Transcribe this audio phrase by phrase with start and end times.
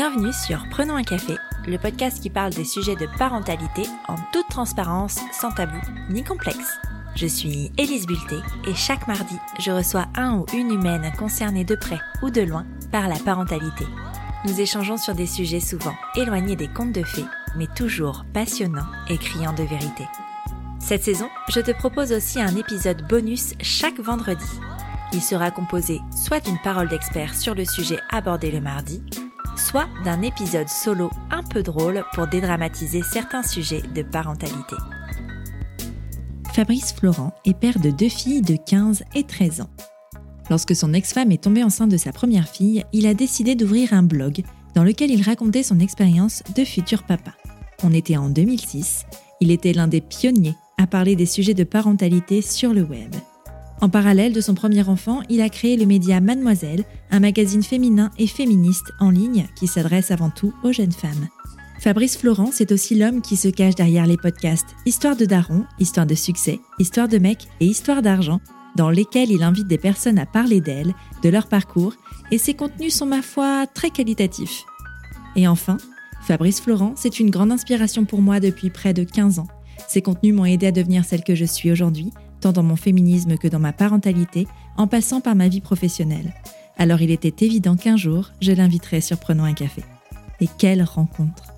[0.00, 1.34] Bienvenue sur Prenons un café,
[1.66, 6.78] le podcast qui parle des sujets de parentalité en toute transparence, sans tabou ni complexe.
[7.16, 8.36] Je suis Élise Bulté
[8.68, 12.64] et chaque mardi, je reçois un ou une humaine concernée de près ou de loin
[12.92, 13.86] par la parentalité.
[14.44, 17.26] Nous échangeons sur des sujets souvent éloignés des contes de fées,
[17.56, 20.06] mais toujours passionnants et criants de vérité.
[20.78, 24.46] Cette saison, je te propose aussi un épisode bonus chaque vendredi.
[25.12, 29.02] Il sera composé soit d'une parole d'expert sur le sujet abordé le mardi,
[29.58, 34.76] soit d'un épisode solo un peu drôle pour dédramatiser certains sujets de parentalité.
[36.54, 39.70] Fabrice Florent est père de deux filles de 15 et 13 ans.
[40.50, 44.02] Lorsque son ex-femme est tombée enceinte de sa première fille, il a décidé d'ouvrir un
[44.02, 44.42] blog
[44.74, 47.32] dans lequel il racontait son expérience de futur papa.
[47.82, 49.04] On était en 2006,
[49.40, 53.14] il était l'un des pionniers à parler des sujets de parentalité sur le web.
[53.80, 58.10] En parallèle de son premier enfant, il a créé le média Mademoiselle, un magazine féminin
[58.18, 61.28] et féministe en ligne qui s'adresse avant tout aux jeunes femmes.
[61.78, 66.06] Fabrice Florent, c'est aussi l'homme qui se cache derrière les podcasts Histoire de Daron, Histoire
[66.06, 68.40] de succès, Histoire de mec et Histoire d'argent,
[68.74, 70.92] dans lesquels il invite des personnes à parler d'elles,
[71.22, 71.94] de leur parcours,
[72.32, 74.64] et ses contenus sont ma foi très qualitatifs.
[75.36, 75.76] Et enfin,
[76.22, 79.48] Fabrice Florent, c'est une grande inspiration pour moi depuis près de 15 ans.
[79.86, 83.36] Ses contenus m'ont aidé à devenir celle que je suis aujourd'hui, tant dans mon féminisme
[83.36, 86.32] que dans ma parentalité, en passant par ma vie professionnelle.
[86.78, 89.82] Alors il était évident qu'un jour, je l'inviterais sur Prenons un café.
[90.40, 91.52] Et quelle rencontre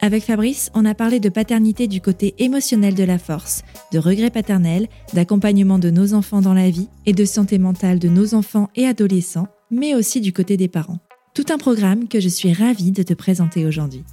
[0.00, 3.62] Avec Fabrice, on a parlé de paternité du côté émotionnel de la force,
[3.92, 8.08] de regret paternel, d'accompagnement de nos enfants dans la vie et de santé mentale de
[8.08, 10.98] nos enfants et adolescents, mais aussi du côté des parents.
[11.34, 14.04] Tout un programme que je suis ravie de te présenter aujourd'hui.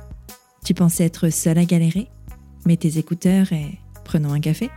[0.64, 2.08] Tu pensais être seule à galérer?
[2.66, 4.70] Mets tes écouteurs et prenons un café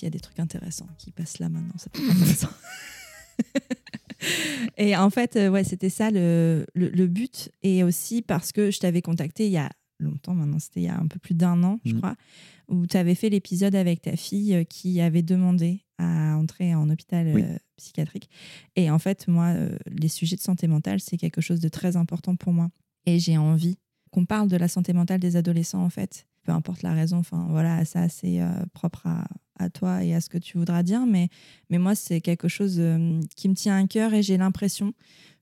[0.00, 2.48] S'il y a des trucs intéressants qui passent là maintenant, ça peut être intéressant.
[4.78, 7.50] et en fait, euh, ouais, c'était ça le, le, but.
[7.62, 9.68] Et aussi parce que je t'avais contacté il y a
[9.98, 11.98] longtemps maintenant, c'était il y a un peu plus d'un an, je mm.
[11.98, 12.16] crois,
[12.68, 16.88] où tu avais fait l'épisode avec ta fille euh, qui avait demandé à entrer en
[16.88, 18.30] hôpital euh, psychiatrique.
[18.76, 19.54] Et en fait, moi,
[19.86, 22.70] les sujets de santé mentale, c'est quelque chose de très important pour moi.
[23.04, 23.76] Et j'ai envie
[24.12, 27.18] qu'on parle de la santé mentale des adolescents, en fait peu importe la raison.
[27.18, 29.26] Enfin, voilà, ça, c'est euh, propre à,
[29.58, 31.06] à, toi et à ce que tu voudras dire.
[31.06, 31.28] Mais,
[31.68, 34.92] mais moi, c'est quelque chose euh, qui me tient à cœur et j'ai l'impression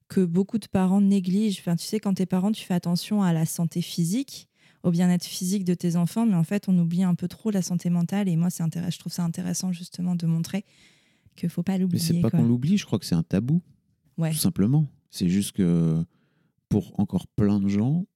[0.09, 1.61] que beaucoup de parents négligent.
[1.61, 4.49] Enfin, tu sais, quand t'es parent, tu fais attention à la santé physique,
[4.83, 7.63] au bien-être physique de tes enfants, mais en fait, on oublie un peu trop la
[7.63, 8.29] santé mentale.
[8.29, 10.65] Et moi, c'est je trouve ça intéressant justement de montrer
[11.37, 12.03] qu'il faut pas l'oublier.
[12.03, 13.63] Mais c'est pas qu'on l'oublie, je crois que c'est un tabou.
[14.17, 14.31] Ouais.
[14.31, 14.87] Tout simplement.
[15.11, 16.03] C'est juste que
[16.69, 18.07] pour encore plein de gens,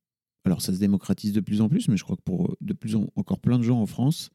[0.44, 2.96] alors ça se démocratise de plus en plus, mais je crois que pour de plus
[2.96, 4.30] en encore plein de gens en France,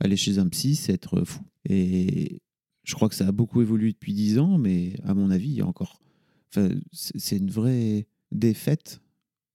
[0.00, 1.42] aller chez un psy, c'est être fou.
[1.68, 2.40] Et
[2.84, 5.56] je crois que ça a beaucoup évolué depuis dix ans, mais à mon avis, il
[5.56, 6.00] y a encore.
[6.50, 9.02] Enfin, c'est une vraie défaite,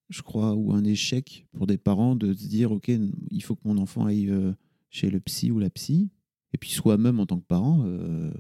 [0.10, 2.92] je crois, ou un échec pour des parents de se dire ok,
[3.32, 4.54] il faut que mon enfant aille euh,
[4.90, 6.12] chez le psy ou la psy.
[6.54, 8.32] Et puis soi-même, en tant que parent, euh,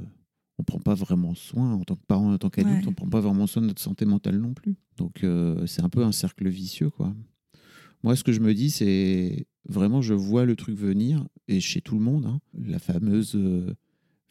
[0.59, 3.09] on prend pas vraiment soin, en tant que parent, en tant qu'adulte, on on prend
[3.09, 4.75] pas vraiment soin de notre santé mentale non plus.
[4.97, 7.15] Donc euh, c'est un peu un cercle vicieux, quoi.
[8.03, 11.81] Moi, ce que je me dis, c'est vraiment, je vois le truc venir, et chez
[11.81, 13.73] tout le monde, hein, la fameuse euh,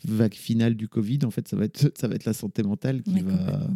[0.04, 3.02] vague finale du Covid, en fait, ça va être, ça va être la santé mentale
[3.02, 3.66] qui, va,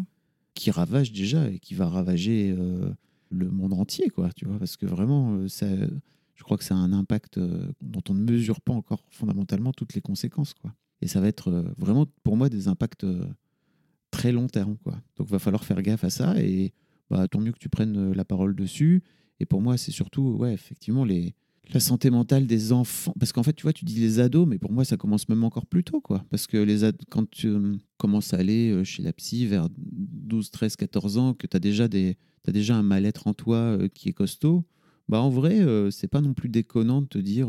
[0.55, 2.91] qui ravage déjà et qui va ravager euh,
[3.31, 5.67] le monde entier, quoi, tu vois, parce que vraiment, euh, ça,
[6.35, 7.39] je crois que ça a un impact
[7.81, 10.75] dont on ne mesure pas encore fondamentalement toutes les conséquences, quoi.
[11.03, 13.07] Et ça va être vraiment, pour moi, des impacts
[14.11, 14.95] très long terme, quoi.
[15.17, 16.73] Donc, il va falloir faire gaffe à ça, et
[17.09, 19.03] bah, tant mieux que tu prennes la parole dessus
[19.41, 21.35] et pour moi, c'est surtout, ouais, effectivement, les,
[21.73, 23.15] la santé mentale des enfants.
[23.19, 25.45] Parce qu'en fait, tu vois, tu dis les ados, mais pour moi, ça commence même
[25.45, 26.25] encore plus tôt, quoi.
[26.31, 30.51] Parce que les quand tu euh, commences à aller euh, chez la psy vers 12,
[30.51, 34.13] 13, 14 ans, que tu as déjà, déjà un mal-être en toi euh, qui est
[34.13, 34.65] costaud,
[35.09, 37.47] bah en vrai, c'est pas non plus déconnant de te dire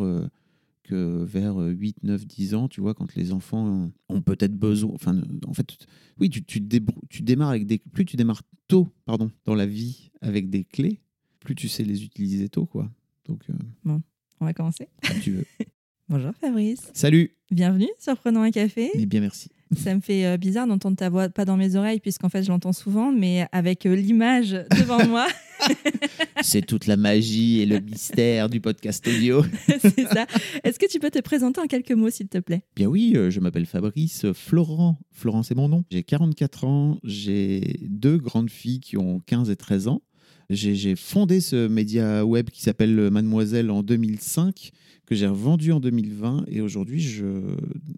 [0.84, 4.92] que vers 8, 9, 10 ans, tu vois, quand les enfants ont peut-être besoin.
[4.94, 5.76] Enfin, en fait,
[6.20, 6.62] oui, tu, tu,
[7.10, 7.80] tu démarres avec des.
[7.80, 11.02] Plus tu démarres tôt, pardon, dans la vie avec des clés,
[11.48, 12.92] plus tu sais les utiliser tôt, quoi.
[13.26, 13.54] Donc, euh,
[13.86, 14.02] bon,
[14.42, 14.90] on va commencer.
[15.02, 15.46] Si tu veux.
[16.10, 16.92] Bonjour Fabrice.
[16.94, 17.32] Salut.
[17.52, 18.92] Bienvenue sur Prenons un café.
[18.94, 19.48] Eh bien, merci.
[19.74, 22.50] Ça me fait euh, bizarre d'entendre ta voix, pas dans mes oreilles, puisqu'en fait je
[22.50, 25.26] l'entends souvent, mais avec euh, l'image devant moi.
[26.42, 29.44] C'est toute la magie et le mystère du podcast audio.
[29.80, 30.26] c'est ça.
[30.66, 32.64] Est-ce que tu peux te présenter en quelques mots, s'il te plaît?
[32.76, 35.00] Bien oui, je m'appelle Fabrice Florent.
[35.12, 35.84] Florent, c'est mon nom.
[35.90, 40.02] J'ai 44 ans, j'ai deux grandes filles qui ont 15 et 13 ans.
[40.50, 44.72] J'ai fondé ce média web qui s'appelle Mademoiselle en 2005,
[45.06, 47.26] que j'ai revendu en 2020 et aujourd'hui je,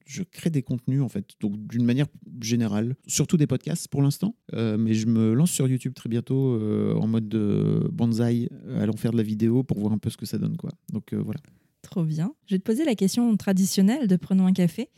[0.06, 2.08] je crée des contenus en fait, donc d'une manière
[2.42, 6.56] générale, surtout des podcasts pour l'instant, euh, mais je me lance sur YouTube très bientôt
[6.56, 8.50] euh, en mode de bonsaï,
[8.80, 10.72] allons faire de la vidéo pour voir un peu ce que ça donne quoi.
[10.92, 11.40] Donc euh, voilà.
[11.84, 12.34] Trop bien.
[12.48, 14.90] Je vais te poser la question traditionnelle de prenons un café.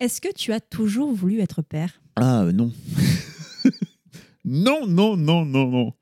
[0.00, 2.00] Est-ce que tu as toujours voulu être père?
[2.16, 2.72] Ah non.
[4.44, 5.92] non, non, non, non, non.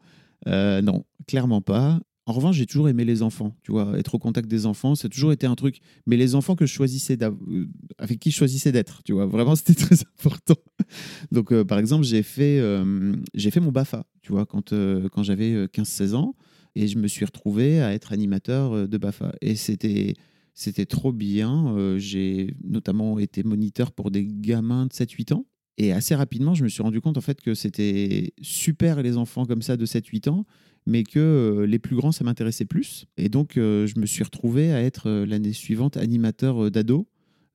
[0.47, 2.01] Non, clairement pas.
[2.29, 5.09] En revanche, j'ai toujours aimé les enfants, tu vois, être au contact des enfants, a
[5.09, 5.81] toujours été un truc.
[6.07, 7.65] Mais les enfants que je choisissais euh,
[7.97, 10.57] avec qui je choisissais d'être, tu vois, vraiment, c'était très important.
[11.33, 14.75] Donc, euh, par exemple, j'ai fait, euh, fait mon BAFA, tu vois, quand,
[15.11, 16.35] quand j'avais 15-16 ans,
[16.75, 19.33] et je me suis retrouvé à être animateur de BAFA.
[19.41, 20.13] Et c'était,
[20.53, 21.97] c'était trop bien.
[21.97, 25.47] j'ai notamment été moniteur pour des gamins de 7-8 ans.
[25.79, 29.47] Et assez rapidement, je me suis rendu compte en fait que c'était super les enfants
[29.47, 30.45] comme ça de 7-8 ans
[30.89, 33.07] mais que euh, les plus grands, ça m'intéressait plus.
[33.19, 37.07] Et donc, euh, je me suis retrouvé à être euh, l'année suivante animateur d'ado,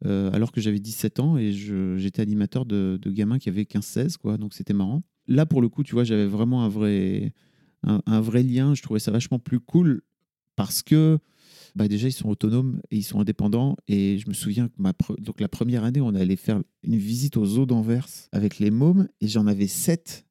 [0.06, 4.38] alors que j'avais 17 ans et j'étais animateur de, gamins qui avaient 15-16, quoi.
[4.38, 5.02] Donc, c'était marrant.
[5.30, 7.32] Là, pour le coup, tu vois, j'avais vraiment un vrai,
[7.84, 8.76] un, vrai lien.
[8.76, 10.02] Je trouvais ça vachement plus cool
[10.58, 11.20] parce que
[11.76, 13.76] bah déjà, ils sont autonomes et ils sont indépendants.
[13.88, 17.38] Et je me souviens que ma donc la première année, on allait faire une visite
[17.38, 20.26] aux eaux d'Anvers avec les mômes et j'en avais 7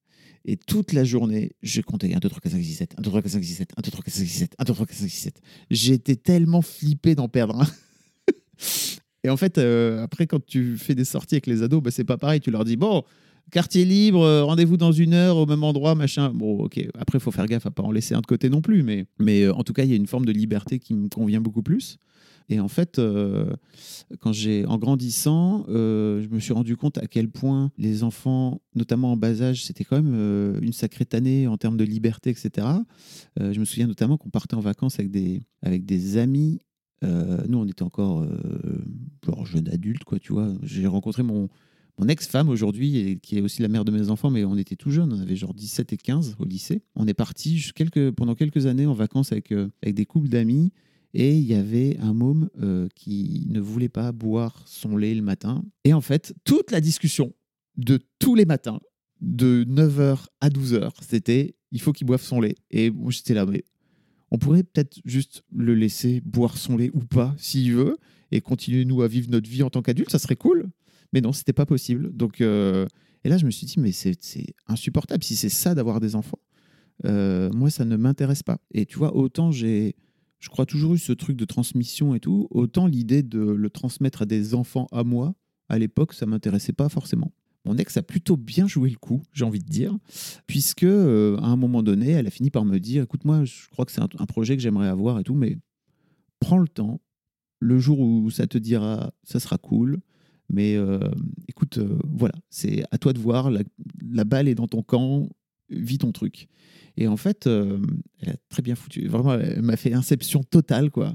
[0.45, 3.11] et toute la journée, je comptais 1, 2, 3, 4, 5, 6, 7, 1, 2,
[3.11, 4.87] 3, 4, 5, 6, 7, 1, 2, 3, 4, 5, 6, 7, 1, 2, 3,
[4.87, 5.41] 4, 5, 6, 7.
[5.71, 7.67] J'étais tellement flippé d'en perdre un.
[9.25, 12.05] Et en fait, euh, après, quand tu fais des sorties avec les ados, bah, c'est
[12.05, 12.41] pas pareil.
[12.41, 13.05] Tu leur dis, bon,
[13.53, 16.33] quartier libre, euh, rendez-vous dans une heure au même endroit, machin.
[16.35, 16.85] Bon, ok.
[16.99, 18.83] Après, il faut faire gaffe à pas en laisser un de côté non plus.
[18.83, 21.09] Mais, mais euh, en tout cas, il y a une forme de liberté qui me
[21.09, 21.99] convient beaucoup plus.
[22.49, 23.53] Et en fait, euh,
[24.19, 29.13] quand j'ai, en grandissant, je me suis rendu compte à quel point les enfants, notamment
[29.13, 32.67] en bas âge, c'était quand même une sacrée année en termes de liberté, etc.
[33.39, 36.61] je me souviens notamment qu'on partait en vacances avec des, avec des amis.
[37.03, 38.27] nous, on était encore
[39.25, 40.53] genre jeune adulte, quoi, tu vois.
[40.63, 41.49] J'ai rencontré mon,
[41.99, 44.91] mon ex-femme aujourd'hui, qui est aussi la mère de mes enfants, mais on était tout
[44.91, 46.83] jeunes, on avait genre 17 et 15 au lycée.
[46.95, 47.71] On est parti
[48.17, 50.73] pendant quelques années en vacances avec, avec des couples d'amis.
[51.15, 55.23] Et il y avait un môme euh, qui ne voulait pas boire son lait le
[55.23, 55.63] matin.
[55.85, 57.33] Et en fait, toute la discussion
[57.77, 58.81] de tous les matins,
[59.21, 62.57] de 9h à 12h, c'était il faut qu'il boive son lait.
[62.71, 63.65] Et moi, j'étais là, mais
[64.31, 67.99] on pourrait peut-être juste le laisser boire son lait ou pas, s'il veut,
[68.31, 70.71] et continuer, nous, à vivre notre vie en tant qu'adulte, ça serait cool.
[71.13, 72.15] Mais non, c'était pas possible.
[72.15, 72.87] Donc, euh,
[73.25, 74.17] et là, je me suis dit, mais c'est
[74.67, 75.23] insupportable.
[75.23, 76.39] Si c'est ça d'avoir des enfants,
[77.05, 78.59] euh, moi, ça ne m'intéresse pas.
[78.73, 79.95] Et tu vois, autant j'ai
[80.43, 82.49] je crois toujours eu ce truc de transmission et tout.
[82.51, 85.37] Autant l'idée de le transmettre à des enfants à moi,
[85.69, 87.33] à l'époque, ça m'intéressait pas forcément.
[87.65, 89.97] Mon ex a plutôt bien joué le coup, j'ai envie de dire,
[90.49, 93.69] puisque euh, à un moment donné, elle a fini par me dire écoute, moi, je
[93.71, 95.59] crois que c'est un, projet que j'aimerais avoir et tout, mais
[96.41, 97.01] prends le temps.
[97.61, 100.01] Le jour où ça te dira, ça sera cool.
[100.53, 101.01] Mais euh,
[101.49, 103.51] écoute, euh, voilà, c'est à toi de voir.
[103.51, 105.29] La, balle est dans ton camp,
[105.71, 106.47] vis ton truc.
[106.99, 107.79] Et en fait, euh,
[108.21, 109.09] elle a très bien foutu.
[109.09, 111.15] Vraiment, elle m'a fait inception totale, quoi.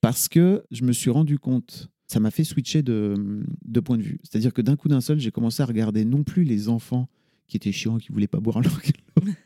[0.00, 4.02] Parce que je me suis rendu compte, ça m'a fait switcher de, de point de
[4.02, 4.18] vue.
[4.22, 7.08] C'est-à-dire que d'un coup d'un seul, j'ai commencé à regarder non plus les enfants
[7.46, 8.80] qui étaient chiants, qui voulaient pas boire leur,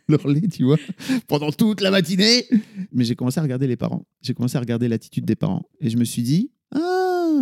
[0.09, 0.79] leur lait, tu vois,
[1.27, 2.45] pendant toute la matinée.
[2.93, 4.07] Mais j'ai commencé à regarder les parents.
[4.21, 5.67] J'ai commencé à regarder l'attitude des parents.
[5.81, 6.53] Et je me suis dit,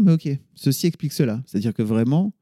[0.00, 1.42] mais ok, ceci explique cela.
[1.46, 2.32] C'est-à-dire que vraiment,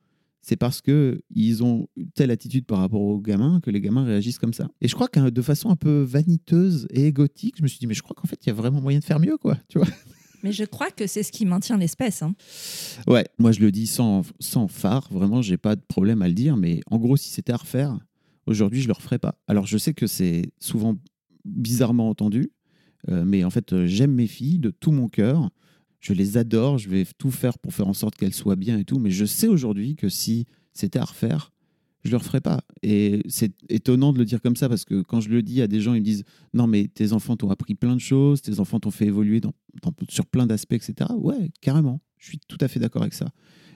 [0.40, 4.54] c'est parce qu'ils ont telle attitude par rapport aux gamins que les gamins réagissent comme
[4.54, 4.68] ça.
[4.80, 7.86] Et je crois que de façon un peu vaniteuse et égotique, je me suis dit,
[7.86, 9.58] mais je crois qu'en fait, il y a vraiment moyen de faire mieux, quoi.
[9.68, 9.88] Tu vois
[10.42, 12.22] mais je crois que c'est ce qui maintient l'espèce.
[12.22, 12.34] Hein.
[13.06, 16.34] Ouais, moi je le dis sans, sans phare, vraiment, j'ai pas de problème à le
[16.34, 17.98] dire, mais en gros, si c'était à refaire,
[18.46, 19.34] aujourd'hui, je le referais pas.
[19.48, 20.96] Alors je sais que c'est souvent
[21.44, 22.52] bizarrement entendu,
[23.08, 25.50] euh, mais en fait, j'aime mes filles de tout mon cœur
[26.00, 28.84] je les adore, je vais tout faire pour faire en sorte qu'elles soient bien et
[28.84, 31.52] tout, mais je sais aujourd'hui que si c'était à refaire,
[32.04, 32.60] je le referais pas.
[32.82, 35.66] Et c'est étonnant de le dire comme ça parce que quand je le dis à
[35.66, 36.24] des gens, ils me disent
[36.54, 39.52] non mais tes enfants t'ont appris plein de choses, tes enfants t'ont fait évoluer dans,
[40.08, 41.10] sur plein d'aspects, etc.
[41.18, 43.28] Ouais, carrément, je suis tout à fait d'accord avec ça.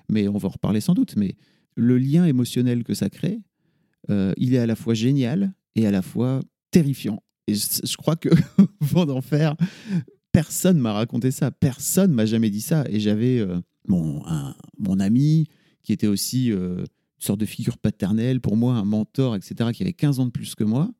[0.09, 1.17] Mais on va en reparler sans doute.
[1.17, 1.37] Mais
[1.75, 3.41] le lien émotionnel que ça crée,
[4.11, 7.23] euh, il est à la fois génial et à la fois terrifiant.
[7.49, 8.29] Et je, crois que
[8.81, 9.57] avant d'en faire,
[10.33, 12.85] personne m'a raconté ça, personne m'a jamais dit ça.
[12.89, 14.23] Et j'avais euh, mon,
[14.79, 15.47] mon ami
[15.83, 16.87] qui était aussi euh, une
[17.19, 20.55] sorte de figure paternelle pour moi, un mentor, etc., qui avait 15 ans de plus
[20.55, 20.91] que moi.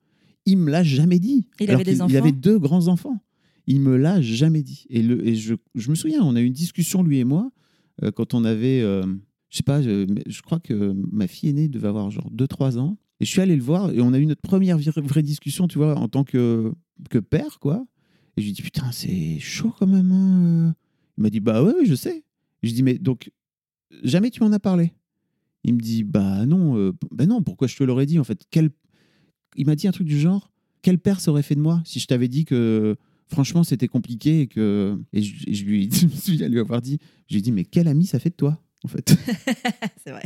[0.45, 1.47] Il me l'a jamais dit.
[1.61, 2.11] Il avait des enfants.
[2.11, 3.19] Il avait deux grands enfants.
[3.67, 4.87] Il me l'a jamais dit.
[4.91, 7.51] Et, le, et je, je, me souviens, on a eu une discussion lui et moi
[8.03, 11.89] euh, quand on avait, je sais pas, je, je, crois que ma fille aînée devait
[11.89, 12.99] avoir genre 2-3 ans.
[13.21, 15.79] Et je suis allé le voir et on a eu notre première vraie discussion, tu
[15.79, 16.73] vois, en tant que,
[17.09, 17.87] que père, quoi.
[18.37, 20.11] Et je lui dis, putain, c'est chaud quand même.
[20.13, 20.73] Hein, euh.
[21.19, 22.25] Il m'a dit Bah ouais, je sais.
[22.63, 23.31] Je dis Mais donc,
[24.03, 24.93] jamais tu m'en as parlé?
[25.65, 28.45] Il me dit Bah non, euh, bah non, pourquoi je te l'aurais dit en fait?
[28.51, 28.71] Quel...
[29.57, 32.07] Il m'a dit un truc du genre Quel père serait fait de moi si je
[32.07, 32.97] t'avais dit que
[33.29, 34.99] franchement c'était compliqué et que.
[35.13, 36.99] Et je, lui, je me souviens lui avoir dit
[37.29, 39.15] Je lui ai dit Mais quel ami ça fait de toi en fait?
[40.05, 40.25] C'est vrai.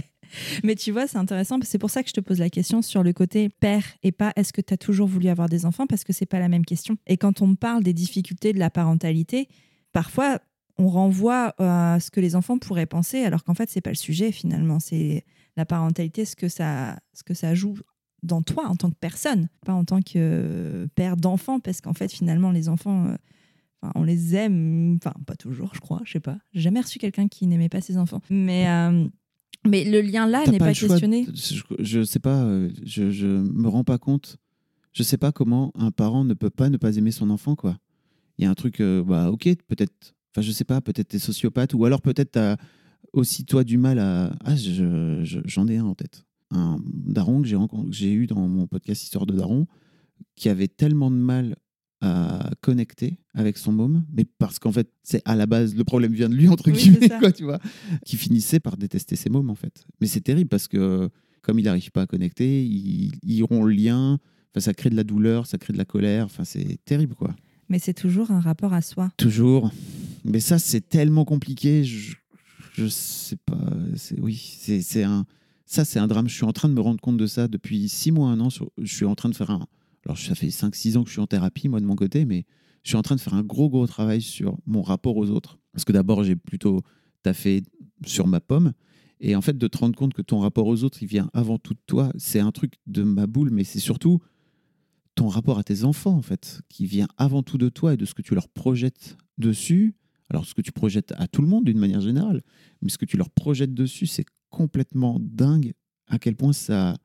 [0.65, 3.03] Mais tu vois, c'est intéressant, c'est pour ça que je te pose la question sur
[3.03, 5.87] le côté père et pas est-ce que tu as toujours voulu avoir des enfants?
[5.87, 6.97] Parce que c'est pas la même question.
[7.07, 9.49] Et quand on parle des difficultés de la parentalité,
[9.93, 10.41] parfois
[10.79, 13.97] on renvoie à ce que les enfants pourraient penser alors qu'en fait c'est pas le
[13.97, 15.25] sujet finalement, c'est
[15.57, 17.79] la parentalité ce que ça ce que ça joue
[18.23, 22.13] dans toi en tant que personne, pas en tant que père d'enfant parce qu'en fait
[22.13, 23.17] finalement les enfants euh,
[23.95, 26.39] on les aime, enfin pas toujours, je crois, je sais pas.
[26.53, 28.21] J'ai jamais reçu quelqu'un qui n'aimait pas ses enfants.
[28.31, 29.07] Mais, euh,
[29.69, 31.27] mais le lien là n'est pas questionné.
[31.35, 34.37] je, je sais pas, euh, je, je me rends pas compte.
[34.93, 37.79] Je sais pas comment un parent ne peut pas ne pas aimer son enfant, quoi.
[38.39, 41.19] Il y a un truc, euh, bah ok, peut-être, enfin je sais pas, peut-être t'es
[41.19, 42.57] sociopathe, ou alors peut-être t'as
[43.13, 44.35] aussi toi du mal à.
[44.45, 46.25] Ah, je- je- j'en ai un en tête.
[46.51, 47.49] Un daron que
[47.91, 49.67] j'ai eu dans mon podcast Histoire de daron,
[50.35, 51.57] qui avait tellement de mal
[52.01, 56.13] à connecter avec son môme, mais parce qu'en fait, c'est à la base, le problème
[56.13, 57.59] vient de lui, entre Oui, guillemets, quoi, tu vois,
[58.05, 59.85] qui finissait par détester ses mômes, en fait.
[60.01, 61.09] Mais c'est terrible parce que,
[61.43, 64.19] comme il n'arrive pas à connecter, ils, ils rompt le lien,
[64.53, 67.35] enfin, ça crée de la douleur, ça crée de la colère, enfin, c'est terrible, quoi.
[67.69, 69.11] Mais c'est toujours un rapport à soi.
[69.17, 69.71] Toujours.
[70.25, 72.15] Mais ça, c'est tellement compliqué, je,
[72.75, 73.59] je sais pas,
[73.97, 75.25] c'est, oui, c'est, c'est un,
[75.65, 76.29] ça, c'est un drame.
[76.29, 78.51] Je suis en train de me rendre compte de ça depuis six mois, un an.
[78.51, 79.67] sur- je suis en train de faire un.
[80.07, 82.45] Alors, ça fait 5-6 ans que je suis en thérapie, moi, de mon côté, mais
[82.85, 85.59] je suis en train de faire un gros, gros travail sur mon rapport aux autres.
[85.73, 86.83] Parce que d'abord, j'ai plutôt
[87.25, 87.65] taffé
[88.05, 88.73] sur ma pomme.
[89.19, 91.59] Et en fait, de te rendre compte que ton rapport aux autres, il vient avant
[91.59, 94.21] tout de toi, c'est un truc de ma boule, mais c'est surtout
[95.17, 98.05] ton rapport à tes enfants, en fait, qui vient avant tout de toi et de
[98.05, 99.97] ce que tu leur projettes dessus.
[100.31, 102.43] Alors, ce que tu projettes à tout le monde d'une manière générale,
[102.81, 105.73] mais ce que tu leur projettes dessus, c'est complètement dingue
[106.07, 106.97] à quel point ça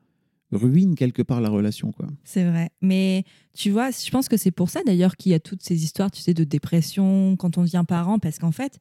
[0.51, 2.07] ruine quelque part la relation, quoi.
[2.23, 2.69] C'est vrai.
[2.81, 5.83] Mais tu vois, je pense que c'est pour ça d'ailleurs qu'il y a toutes ces
[5.83, 8.79] histoires, tu sais, de dépression quand on devient parent, parce qu'en fait,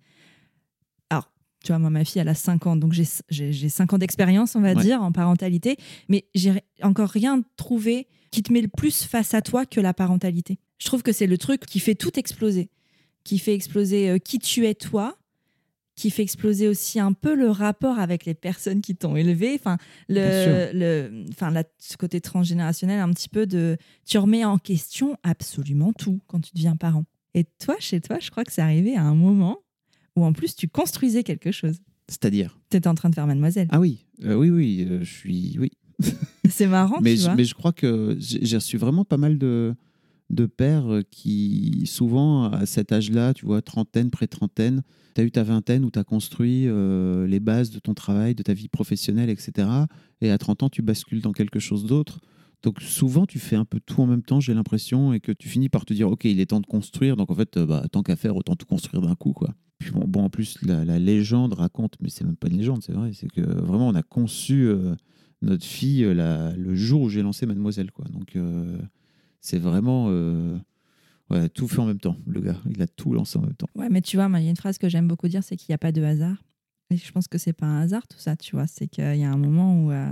[1.11, 1.31] alors,
[1.65, 3.99] tu vois, moi, ma fille, elle a 5 ans, donc j'ai j'ai- j'ai 5 ans
[3.99, 4.83] d'expérience, on va Ouais.
[4.83, 5.77] dire, en parentalité,
[6.09, 9.93] mais j'ai encore rien trouvé qui te met le plus face à toi que la
[9.95, 10.59] parentalité.
[10.79, 12.71] Je trouve que c'est le truc qui fait tout exploser,
[13.25, 15.19] qui fait exploser euh, qui tu es toi,
[16.01, 19.55] qui fait exploser aussi un peu le rapport avec les personnes qui t'ont élevé.
[19.55, 19.77] Enfin,
[20.09, 23.77] le, le, enfin, la- ce côté transgénérationnel, un petit peu de.
[24.07, 27.05] Tu remets en question absolument tout quand tu deviens parent.
[27.35, 29.59] Et toi, chez toi, je crois que c'est arrivé à un moment
[30.17, 31.77] où en plus tu construisais quelque chose.
[32.09, 32.59] C'est-à-dire?
[32.71, 33.69] Tu étais en train de faire Mademoiselle.
[33.71, 35.57] Ah oui, euh, oui, oui, euh, je suis.
[35.59, 35.71] Oui.
[36.49, 37.35] C'est marrant, mais, tu je, vois.
[37.37, 39.75] mais je crois que j'ai reçu vraiment pas mal de,
[40.31, 44.83] de pères euh, qui, souvent, à cet âge-là, tu vois, trentaine, pré-trentaine,
[45.15, 48.35] tu as eu ta vingtaine où tu as construit euh, les bases de ton travail,
[48.35, 49.69] de ta vie professionnelle, etc.
[50.21, 52.21] Et à 30 ans, tu bascules dans quelque chose d'autre.
[52.63, 55.49] Donc souvent, tu fais un peu tout en même temps, j'ai l'impression, et que tu
[55.49, 57.17] finis par te dire, OK, il est temps de construire.
[57.17, 59.33] Donc en fait, euh, bah, tant qu'à faire, autant tout construire d'un coup.
[59.33, 59.55] Quoi.
[59.79, 62.93] Puis bon, bon, en plus, la, légende raconte, mais c'est même pas une légende, c'est
[62.93, 64.71] vrai, c'est que vraiment, on a conçu
[65.43, 67.91] notre fille euh, le jour où j'ai lancé Mademoiselle.
[67.91, 68.05] Quoi.
[68.13, 68.37] Donc
[69.41, 70.57] c'est vraiment euh,
[71.31, 72.61] ouais, tout fait en même temps, le gars.
[72.69, 73.69] Il a tout lancé en même temps.
[73.75, 75.71] Ouais, mais tu vois, il y a une phrase que j'aime beaucoup dire, c'est qu'il
[75.71, 76.37] n'y a pas de hasard.
[76.91, 78.67] Et je pense que c'est pas un hasard tout ça, tu vois.
[78.67, 80.09] C'est qu'il y a un moment où euh,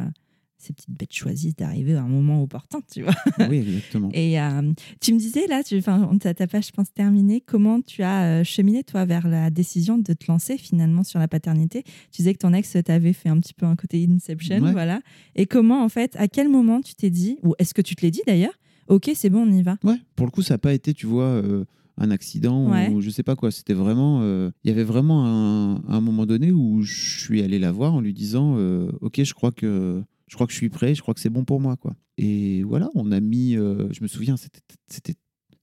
[0.59, 3.15] ces petites bêtes choisissent d'arriver à un moment opportun, tu vois.
[3.49, 4.11] oui, exactement.
[4.13, 8.05] Et euh, tu me disais là, tu, enfin, ta, page, je pense, terminée, comment tu
[8.05, 11.83] as cheminé, toi, vers la décision de te lancer finalement sur la paternité?
[12.13, 14.73] Tu disais que ton ex t'avait fait un petit peu un côté Inception, Ouais.
[14.73, 15.01] voilà.
[15.35, 18.03] Et comment, en fait, à quel moment tu t'es dit, ou est-ce que tu te
[18.03, 18.55] l'es dit d'ailleurs
[18.89, 19.77] Ok, c'est bon, on y va.
[19.85, 21.65] Ouais, pour le coup, ça n'a pas été, tu vois, euh,
[21.97, 22.89] un accident Ouais.
[22.91, 23.51] ou je sais pas quoi.
[23.51, 24.21] C'était vraiment.
[24.23, 27.95] euh, Il y avait vraiment un, un moment donné où je suis allé la voir
[27.95, 30.03] en lui disant euh, Ok, je crois que.
[30.27, 31.77] Je crois que je suis prêt, je crois que c'est bon pour moi.
[31.77, 31.95] quoi.
[32.19, 33.53] Et voilà, on a mis.
[33.55, 35.15] je me souviens, c'était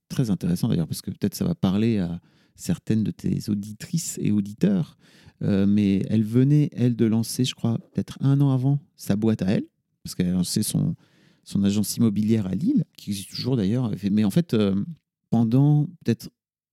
[0.08, 2.20] très intéressant d'ailleurs, parce que peut-être ça va parler à
[2.56, 4.96] certaines de tes auditrices et auditeurs.
[5.40, 9.46] Mais elle venait, elle, de lancer, je crois, peut-être un an avant, sa boîte à
[9.46, 9.64] elle,
[10.02, 10.96] parce qu'elle a lancé son,
[11.46, 13.90] son agence immobilière à Lille, qui existe toujours d'ailleurs.
[14.10, 14.74] Mais en fait, euh,
[15.30, 16.28] pendant peut-être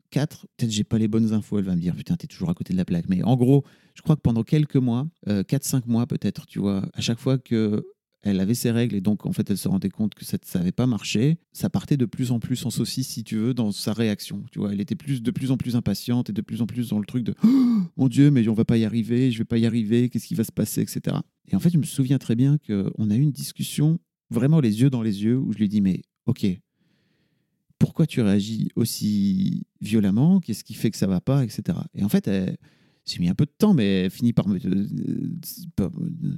[0.10, 2.54] 4, peut-être j'ai pas les bonnes infos, elle va me dire putain, t'es toujours à
[2.54, 3.08] côté de la plaque.
[3.08, 3.64] Mais en gros,
[3.94, 7.86] je crois que pendant quelques mois, 4-5 mois peut-être, tu vois, à chaque fois que
[8.24, 10.72] elle avait ses règles et donc en fait elle se rendait compte que ça n'avait
[10.72, 13.94] pas marché, ça partait de plus en plus en saucisse si tu veux dans sa
[13.94, 16.66] réaction, tu vois, elle était plus de plus en plus impatiente et de plus en
[16.66, 19.40] plus dans le truc de Oh, mon dieu mais on va pas y arriver, je
[19.40, 21.18] vais pas y arriver, qu'est-ce qui va se passer, etc.
[21.50, 24.00] Et en fait je me souviens très bien qu'on a eu une discussion
[24.34, 26.46] vraiment les yeux dans les yeux où je lui dis mais ok
[27.84, 30.40] pourquoi tu réagis aussi violemment?
[30.40, 31.78] Qu'est-ce qui fait que ça va pas, etc.
[31.94, 32.56] Et en fait, elle,
[33.06, 34.56] j'ai mis un peu de temps, mais elle finit par me.
[34.56, 35.90] euh,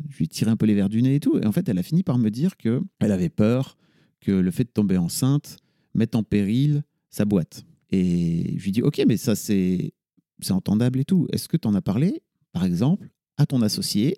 [0.09, 1.37] je lui tiré un peu les verres du nez et tout.
[1.37, 3.77] Et en fait, elle a fini par me dire que elle avait peur
[4.21, 5.57] que le fait de tomber enceinte
[5.93, 7.63] mette en péril sa boîte.
[7.91, 9.93] Et je lui dis Ok, mais ça, c'est
[10.41, 11.27] c'est entendable et tout.
[11.31, 12.23] Est-ce que tu en as parlé,
[12.53, 14.15] par exemple, à ton associé?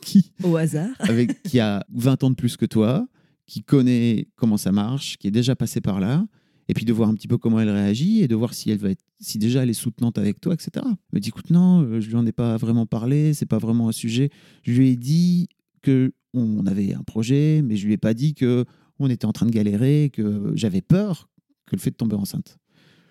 [0.00, 0.90] Qui, Au hasard.
[1.00, 3.06] avec, qui a 20 ans de plus que toi,
[3.46, 6.24] qui connaît comment ça marche, qui est déjà passé par là,
[6.68, 8.78] et puis de voir un petit peu comment elle réagit et de voir si elle
[8.78, 10.70] va être, si déjà elle est soutenante avec toi, etc.
[10.84, 13.58] Elle me dit écoute non, euh, je lui en ai pas vraiment parlé, c'est pas
[13.58, 14.30] vraiment un sujet.
[14.62, 15.48] Je lui ai dit
[15.82, 18.64] que on avait un projet, mais je lui ai pas dit que
[19.00, 21.28] on était en train de galérer, que j'avais peur
[21.66, 22.58] que le fait de tomber enceinte.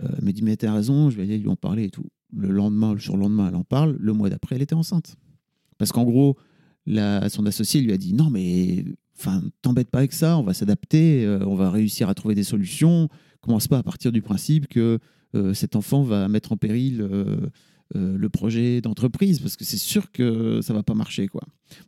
[0.01, 2.05] Euh, elle me dit mais t'as raison, je vais aller lui en parler et tout.
[2.31, 3.97] Le lendemain, le surlendemain, elle en parle.
[3.99, 5.17] Le mois d'après, elle était enceinte.
[5.77, 6.37] Parce qu'en gros,
[6.85, 8.85] la, son associé lui a dit non mais
[9.17, 12.43] enfin t'embête pas avec ça, on va s'adapter, euh, on va réussir à trouver des
[12.43, 13.09] solutions.
[13.41, 14.99] Commence pas à partir du principe que
[15.35, 17.47] euh, cet enfant va mettre en péril euh,
[17.93, 21.41] le projet d'entreprise parce que c'est sûr que ça va pas marcher quoi.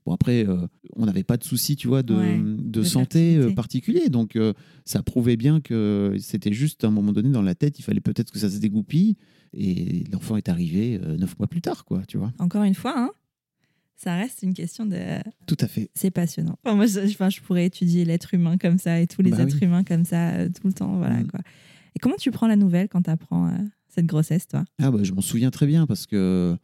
[0.03, 0.47] Bon après
[0.95, 4.35] on n'avait pas de souci tu vois de, Ouais, de de santé particulier donc
[4.83, 8.01] ça prouvait bien que c'était juste à un moment donné dans la tête il fallait
[8.01, 9.15] peut-être que ça se dégoupille
[9.53, 12.33] et l'enfant est arrivé neuf mois plus tard quoi tu vois.
[12.39, 13.11] Encore une fois, hein,
[14.03, 14.97] ça reste une question de.
[15.47, 15.89] Tout à fait.
[15.93, 16.57] C'est passionnant.
[16.63, 19.41] Enfin, moi, je, enfin, je pourrais étudier l'être humain comme ça et tous les Bah
[19.41, 19.65] êtres oui.
[19.67, 20.97] humains comme ça euh, tout le temps.
[20.97, 21.27] Voilà, Mm.
[21.27, 21.39] quoi.
[21.95, 23.51] Et comment tu prends la nouvelle quand tu apprends
[23.89, 24.63] cette grossesse, toi?
[24.81, 26.55] Ah bah, je m'en souviens très bien parce que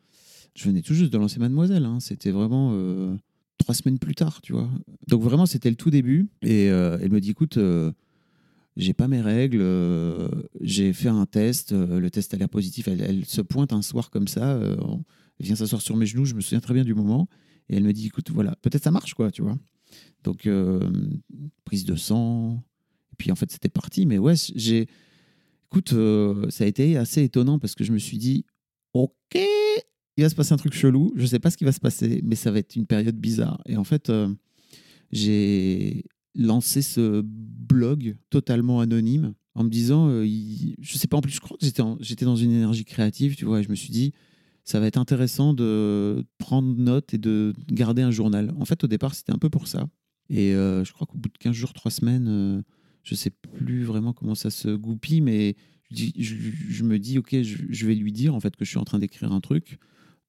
[0.56, 1.84] je venais tout juste de lancer Mademoiselle.
[1.86, 2.00] hein.
[2.00, 3.16] C'était vraiment euh,
[3.58, 4.70] trois semaines plus tard, tu vois.
[5.08, 6.30] Donc vraiment, c'était le tout début.
[6.42, 7.92] Et euh, elle me dit, écoute, euh,
[8.78, 10.30] j'ai pas mes règles, euh,
[10.62, 12.88] j'ai fait un test, euh, le test a l'air positif.
[12.88, 14.78] Elle, elle se pointe un soir comme ça, euh,
[15.40, 17.28] vient s'asseoir sur mes genoux, je me souviens très bien du moment.
[17.70, 19.58] Et elle me dit, écoute, voilà, peut-être ça marche, quoi, tu vois.
[20.24, 20.90] Donc, euh,
[21.66, 22.64] prise de sang.
[23.12, 24.06] Et puis en fait, c'était parti.
[24.06, 24.88] Mais ouais, j'ai
[25.70, 28.46] Écoute, euh, ça a été assez étonnant parce que je me suis dit,
[28.94, 31.12] ok, il va se passer un truc chelou.
[31.18, 33.62] Je sais pas ce qui va se passer, mais ça va être une période bizarre.
[33.66, 34.34] Et en fait, euh,
[35.12, 41.42] j'ai lancé ce blog totalement anonyme en me disant, je sais pas, en plus, je
[41.42, 44.14] crois que j'étais j'étais dans une énergie créative, tu vois, et je me suis dit,
[44.68, 48.54] ça va être intéressant de prendre note et de garder un journal.
[48.60, 49.88] En fait, au départ, c'était un peu pour ça.
[50.30, 52.62] Et euh, je crois qu'au bout de 15 jours, 3 semaines, euh,
[53.02, 55.56] je sais plus vraiment comment ça se goupille, mais
[55.90, 59.00] je, me dis, ok, je, vais lui dire en fait que je suis en train
[59.00, 59.80] d'écrire un truc,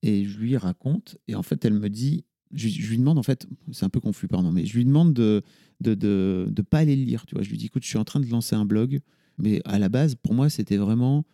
[0.03, 2.25] et je lui raconte, et en fait, elle me dit,
[2.55, 5.43] je, lui demande en fait, c'est un peu confus, pardon, mais je lui demande de
[5.81, 7.43] de, de, de pas aller le lire, tu vois.
[7.43, 9.01] Je lui dis, écoute, je suis en train de lancer un blog,
[9.37, 11.25] mais à la base, pour moi, c'était vraiment,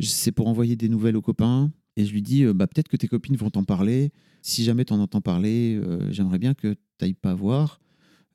[0.00, 2.96] c'est pour envoyer des nouvelles aux copains, et je lui dis, euh, bah, peut-être que
[2.96, 4.12] tes copines vont t'en parler.
[4.42, 7.80] Si jamais tu en entends parler, euh, j'aimerais bien que tu n'ailles pas voir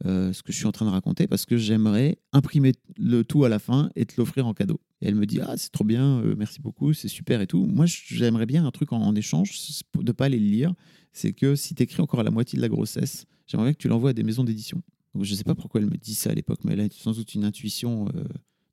[0.06, 3.44] euh, ce que je suis en train de raconter parce que j'aimerais imprimer le tout
[3.44, 4.80] à la fin et te l'offrir en cadeau.
[5.02, 7.66] Et elle me dit, ah, c'est trop bien, merci beaucoup, c'est super et tout.
[7.66, 9.52] Moi, j'aimerais bien un truc en, en échange,
[9.98, 10.74] de pas aller le lire.
[11.12, 13.88] C'est que si tu écris encore à la moitié de la grossesse, j'aimerais que tu
[13.88, 14.82] l'envoies à des maisons d'édition.
[15.20, 17.34] Je sais pas pourquoi elle me dit ça à l'époque, mais elle a sans doute
[17.34, 18.08] une intuition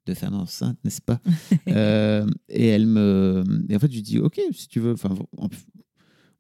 [0.07, 1.21] de femme enceinte, n'est-ce pas
[1.69, 3.45] Euh, Et elle me.
[3.69, 4.92] Et en fait, je lui dis, ok, si tu veux.
[4.92, 5.49] Enfin, en-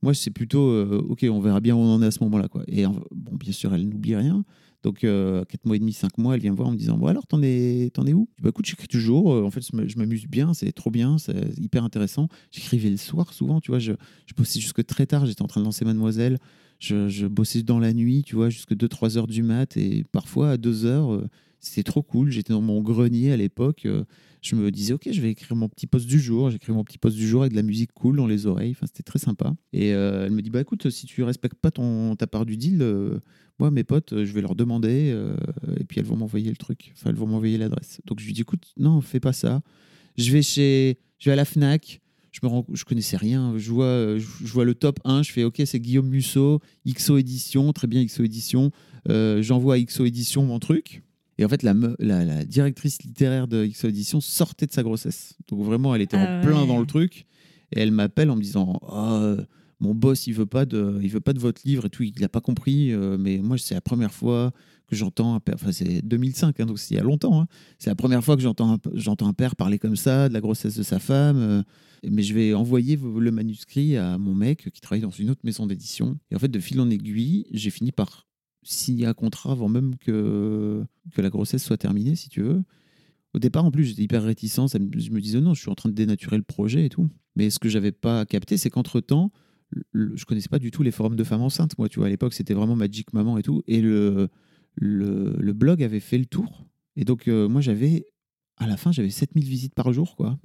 [0.02, 2.48] moi, c'est plutôt, euh, ok, on verra bien où on en est à ce moment-là.
[2.48, 2.62] Quoi.
[2.68, 4.44] Et bon, bien sûr, elle n'oublie rien.
[4.82, 6.96] Donc, euh, 4 mois et demi, 5 mois, elle vient me voir en me disant
[6.96, 8.28] Bon, alors, t'en es, t'en es où?
[8.32, 9.32] Je dis, bah, écoute, j'écris toujours.
[9.34, 12.28] Euh, En fait, je m'amuse bien, c'est trop bien, c'est hyper intéressant.
[12.52, 13.78] J'écrivais le soir souvent, tu vois.
[13.80, 13.92] Je,
[14.26, 15.26] je bossais jusque très tard.
[15.26, 16.38] J'étais en train de lancer Mademoiselle.
[16.78, 19.76] Je, je bossais dans la nuit, tu vois, jusque 2-3 heures du mat.
[19.78, 21.10] Et parfois, à 2 heures,
[21.60, 22.30] c'était trop cool.
[22.30, 23.86] J'étais dans mon grenier à l'époque.
[23.86, 24.04] euh,
[24.42, 26.50] je me disais, OK, je vais écrire mon petit post du jour.
[26.50, 28.72] J'écris mon petit post du jour avec de la musique cool dans les oreilles.
[28.72, 29.56] Enfin, c'était très sympa.
[29.72, 32.56] Et euh, elle me dit, bah écoute, si tu respectes pas ton, ta part du
[32.56, 33.18] deal, euh,
[33.58, 35.16] moi, mes potes, je vais leur demander.
[35.78, 36.92] et puis, elles vont m'envoyer le truc.
[36.94, 38.00] Enfin, elles vont m'envoyer l'adresse.
[38.04, 39.62] Donc, je lui dis, écoute, non, fais pas ça.
[40.16, 42.00] Je vais chez, je vais à la Fnac.
[42.30, 43.54] Je me rends, je connaissais rien.
[43.56, 45.22] Je vois, je vois le top 1.
[45.22, 47.72] Je fais, OK, c'est Guillaume Musso, XO Édition.
[47.72, 48.70] Très bien, XO Édition.
[49.08, 51.02] J'envoie à XO Édition mon truc.
[51.38, 54.82] Et en fait, la, me- la, la directrice littéraire de XO Édition sortait de sa
[54.82, 55.34] grossesse.
[55.48, 56.66] Donc vraiment, elle était Ah en plein ouais.
[56.68, 57.26] dans le truc.
[57.72, 59.44] Et elle m'appelle en me disant Ah, euh,
[59.80, 62.02] Mon boss, il veut pas de, il veut pas de votre livre et tout.
[62.04, 62.92] Il n'a pas compris.
[62.92, 64.52] euh, mais moi, c'est la première fois
[64.88, 65.56] que j'entends un père.
[65.56, 67.40] Enfin, c'est 2005, hein, donc c'est il y a longtemps.
[67.42, 67.46] hein.
[67.78, 70.40] C'est la première fois que j'entends un, j'entends un père parler comme ça de la
[70.40, 71.36] grossesse de sa femme.
[71.38, 71.62] euh,
[72.08, 75.66] mais je vais envoyer le manuscrit à mon mec qui travaille dans une autre maison
[75.66, 76.18] d'édition.
[76.30, 78.25] Et en fait, de fil en aiguille, j'ai fini par
[78.66, 82.62] signer un contrat avant même que, que la grossesse soit terminée, si tu veux.
[83.34, 84.72] Au départ, en plus, j'étais hyper réticent.
[84.72, 87.08] Je me disais, non, je suis en train de dénaturer le projet et tout.
[87.34, 89.30] Mais ce que j'avais pas capté, c'est qu'entre-temps,
[89.92, 91.76] je connaissais pas du tout les forums de femmes enceintes.
[91.78, 93.62] Moi, tu vois, à l'époque, c'était vraiment Magic Maman et tout.
[93.66, 94.28] Et le,
[94.76, 96.66] le, blog avait fait le tour.
[96.96, 98.06] Et donc, euh, moi, j'avais
[98.58, 100.38] à la fin, j'avais 7000 visites par jour, quoi.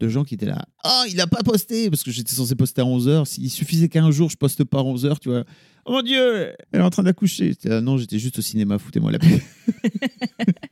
[0.00, 0.66] De gens qui étaient là.
[0.82, 3.24] Ah, il a pas posté Parce que j'étais censé poster à 11h.
[3.26, 5.44] S'il suffisait qu'un jour, je poste pas à 11h, tu vois.
[5.86, 7.54] Oh mon Dieu Elle est en train d'accoucher.
[7.64, 9.42] Là, Non, j'étais juste au cinéma, foutez-moi la paix.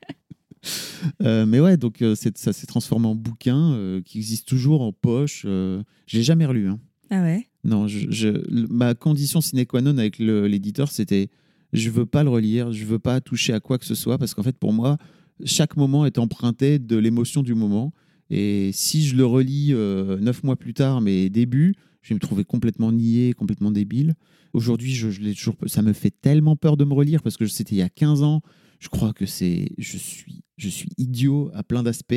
[1.23, 4.83] Euh, mais ouais, donc euh, c'est- ça s'est transformé en bouquin euh, qui existe toujours
[4.83, 5.43] en poche.
[5.45, 6.69] Euh, je l'ai jamais relu.
[6.69, 6.79] Hein.
[7.11, 7.49] Ah ouais?
[7.65, 11.31] Non, je, je- le- ma condition sine qua non avec l'éditeur, c'était
[11.73, 14.35] je veux pas le relire, je veux pas toucher à quoi que ce soit, parce
[14.35, 14.99] qu'en fait, pour moi,
[15.45, 17.93] chaque moment est emprunté de l'émotion du moment.
[18.31, 22.21] Et si je le relis euh, neuf mois plus tard, mais début, je vais me
[22.21, 24.15] trouver complètement niais, complètement débile.
[24.53, 27.75] Aujourd'hui, je, je toujours, ça me fait tellement peur de me relire, parce que c'était
[27.75, 28.43] il y a 15 ans.
[28.81, 32.15] Je crois que c'est, je suis, je suis idiot à plein d'aspects,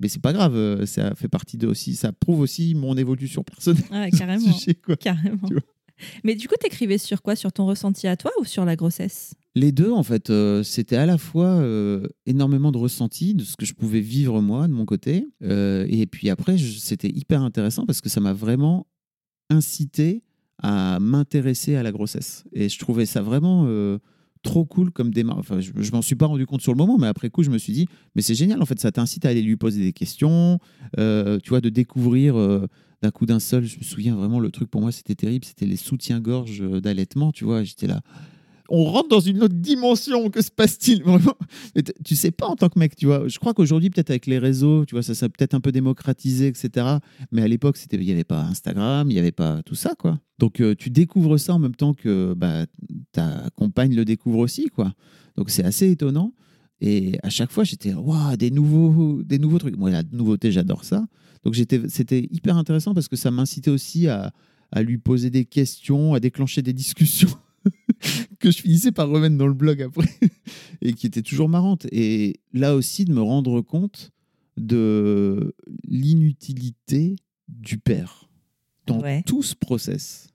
[0.00, 0.56] mais c'est pas grave.
[0.56, 3.84] euh, Ça fait partie de aussi, ça prouve aussi mon évolution personnelle.
[3.90, 4.52] Ah carrément.
[4.52, 4.96] sujet, quoi.
[4.96, 5.48] Carrément.
[6.24, 7.36] Mais du coup, t'écrivais sur quoi?
[7.36, 9.34] Sur ton ressenti à toi ou sur la grossesse?
[9.54, 13.56] Les deux, en fait, euh, c'était à la fois euh, énormément de ressenti de ce
[13.56, 17.86] que je pouvais vivre moi de mon côté, euh, et puis après, c'était hyper intéressant
[17.86, 18.86] parce que ça m'a vraiment
[19.50, 20.22] incité
[20.62, 22.44] à m'intéresser à la grossesse.
[22.52, 23.98] Et je trouvais ça vraiment euh,
[24.42, 25.40] trop cool comme démarche.
[25.40, 27.50] Enfin, je, je m'en suis pas rendu compte sur le moment, mais après coup, je
[27.50, 29.92] me suis dit, mais c'est génial, en fait, ça t'incite à aller lui poser des
[29.92, 30.58] questions,
[30.98, 32.36] euh, tu vois, de découvrir.
[32.36, 32.66] euh,
[33.02, 35.66] d'un coup d'un seul, je me souviens vraiment, le truc pour moi, c'était terrible, c'était
[35.66, 38.00] les soutiens-gorge d'allaitement, tu vois, j'étais là,
[38.68, 40.30] on rentre dans une autre dimension.
[40.30, 41.36] Que se passe-t-il vraiment?
[42.04, 43.28] Tu sais pas en tant que mec, tu vois.
[43.28, 46.48] Je crois qu'aujourd'hui, peut-être avec les réseaux, tu vois, ça s'est peut-être un peu démocratisé,
[46.48, 46.86] etc.
[47.32, 50.18] Mais à l'époque, il n'y avait pas Instagram, il n'y avait pas tout ça, quoi.
[50.38, 52.66] Donc, euh, tu découvres ça en même temps que bah,
[53.12, 54.92] ta compagne le découvre aussi, quoi.
[55.36, 56.32] Donc, c'est assez étonnant.
[56.80, 59.76] Et à chaque fois, j'étais, waouh, des nouveaux, des nouveaux trucs.
[59.76, 61.06] Moi, la nouveauté, j'adore ça.
[61.44, 64.32] Donc, c'était hyper intéressant parce que ça m'incitait aussi à
[64.82, 67.30] lui poser des questions, à déclencher des discussions
[68.38, 70.08] que je finissais par remettre dans le blog après
[70.82, 71.86] et qui étaient toujours marrantes.
[71.92, 74.10] Et là aussi, de me rendre compte
[74.56, 75.54] de
[75.86, 77.16] l'inutilité
[77.48, 78.28] du père
[78.86, 79.22] dans Ouais.
[79.26, 80.28] tout ce process.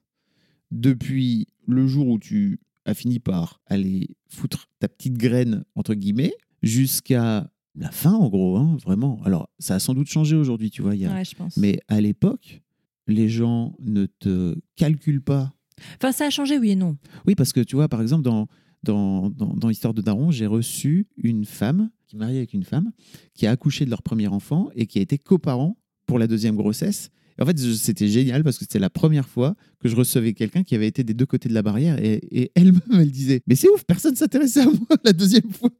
[0.70, 6.32] Depuis le jour où tu as fini par aller foutre ta petite graine, entre guillemets,
[6.62, 9.20] jusqu'à la fin, en gros, hein, vraiment.
[9.24, 10.94] Alors, ça a sans doute changé aujourd'hui, tu vois.
[10.94, 11.56] y a- Ouais, je pense.
[11.56, 12.62] Mais à l'époque,
[13.06, 15.52] les gens ne te calculent pas
[15.96, 16.96] Enfin, ça a changé, oui et non.
[17.26, 18.48] oui, parce que tu vois, par exemple, dans,
[18.82, 22.64] dans, dans, dans Histoire de Daron, j'ai reçu une femme qui est mariée avec une
[22.64, 22.92] femme
[23.34, 26.56] qui a accouché de leur premier enfant et qui a été coparent pour la deuxième
[26.56, 27.10] grossesse.
[27.38, 30.64] Et en fait, c'était génial parce que c'était la première fois que je recevais quelqu'un
[30.64, 33.54] qui avait été des deux côtés de la barrière et, et elle-même, elle disait Mais
[33.54, 35.70] c'est ouf, personne s'intéressait à moi la deuxième fois.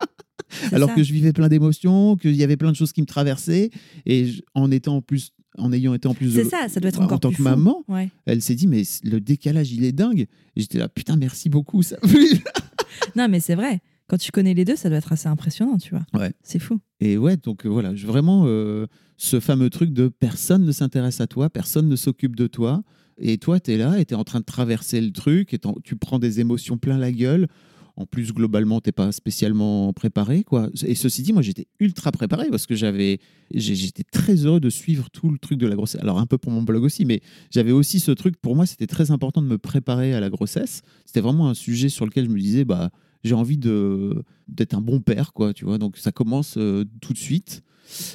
[0.73, 0.95] Alors ça.
[0.95, 3.71] que je vivais plein d'émotions, qu'il y avait plein de choses qui me traversaient.
[4.07, 6.81] Et je- en, étant en, plus, en ayant été en plus C'est de- ça, ça
[6.81, 7.49] doit être en encore tant plus que fou.
[7.49, 8.09] maman, Ouais.
[8.27, 10.27] elle s'est dit Mais le décalage, il est dingue.
[10.57, 11.83] Et j'étais là Putain, merci beaucoup.
[11.83, 11.97] Ça
[13.17, 13.81] Non, mais c'est vrai.
[14.09, 16.05] Quand tu connais les deux, ça doit être assez impressionnant, tu vois.
[16.19, 16.33] Ouais.
[16.43, 16.81] C'est fou.
[17.01, 18.87] Et ouais, donc euh, voilà, je- vraiment euh,
[19.17, 22.83] ce fameux truc de personne ne s'intéresse à toi, personne ne s'occupe de toi.
[23.19, 25.59] Et toi, tu es là et tu es en train de traverser le truc et
[25.85, 27.47] tu prends des émotions plein la gueule.
[27.97, 30.45] En plus, globalement, t'es pas spécialement préparé.
[30.45, 30.71] quoi.
[30.85, 33.19] Et ceci dit, moi, j'étais ultra préparé parce que j'avais,
[33.53, 36.01] j'étais très heureux de suivre tout le truc de la grossesse.
[36.01, 38.37] Alors, un peu pour mon blog aussi, mais j'avais aussi ce truc.
[38.37, 40.83] Pour moi, c'était très important de me préparer à la grossesse.
[41.05, 42.91] C'était vraiment un sujet sur lequel je me disais, bah,
[43.25, 45.79] j'ai envie de d'être un bon père, quoi, tu vois.
[45.79, 47.63] Donc ça commence euh, tout de suite.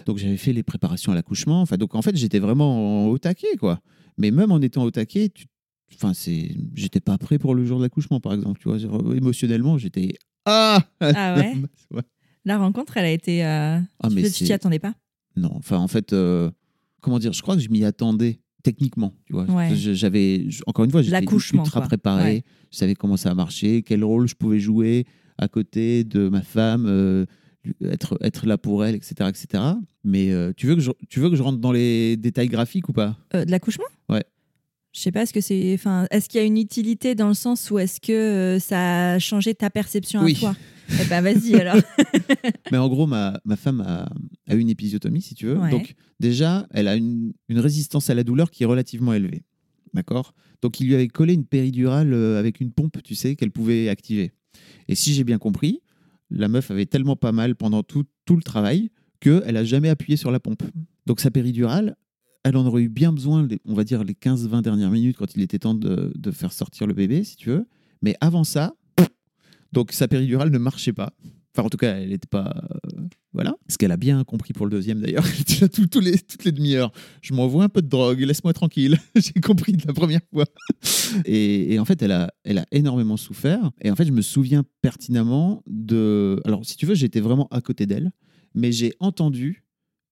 [0.06, 1.62] Donc j'avais fait les préparations à l'accouchement.
[1.62, 3.80] Enfin, donc en fait, j'étais vraiment au taquet, quoi.
[4.18, 5.46] Mais même en étant au taquet, tu...
[5.96, 8.60] enfin, c'est, j'étais pas prêt pour le jour de l'accouchement, par exemple.
[8.60, 10.14] Tu vois, Genre, émotionnellement, j'étais
[10.46, 10.82] ah.
[11.00, 11.54] Ah ouais?
[11.92, 12.02] Ouais.
[12.46, 13.44] La rencontre, elle a été.
[13.46, 14.94] euh, Ah, tu mais tu t'y attendais pas?
[15.36, 16.50] Non, enfin, en fait, euh,
[17.02, 19.44] comment dire, je crois que je m'y attendais techniquement, tu vois.
[19.46, 19.76] Ouais.
[19.76, 21.82] J'avais, encore une fois, j'étais ultra quoi.
[21.82, 22.24] préparé.
[22.24, 22.44] Ouais.
[22.72, 25.06] Je savais comment ça marchait, quel rôle je pouvais jouer
[25.38, 27.26] à côté de ma femme, euh,
[27.84, 29.30] être, être là pour elle, etc.
[29.30, 29.64] etc.
[30.04, 32.90] Mais euh, tu, veux que je, tu veux que je rentre dans les détails graphiques
[32.90, 33.16] ou pas?
[33.36, 33.86] Euh, De l'accouchement?
[34.10, 34.24] Ouais.
[34.94, 35.74] Je sais pas, est-ce que c'est.
[35.74, 39.14] Enfin, est-ce qu'il y a une utilité dans le sens où est-ce que euh, ça
[39.14, 40.34] a changé ta perception Oui.
[40.38, 40.56] à toi?
[41.02, 41.76] Eh ben, vas-y alors.
[42.72, 44.10] Mais en gros, ma, ma femme a,
[44.48, 45.58] a eu une épisiotomie, si tu veux.
[45.58, 45.70] Ouais.
[45.70, 49.44] Donc, déjà, elle a une, une résistance à la douleur qui est relativement élevée.
[49.94, 50.34] D'accord?
[50.62, 53.90] Donc, il lui avait collé une péridurale euh, avec une pompe, tu sais, qu'elle pouvait
[53.90, 54.32] activer.
[54.88, 55.82] Et si j'ai bien compris,
[56.32, 60.18] la meuf avait tellement pas mal pendant tout, tout le travail qu'elle n'a jamais appuyé
[60.18, 60.64] sur la pompe.
[61.06, 61.96] Donc, sa péridurale,
[62.48, 65.42] elle en aurait eu bien besoin, on va dire, les 15-20 dernières minutes quand il
[65.42, 67.66] était temps de, faire sortir le bébé, si tu veux.
[68.02, 68.76] Mais avant ça,
[69.74, 71.14] donc sa péridurale ne marchait pas.
[71.54, 72.54] Enfin, en tout cas, elle n'était pas.
[72.96, 73.02] euh,
[73.34, 73.56] voilà.
[73.68, 75.24] Ce qu'elle a bien compris pour le deuxième, d'ailleurs.
[75.74, 76.92] Tout- tous les, toutes les demi-heures.
[77.24, 78.98] Je m'envoie un peu de drogue, laisse-moi tranquille.
[79.16, 80.46] J'ai compris de la première fois.
[81.26, 83.72] Et, et en fait, elle a, elle a énormément souffert.
[83.82, 86.40] Et en fait, je me souviens pertinemment de.
[86.46, 88.12] Alors, si tu veux, j'étais vraiment à côté d'elle.
[88.54, 89.64] mais j'ai entendu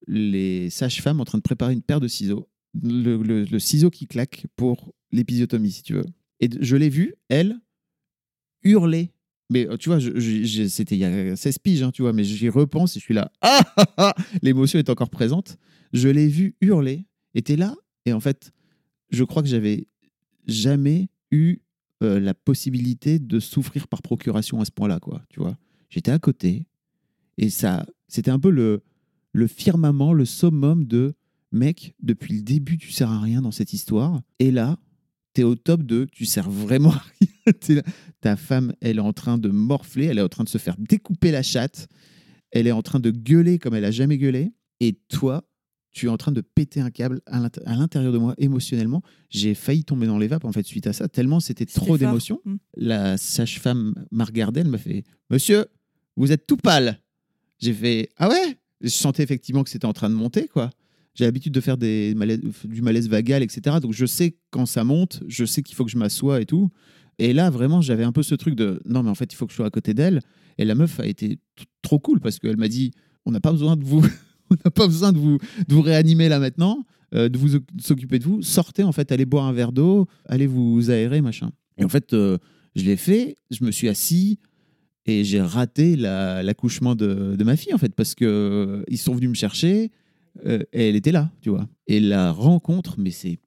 [0.07, 2.47] les sages-femmes en train de préparer une paire de ciseaux,
[2.81, 6.05] le, ciseau qui claque pour l'épisiotomie, si tu veux.
[6.39, 7.59] Et je l'ai vue, elle,
[8.63, 9.11] hurler.
[9.49, 12.49] Mais euh, tu vois, c'était il y a 16 piges, hein, tu vois, mais j'y
[12.49, 13.31] repense et je suis là.
[13.41, 15.57] Ah, ah, ah L'émotion est encore présente.
[15.93, 17.05] Je l'ai vue hurler,
[17.35, 18.51] était là, et en fait,
[19.11, 19.87] je crois que j'avais
[20.47, 21.59] jamais eu
[22.03, 25.23] euh, la possibilité de souffrir par procuration à ce point-là, quoi.
[25.29, 25.57] Tu vois,
[25.89, 26.67] j'étais à côté
[27.37, 28.83] et ça, c'était un peu le,
[29.35, 31.13] le firmament, le summum de
[31.51, 31.93] mec.
[32.01, 34.77] Depuis le début, tu sers à rien dans cette histoire, et là,
[35.33, 37.81] t'es au top de, tu sers vraiment à rien.
[38.21, 40.75] Ta femme, elle est en train de morfler, elle est en train de se faire
[40.79, 41.87] découper la chatte,
[42.51, 45.43] elle est en train de gueuler comme elle a jamais gueulé, et toi,
[45.91, 49.01] tu es en train de péter un câble à l'int- à l'intérieur de moi émotionnellement.
[49.29, 52.39] J'ai failli tomber dans les vapes en fait suite à ça, tellement c'était trop d'émotions.
[52.45, 52.55] Mm.
[52.77, 55.65] La sage-femme m'a regardé, elle m'a fait Monsieur,
[56.17, 57.01] vous êtes tout pâle.
[57.59, 58.57] J'ai fait Ah ouais?
[58.81, 60.69] Je sentais effectivement que c'était en train de monter, quoi.
[61.13, 62.13] J'ai l'habitude de faire des
[62.65, 63.77] du malaise vagal, etc.
[63.81, 66.69] Donc je sais quand ça monte, je sais qu'il faut que je m'assoie et tout.
[67.19, 69.45] Et là, vraiment, j'avais un peu ce truc de non, mais en fait, il faut
[69.45, 70.19] que je sois à côté d'elle.
[70.57, 71.39] Et la meuf a été
[71.81, 72.91] trop cool parce qu'elle m'a dit
[73.25, 74.01] on n'a pas besoin de vous,
[74.51, 77.63] on n'a pas besoin de vous, de vous réanimer là maintenant, euh, de vous oc-
[77.79, 78.41] s'occuper de vous.
[78.41, 81.51] Sortez en fait, allez boire un verre d'eau, allez vous aérer, machin.
[81.77, 82.37] Et en fait, euh,
[82.75, 83.37] je l'ai fait.
[83.51, 84.37] Je me suis assis
[85.05, 89.13] et j'ai raté la- l'accouchement de, ma fille en fait parce que euh, ils sont
[89.13, 89.91] venus me chercher
[90.45, 91.67] euh, et elle était là, tu vois.
[91.87, 93.39] Et la rencontre, mais c'est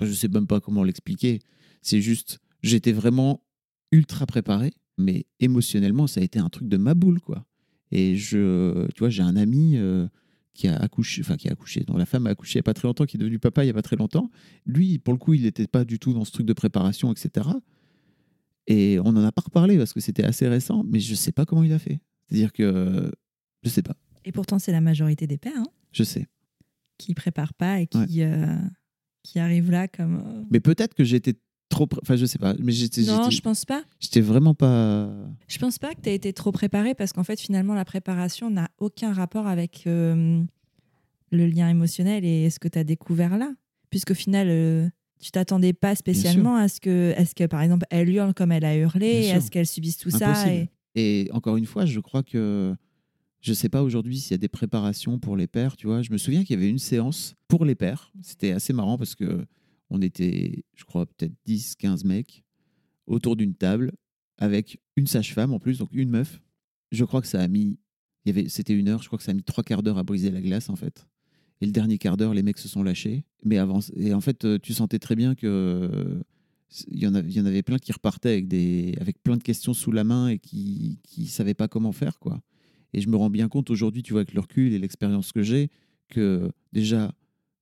[0.00, 1.40] je sais même pas comment l'expliquer.
[1.80, 3.42] C'est juste, j'étais vraiment
[3.92, 7.46] ultra préparé, mais émotionnellement, ça a été un truc de ma boule, quoi.
[7.92, 10.06] Et je, tu vois, j'ai un ami euh,
[10.54, 12.62] qui a accouché, enfin qui a accouché, dont la femme a accouché il y a
[12.64, 14.30] pas très longtemps, qui est devenu papa il y a pas très longtemps.
[14.66, 17.48] Lui, pour le coup, il n'était pas du tout dans ce truc de préparation, etc.
[18.66, 21.44] Et on n'en a pas reparlé parce que c'était assez récent, mais je sais pas
[21.44, 22.00] comment il a fait.
[22.28, 23.10] C'est-à-dire que
[23.62, 26.26] je sais pas, Et pourtant, c'est la majorité des pères hein, je sais.
[26.98, 28.56] qui préparent pas et qui, euh,
[29.22, 30.22] qui arrivent là comme.
[30.26, 31.34] euh, Mais peut-être que j'étais
[31.68, 33.82] trop, pré- enfin je sais pas, mais j'étais, Non, je pense pas.
[34.00, 35.10] j'étais vraiment pas.
[35.48, 38.50] Je pense pas que tu as été trop préparé parce qu'en fait, finalement, la préparation
[38.50, 40.42] n'a aucun rapport avec euh,
[41.30, 43.52] le lien émotionnel et ce que tu as découvert là.
[43.90, 44.88] Puisqu'au final, euh,
[45.20, 48.52] tu t'attendais pas spécialement à ce, que, à ce que, par exemple, elle hurle comme
[48.52, 50.52] elle a hurlé, à ce qu'elle subisse tout ça.
[50.52, 50.68] Et...
[50.96, 52.74] Et encore une fois, je crois que
[53.40, 56.02] je sais pas aujourd'hui s'il y a des préparations pour les pères, tu vois.
[56.02, 58.12] Je me souviens qu'il y avait une séance pour les pères.
[58.22, 59.44] C'était assez marrant parce que
[59.90, 62.42] on était, je crois, peut-être 10, 15 mecs
[63.06, 63.92] autour d'une table
[64.38, 66.40] avec une sage-femme en plus, donc une meuf.
[66.90, 67.78] Je crois que ça a mis,
[68.24, 69.98] il y avait, c'était une heure, je crois que ça a mis trois quarts d'heure
[69.98, 71.06] à briser la glace en fait.
[71.60, 73.24] Et le dernier quart d'heure, les mecs se sont lâchés.
[73.44, 76.20] Mais avant, et en fait, euh, tu sentais très bien que euh,
[76.88, 79.36] il y en avait, il y en avait plein qui repartaient avec des, avec plein
[79.36, 82.42] de questions sous la main et qui, qui savaient pas comment faire quoi.
[82.92, 85.42] Et je me rends bien compte aujourd'hui, tu vois, avec le recul et l'expérience que
[85.42, 85.70] j'ai,
[86.08, 87.12] que déjà,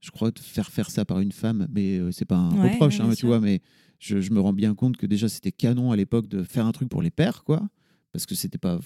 [0.00, 2.72] je crois que faire faire ça par une femme, mais euh, c'est pas un Ouais,
[2.72, 3.60] reproche, ouais, hein, tu vois, mais
[3.98, 6.72] je, je me rends bien compte que déjà c'était canon à l'époque de faire un
[6.72, 7.68] truc pour les pères, quoi,
[8.14, 8.78] parce que c'était pas,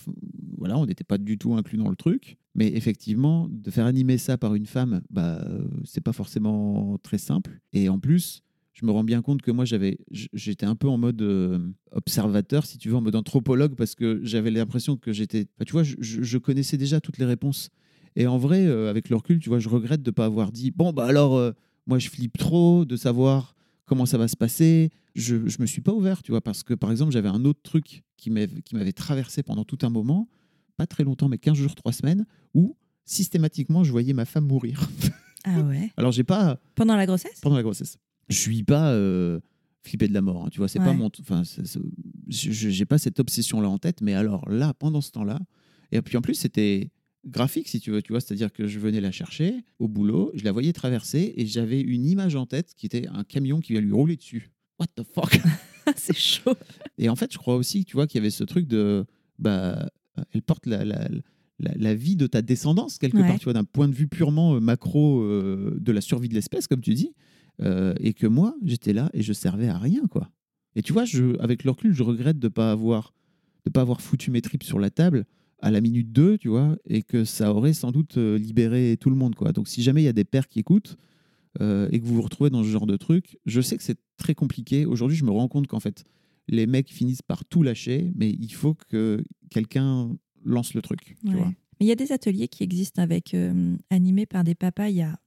[0.56, 2.38] voilà, on n'était pas du tout inclus dans le truc.
[2.54, 7.18] Mais effectivement, de faire animer ça par une femme, bah, euh, c'est pas forcément très
[7.18, 7.60] simple.
[7.74, 10.96] Et en plus, je me rends bien compte que moi, j'avais, j'étais un peu en
[10.96, 11.58] mode euh,
[11.92, 15.82] observateur, si tu veux, en mode anthropologue, parce que j'avais l'impression que j'étais, tu vois,
[15.82, 17.68] je, connaissais déjà toutes les réponses.
[18.16, 20.70] Et en vrai, euh, avec le recul, tu vois, je regrette de pas avoir dit,
[20.70, 21.52] bon, bah alors,
[21.86, 23.54] moi, je flippe trop de savoir
[23.88, 24.90] comment ça va se passer.
[25.16, 27.60] Je ne me suis pas ouvert, tu vois, parce que, par exemple, j'avais un autre
[27.62, 30.28] truc qui m'avait traversé pendant tout un moment,
[30.76, 32.24] pas très longtemps, mais 15 jours, 3 semaines,
[32.54, 34.88] où systématiquement, je voyais ma femme mourir.
[35.44, 35.92] Ah ouais.
[35.96, 37.40] Alors, j'ai pas, Pendant la grossesse?
[37.40, 37.96] Pendant la grossesse.
[38.28, 39.38] Je suis pas euh,
[39.82, 40.66] flippé de la mort, hein, tu vois.
[40.68, 40.96] C'est pas Ouais.
[40.96, 41.42] mon, enfin,
[42.28, 45.38] j'ai pas cette obsession là en tête, mais alors là, pendant ce temps-là,
[45.92, 46.90] et puis en plus c'était
[47.28, 50.44] graphique si tu veux, tu vois, c'est-à-dire que je venais la chercher au boulot, je
[50.44, 53.80] la voyais traverser et j'avais une image en tête qui était un camion qui vient
[53.82, 54.50] lui rouler dessus.
[54.78, 55.38] What the fuck?
[55.96, 56.54] C'est chaud.
[56.98, 59.04] Et en fait, je crois aussi, tu vois, qu'il y avait ce truc de,
[59.38, 59.88] bah,
[60.32, 61.08] elle porte la, la,
[61.58, 63.26] la, la vie de ta descendance quelque Ouais.
[63.26, 66.34] part, tu vois, d'un point de vue purement euh, macro euh, de la survie de
[66.34, 67.12] l'espèce, comme tu dis,
[67.62, 70.30] euh, et que moi, j'étais là et je servais à rien, quoi.
[70.76, 73.14] Et tu vois, je, avec le recul, je regrette de pas avoir,
[73.64, 75.24] de pas avoir foutu mes tripes sur la table
[75.60, 79.10] à la minute 2, tu vois, et que ça aurait sans doute euh, libéré tout
[79.10, 79.52] le monde, quoi.
[79.52, 80.96] Donc, si jamais il y a des pères qui écoutent
[81.60, 83.98] euh, et que vous vous retrouvez dans ce genre de truc, je sais que c'est
[84.16, 84.86] très compliqué.
[84.86, 86.04] Aujourd'hui, je me rends compte qu'en fait,
[86.46, 90.10] les mecs finissent par tout lâcher, mais il faut que quelqu'un
[90.44, 91.46] lance le truc, tu vois.
[91.80, 94.88] Mais il y a des ateliers qui existent avec euh, animés par des papas.
[94.88, 95.18] Il y a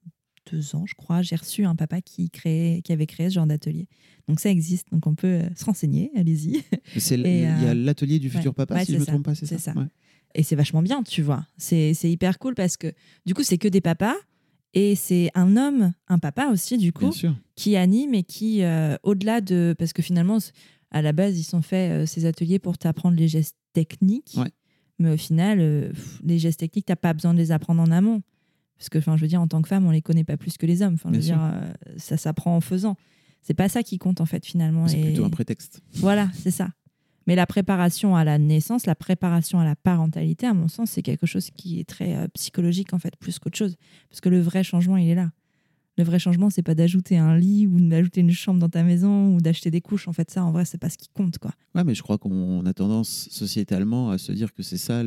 [0.50, 3.46] deux ans, je crois, j'ai reçu un papa qui, créait, qui avait créé ce genre
[3.46, 3.86] d'atelier.
[4.28, 6.62] Donc ça existe, donc on peut se renseigner, allez-y.
[7.10, 9.34] Il y a l'atelier du futur papa, ouais, si je c'est me ça, trompe pas,
[9.34, 9.72] c'est c'est ça.
[9.72, 9.78] ça.
[9.80, 9.86] Ouais.
[10.34, 11.46] Et c'est vachement bien, tu vois.
[11.58, 12.92] C'est hyper cool parce que
[13.26, 14.14] du coup, c'est que des papas.
[14.74, 17.10] Et c'est un homme, un papa aussi, du coup,
[17.56, 19.74] qui anime et qui, euh, au-delà de.
[19.78, 20.38] Parce que finalement,
[20.90, 24.32] à la base, ils sont faits euh, ces ateliers pour t'apprendre les gestes techniques.
[24.36, 24.50] Ouais.
[24.98, 27.90] Mais au final, euh, pff, les gestes techniques, t'as pas besoin de les apprendre en
[27.90, 28.22] amont.
[28.78, 30.56] Parce que, enfin, je veux dire, en tant que femme, on les connaît pas plus
[30.56, 30.94] que les hommes.
[30.94, 31.52] Enfin, je veux dire,
[31.98, 32.96] ça s'apprend en faisant.
[33.42, 34.88] C'est pas ça qui compte, en fait, finalement.
[34.88, 35.82] C'est Et- plutôt un prétexte.
[35.94, 36.70] voilà, c'est ça.
[37.26, 41.02] Mais la préparation à la naissance, la préparation à la parentalité, à mon sens, c'est
[41.02, 43.76] quelque chose qui est très euh, psychologique, en fait, plus qu'autre chose.
[44.08, 45.30] Parce que le vrai changement, il est là.
[45.98, 49.34] Le vrai changement, c'est pas d'ajouter un lit ou d'ajouter une chambre dans ta maison
[49.34, 50.08] ou d'acheter des couches.
[50.08, 51.52] En fait, ça, en vrai, c'est pas ce qui compte, quoi.
[51.74, 55.02] Ouais, mais je crois qu'on a tendance sociétalement à se dire que c'est ça,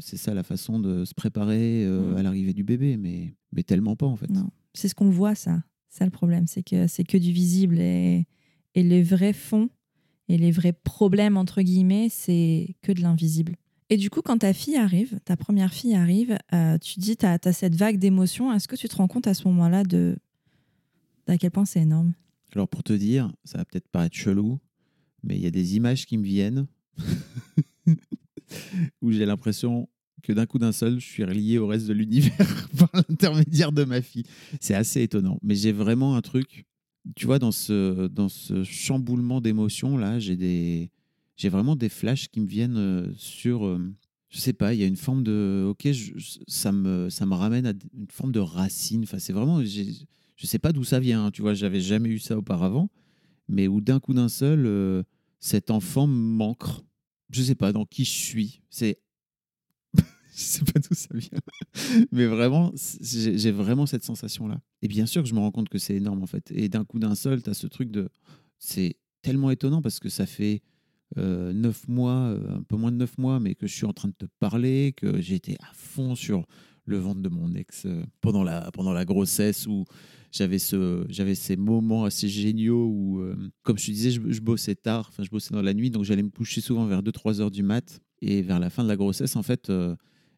[0.00, 3.94] c'est ça la façon de se préparer euh, à l'arrivée du bébé, mais, mais tellement
[3.94, 4.28] pas en fait.
[4.28, 4.50] Non.
[4.74, 5.62] C'est ce qu'on voit, ça.
[5.90, 8.26] Ça, le problème, c'est que c'est que du visible et,
[8.74, 9.70] et les vrais fonds
[10.28, 13.56] et les vrais problèmes, entre guillemets, c'est que de l'invisible.
[13.88, 17.24] Et du coup, quand ta fille arrive, ta première fille arrive, euh, tu dis, tu
[17.24, 18.52] as, cette vague d'émotions.
[18.52, 20.16] Est-ce que tu te rends compte à ce moment-là de
[21.26, 22.12] d'à quel point c'est énorme?
[22.52, 24.58] Alors pour te dire, ça va peut-être paraître chelou,
[25.22, 26.66] mais il y a des images qui me viennent
[29.02, 29.88] où j'ai l'impression
[30.22, 33.84] que d'un coup d'un seul, je suis relié au reste de l'univers par l'intermédiaire de
[33.84, 34.24] ma fille.
[34.60, 36.66] C'est assez étonnant, mais j'ai vraiment un truc.
[37.14, 40.90] Tu vois, dans ce, dans ce chamboulement d'émotions là, j'ai des,
[41.36, 43.78] j'ai vraiment des flashs qui me viennent euh, sur, euh,
[44.28, 45.88] je sais pas, il y a une forme de, ok,
[46.48, 49.04] ça me, ça me ramène à une forme de racine.
[49.04, 51.26] Enfin, c'est vraiment, je sais pas d'où ça vient.
[51.26, 52.90] hein, tu vois, j'avais jamais eu ça auparavant,
[53.48, 55.02] mais où d'un coup d'un seul, euh,
[55.38, 56.82] cet enfant m'ancre.
[57.30, 58.62] Je sais pas dans qui je suis.
[58.70, 58.98] C'est,
[60.38, 61.40] je sais pas d'où ça vient,
[62.12, 64.60] mais vraiment, j'ai vraiment cette sensation là.
[64.82, 66.52] Et bien sûr que je me rends compte que c'est énorme en fait.
[66.52, 68.10] Et d'un coup d'un seul, tu as ce truc de,
[68.58, 70.62] c'est tellement étonnant parce que ça fait
[71.16, 73.94] euh, neuf mois, euh, un peu moins de neuf mois, mais que je suis en
[73.94, 76.44] train de te parler, que j'étais à fond sur
[76.84, 79.84] le ventre de mon ex euh, pendant, la, pendant la grossesse où
[80.32, 85.06] j'avais ce, ces moments assez géniaux où, euh, comme je te disais, je, bossais tard,
[85.08, 87.62] enfin je bossais dans la nuit, donc j'allais me coucher souvent vers 2-3 heures du
[87.62, 88.00] mat.
[88.22, 89.70] Et vers la fin de la grossesse, en fait,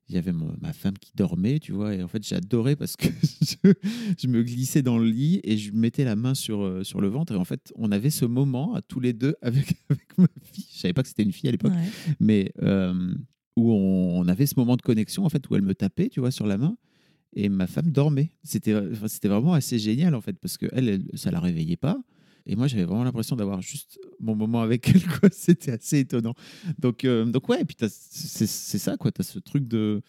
[0.09, 3.09] il y avait ma femme qui dormait, tu vois, et en fait j'adorais parce que
[3.43, 3.73] je,
[4.19, 7.09] je me glissais dans le lit et je mettais la main sur, euh, sur le
[7.09, 10.27] ventre et en fait on avait ce moment à tous les deux avec, avec ma
[10.43, 12.15] fille, je savais pas que c'était une fille à l'époque, Ouais.
[12.21, 13.15] mais euh,
[13.57, 16.21] où on, on avait ce moment de connexion en fait où elle me tapait, tu
[16.21, 16.77] vois, sur la main
[17.35, 18.31] et ma femme dormait.
[18.43, 18.73] C'était
[19.29, 21.99] vraiment assez génial en fait parce que elle, elle ça la réveillait pas
[22.49, 25.01] et moi j'avais vraiment l'impression d'avoir juste mon moment avec elle.
[25.33, 26.35] C'était assez étonnant.
[26.79, 28.47] Donc euh, donc ouais, et puis c'est
[28.79, 30.03] ça quoi, tu as ce truc de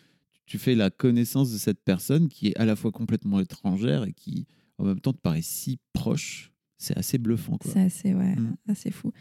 [0.45, 4.13] tu fais la connaissance de cette personne qui est à la fois complètement étrangère et
[4.13, 4.47] qui
[4.79, 6.51] en même temps te paraît si proche.
[6.77, 7.71] C'est assez bluffant quoi.
[7.71, 8.55] C'est assez, ouais, Mm.
[8.69, 9.11] assez fou.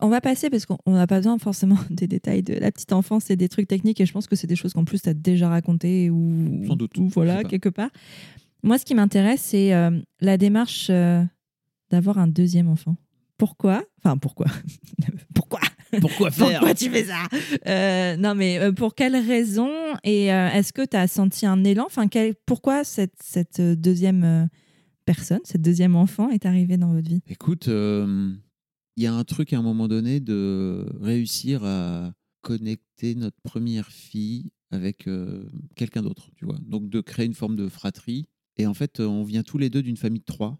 [0.00, 3.30] On va passer parce qu'on n'a pas besoin forcément des détails de la petite enfance
[3.30, 5.14] et des trucs techniques et je pense que c'est des choses qu'en plus tu as
[5.14, 7.90] déjà racontées ou, Sans doute, ou voilà, quelque part.
[8.64, 9.90] Moi, ce qui m'intéresse, c'est euh,
[10.20, 11.22] la démarche euh,
[11.92, 12.96] d'avoir un deuxième enfant.
[13.38, 13.84] Pourquoi?
[13.98, 14.46] Enfin, pourquoi?
[15.34, 15.60] Pourquoi?
[16.00, 16.58] Pourquoi faire?
[16.60, 17.24] Pourquoi tu fais ça?
[17.66, 19.68] Euh, Non, mais euh, pour quelle raison?
[20.04, 21.84] Et euh, est-ce que tu as senti un élan?
[21.86, 24.46] Enfin, quel- Pourquoi cette, cette deuxième euh,
[25.04, 27.20] personne, cette deuxième enfant est arrivée dans votre vie?
[27.28, 33.40] Écoute, il y a un truc à un moment donné de réussir à connecter notre
[33.42, 35.08] première fille avec
[35.76, 36.58] quelqu'un d'autre, tu vois.
[36.62, 38.28] Donc de créer une forme de fratrie.
[38.56, 40.58] Et en fait, on vient tous les deux d'une famille de trois.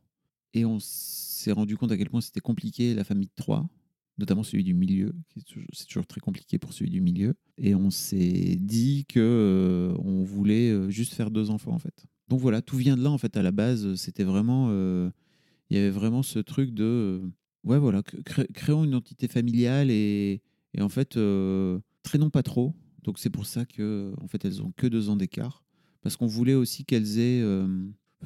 [0.55, 3.69] Et on s'est rendu compte à quel point c'était compliqué la famille de trois,
[4.19, 5.15] notamment celui du milieu.
[5.73, 7.35] C'est toujours très compliqué pour celui du milieu.
[7.59, 12.05] Et on s'est dit que euh, on voulait euh, juste faire deux enfants en fait.
[12.29, 13.37] Donc voilà, tout vient de là en fait.
[13.37, 15.11] À la base, c'était vraiment, euh,
[15.71, 17.23] il y avait vraiment ce truc de,
[17.65, 20.43] ouais voilà, cré- créons une entité familiale et,
[20.75, 21.19] et en fait
[22.03, 22.75] traînons pas trop.
[23.03, 25.65] Donc c'est pour ça que en fait elles ont que deux ans d'écart
[26.03, 27.43] parce qu'on voulait aussi qu'elles aient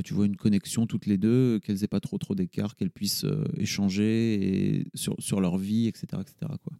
[0.02, 3.24] tu vois, une connexion toutes les deux, qu'elles aient pas trop trop d'écart, qu'elles puissent
[3.24, 6.06] euh, échanger et sur, sur leur vie, etc.
[6.20, 6.52] etc.
[6.62, 6.72] quoi.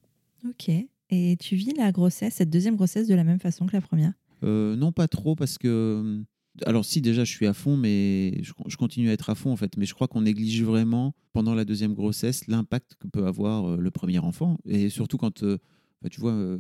[0.48, 0.70] Ok.
[1.10, 4.12] Et tu vis la grossesse, cette deuxième grossesse, de la même façon que la première?
[4.42, 6.22] Euh, non, pas trop, parce que.
[6.64, 9.52] Alors, si, déjà, je suis à fond, mais je, je continue à être à fond,
[9.52, 9.76] en fait.
[9.76, 13.76] Mais je crois qu'on néglige vraiment, pendant la deuxième grossesse, l'impact que peut avoir euh,
[13.76, 14.58] le premier enfant.
[14.64, 15.58] Et surtout quand, euh,
[16.02, 16.58] bah, tu vois, euh,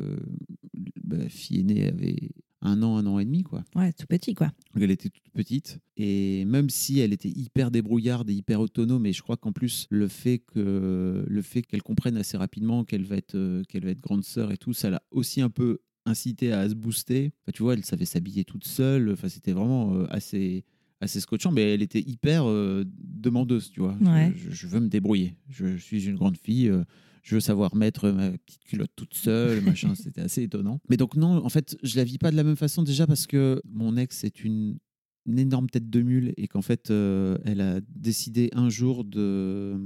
[1.04, 2.30] ma fille aînée avait
[2.62, 3.64] un an, un an et demi, quoi.
[3.74, 4.46] Ouais, tout petit, quoi.
[4.74, 5.78] Donc, elle était toute petite.
[5.96, 9.86] Et même si elle était hyper débrouillarde et hyper autonome, et je crois qu'en plus,
[9.90, 13.90] le fait que le fait qu'elle comprenne assez rapidement qu'elle va être, euh, qu'elle va
[13.90, 17.32] être grande sœur et tout, ça l'a aussi un peu incité à se booster.
[17.42, 19.10] Enfin, tu vois, elle savait s'habiller toute seule.
[19.12, 20.64] Enfin, c'était vraiment euh, assez,
[21.00, 23.96] assez scotchant, mais elle était hyper euh, demandeuse, tu vois.
[24.00, 24.32] Ouais.
[24.36, 25.36] Je, je veux me débrouiller.
[25.48, 26.68] Je, suis une grande fille.
[26.68, 26.84] euh,
[27.28, 29.94] je veux savoir mettre ma petite culotte toute seule, machin.
[29.96, 30.80] C'était assez étonnant.
[30.88, 33.26] Mais donc non, en fait, je la vis pas de la même façon déjà parce
[33.26, 34.78] que mon ex est une,
[35.26, 39.76] une énorme tête de mule et qu'en fait, euh, elle a décidé un jour de,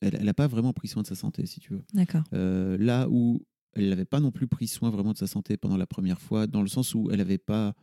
[0.00, 1.82] elle n'a pas vraiment pris soin de sa santé, si tu veux.
[1.92, 2.22] D'accord.
[2.32, 5.76] Euh, là où elle n'avait pas non plus pris soin vraiment de sa santé pendant
[5.76, 7.74] la première fois, dans le sens où elle avait pas,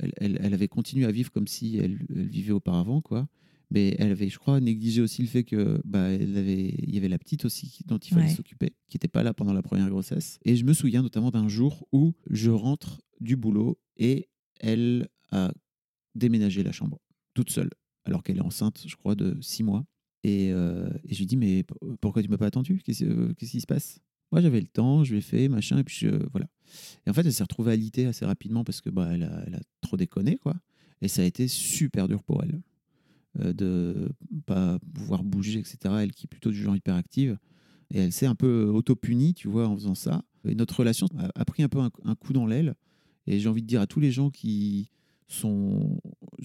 [0.00, 3.28] elle, elle- elle avait continué à vivre comme si elle, elle vivait auparavant, quoi.
[3.72, 6.98] Mais elle avait, je crois, négligé aussi le fait que bah, elle avait, il y
[6.98, 8.34] avait la petite aussi dont il fallait Ouais.
[8.34, 10.38] s'occuper, qui n'était pas là pendant la première grossesse.
[10.44, 14.28] Et je me souviens notamment d'un jour où je rentre du boulot et
[14.60, 15.52] elle a
[16.14, 16.98] déménagé la chambre
[17.34, 17.70] toute seule,
[18.04, 19.84] alors qu'elle est enceinte, je crois, de six mois.
[20.24, 21.64] Et, euh, et je lui dis, mais
[22.00, 22.80] pourquoi tu m'as pas attendu?
[22.84, 24.00] Qu'est-ce euh, qu'est-ce qui se passe?
[24.32, 26.46] Moi, j'avais le temps, je l'ai fait, machin, et puis je- voilà.
[27.06, 29.54] Et en fait, elle s'est retrouvée alitée assez rapidement parce que bah, elle, a, elle
[29.54, 30.54] a trop déconné, quoi.
[31.02, 32.60] Et ça a été super dur pour elle
[33.38, 34.10] de
[34.46, 35.78] pas pouvoir bouger, etc.
[36.00, 37.38] Elle qui est plutôt du genre hyperactive.
[37.92, 40.24] Et elle s'est un peu auto-punie, tu vois, en faisant ça.
[40.48, 42.74] Et notre relation a, pris un peu un, coup dans l'aile.
[43.26, 44.90] Et j'ai envie de dire à tous les gens qui
[45.26, 46.00] sont.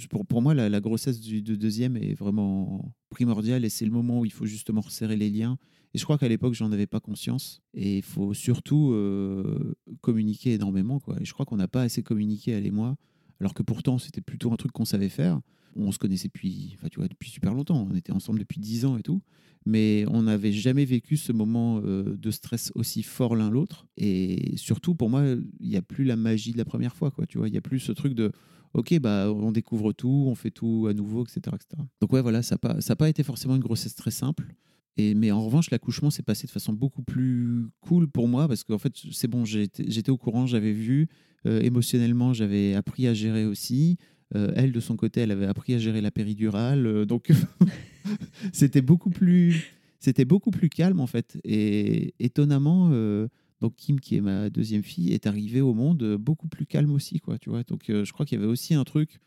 [0.10, 4.20] Pour, pour moi, la, grossesse du de deuxième est vraiment primordiale et c'est le moment
[4.20, 5.58] où il faut justement resserrer les liens.
[5.94, 7.62] Et je crois qu'à l'époque, j'en avais pas conscience.
[7.74, 11.00] Et il faut surtout euh, communiquer énormément.
[11.00, 11.16] Quoi.
[11.22, 12.98] Et je crois qu'on n'a pas assez communiqué, elle et moi,
[13.40, 15.40] alors que pourtant, c'était plutôt un truc qu'on savait faire.
[15.76, 17.88] On se connaissait depuis, enfin, tu vois, depuis super longtemps.
[17.92, 19.22] On était ensemble depuis 10 ans et tout.
[19.66, 23.88] Mais on n'avait jamais vécu ce moment euh, de stress aussi fort l'un l'autre.
[23.98, 25.24] Et surtout, pour moi,
[25.60, 27.12] il n'y a plus la magie de la première fois.
[27.12, 28.32] Quoi, tu vois, il n'y a plus ce truc de
[28.74, 31.40] ok, bah, on découvre tout, on fait tout à nouveau, etc.
[31.56, 31.82] etc.
[32.02, 34.54] Donc ouais, voilà, ça n'a pas, pas été forcément une grossesse très simple.
[34.98, 38.64] Et, mais en revanche, l'accouchement s'est passé de façon beaucoup plus cool pour moi parce
[38.64, 41.08] qu'en fait, c'est bon, j'étais j'étais au courant, j'avais vu.
[41.46, 43.98] Euh, émotionnellement, j'avais appris à gérer aussi.
[44.34, 46.88] Euh, elle, de son côté, elle avait appris à gérer la péridurale.
[46.88, 47.32] Euh, donc,
[48.54, 51.38] c'était beaucoup plus, c'était beaucoup plus calme en fait.
[51.44, 53.28] Et étonnamment, euh,
[53.62, 57.20] donc Kim, qui est ma deuxième fille, est arrivée au monde beaucoup plus calme aussi,
[57.20, 57.38] quoi.
[57.38, 57.64] Tu vois.
[57.64, 59.20] Donc, je crois qu'il y avait aussi un truc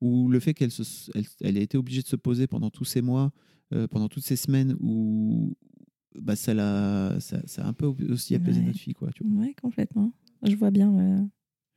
[0.00, 0.70] où le fait qu'elle
[1.14, 3.32] elle, elle ait été obligée de se poser pendant tous ces mois,
[3.90, 5.56] pendant toutes ces semaines, où
[6.20, 8.66] bah, ça, l'a, ça, ça a un peu aussi apaisé Ouais.
[8.66, 9.10] notre fille, quoi.
[9.12, 9.40] Tu vois.
[9.42, 10.12] Ouais, complètement.
[10.42, 11.28] Je vois bien.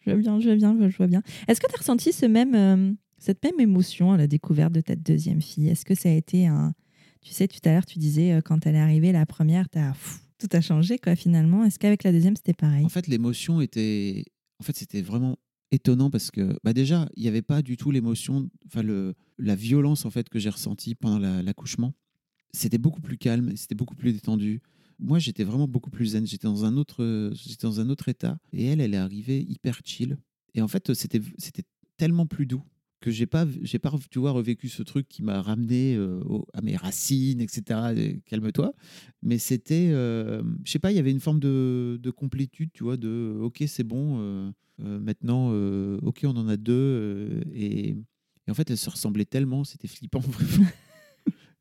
[0.06, 1.22] Je vois bien, je vois bien, je vois bien.
[1.48, 5.42] Est-ce que tu as ressenti euh, cette même émotion à la découverte de ta deuxième
[5.42, 5.68] fille?
[5.70, 6.74] Est-ce que ça a été un.
[7.22, 10.48] Tu sais, tout à l'heure, tu disais, euh, quand elle est arrivée, la première, tout
[10.54, 11.66] a changé, quoi, finalement.
[11.66, 12.86] Est-ce qu'avec la deuxième, c'était pareil?
[12.86, 14.24] En fait, l'émotion était.
[14.60, 15.38] En fait, c'était vraiment
[15.72, 18.82] étonnant parce que bah déjà, il n'y avait pas du tout l'émotion, enfin
[19.38, 21.94] la violence en fait que j'ai ressentie pendant la- l'accouchement.
[22.54, 24.62] C'était beaucoup plus calme, c'était beaucoup plus détendu.
[25.00, 26.28] Moi, j'étais vraiment beaucoup plus zen.
[26.28, 28.38] J'étais dans un autre, j'étais dans un autre état.
[28.54, 30.18] Et elle, elle est arrivée hyper chill.
[30.56, 31.64] Et en fait, c'était, c'était
[31.98, 32.64] tellement plus doux
[33.02, 36.22] que j'ai pas, j'ai pas, tu vois, revécu ce truc qui m'a ramené euh,
[36.54, 37.80] à mes racines, etc.
[37.96, 38.74] Et Calme-toi.
[39.22, 42.84] Mais c'était, euh, je sais pas, il y avait une forme de, de complétude, tu
[42.84, 44.52] vois, de ok, c'est bon, euh,
[44.84, 45.52] euh, maintenant,
[46.02, 47.42] ok, on en a deux.
[47.54, 50.22] et, et en fait, elles se ressemblaient tellement, c'était flippant.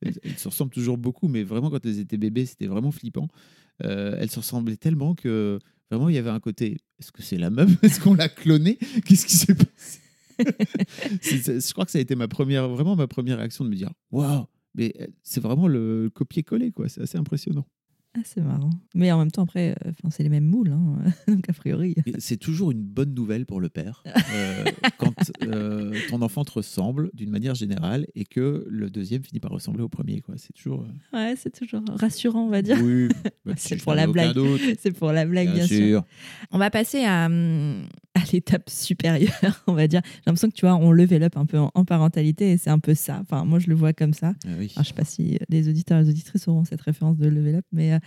[0.03, 3.29] elles, se ressemblent toujours beaucoup, mais vraiment, quand elles étaient bébés, c'était vraiment flippant.
[3.85, 5.59] Euh, elles se ressemblaient tellement que
[5.91, 8.79] vraiment, il y avait un côté est-ce que c'est la même Est-ce qu'on l'a clonée?
[9.05, 10.01] Qu'est-ce qui s'est passé?
[10.39, 13.93] Je crois que ça a été ma première, vraiment ma première réaction de me dire
[14.11, 16.89] waouh, mais euh, c'est vraiment le copier-coller, quoi.
[16.89, 17.67] C'est assez impressionnant.
[18.19, 18.71] Ah, c'est marrant.
[18.95, 20.71] Mais en même temps, après, euh, enfin, c'est les mêmes moules.
[20.73, 20.97] hein.
[21.29, 21.95] Donc, a priori.
[22.19, 24.03] C'est toujours une bonne nouvelle pour le père
[24.35, 24.65] euh,
[24.99, 25.15] quand
[25.45, 29.83] euh, ton enfant te ressemble d'une manière générale et que le deuxième finit par ressembler
[29.83, 30.21] au premier.
[30.21, 30.35] quoi.
[30.37, 30.85] C'est toujours.
[31.13, 32.79] Ouais, c'est toujours rassurant, on va dire.
[32.83, 33.09] Oui,
[33.47, 34.37] bah, C'est pour la blague.
[34.81, 35.77] C'est pour la blague, bien, bien sûr.
[35.77, 36.05] sûr.
[36.51, 37.85] On va passer à, hum,
[38.19, 40.01] à l'étape supérieure, on va dire.
[40.05, 42.71] J'ai l'impression que tu vois, on level up un peu en, en parentalité et c'est
[42.71, 43.19] un peu ça.
[43.21, 44.35] Enfin, moi, je le vois comme ça.
[44.47, 44.73] Ah oui.
[44.75, 47.57] Alors, je sais pas si les auditeurs et les auditrices auront cette référence de level
[47.57, 47.99] up, mais, euh,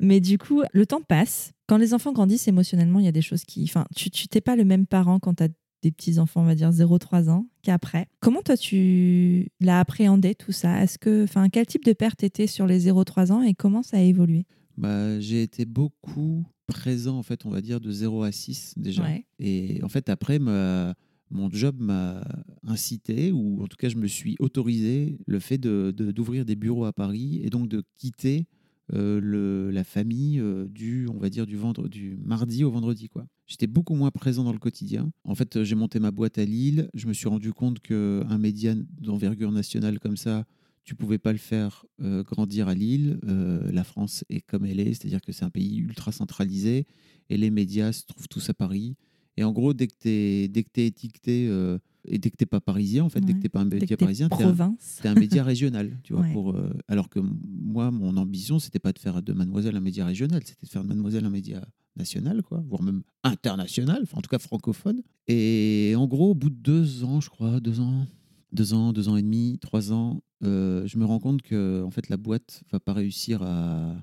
[0.00, 1.52] mais du coup, le temps passe.
[1.66, 3.64] Quand les enfants grandissent émotionnellement, il y a des choses qui.
[3.64, 5.48] Enfin, tu t'es pas le même parent quand tu as
[5.82, 8.08] des petits enfants, on va dire 0-3 ans, qu'après.
[8.20, 10.82] Comment toi, tu l'as appréhendé tout ça?
[10.82, 13.98] Est-ce que, enfin, quel type de père t'étais sur les 0-3 ans et comment ça
[13.98, 14.44] a évolué?
[14.76, 19.02] Bah, j'ai été beaucoup présent, en fait, on va dire, de 0 à 6 déjà.
[19.02, 19.24] Ouais.
[19.40, 20.94] Et en fait, après, ma-
[21.30, 22.22] mon job m'a
[22.62, 26.56] incité, ou en tout cas, je me suis autorisé le fait de- de- d'ouvrir des
[26.56, 28.46] bureaux à Paris et donc de quitter
[28.94, 33.08] euh, le, la famille euh, du, on va dire, du, vendre, du mardi au vendredi.
[33.10, 33.26] quoi.
[33.46, 35.10] J'étais beaucoup moins présent dans le quotidien.
[35.24, 36.88] En fait, j'ai monté ma boîte à Lille.
[36.94, 40.44] Je me suis rendu compte qu'un média d'envergure nationale comme ça,
[40.88, 43.20] tu pouvais pas le faire euh, grandir à Lille.
[43.28, 46.86] Euh, la France est comme elle est, c'est-à-dire que c'est un pays ultra centralisé
[47.28, 48.96] et les médias se trouvent tous à Paris.
[49.36, 51.76] Et en gros, dès que tu es, dès que t'es étiqueté euh,
[52.06, 54.30] Et dès que t'es pas parisien, en fait, dès que t'es pas un média parisien,
[54.30, 54.66] t'es un,
[55.04, 56.22] un média régional, tu vois.
[56.28, 56.32] Ouais.
[56.32, 60.06] Pour, euh, alors que moi, mon ambition, c'était pas de faire de Mademoiselle un média
[60.06, 64.22] régional, c'était de faire de Mademoiselle un média national, quoi, voire même international, enfin, en
[64.22, 65.02] tout cas francophone.
[65.26, 68.06] Et en gros, au bout de deux ans, je crois, deux ans,
[68.52, 71.90] deux ans, deux ans et demi, trois ans, euh, je me rends compte que en
[71.90, 73.94] fait, la boîte va pas réussir à,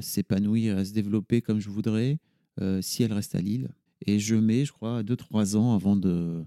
[0.00, 2.18] s'épanouir, à se développer comme je voudrais
[2.60, 3.68] euh, si elle reste à Lille.
[4.06, 6.44] Et je mets, je crois, deux, trois ans avant de,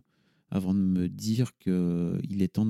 [0.51, 2.69] me dire qu'il est temps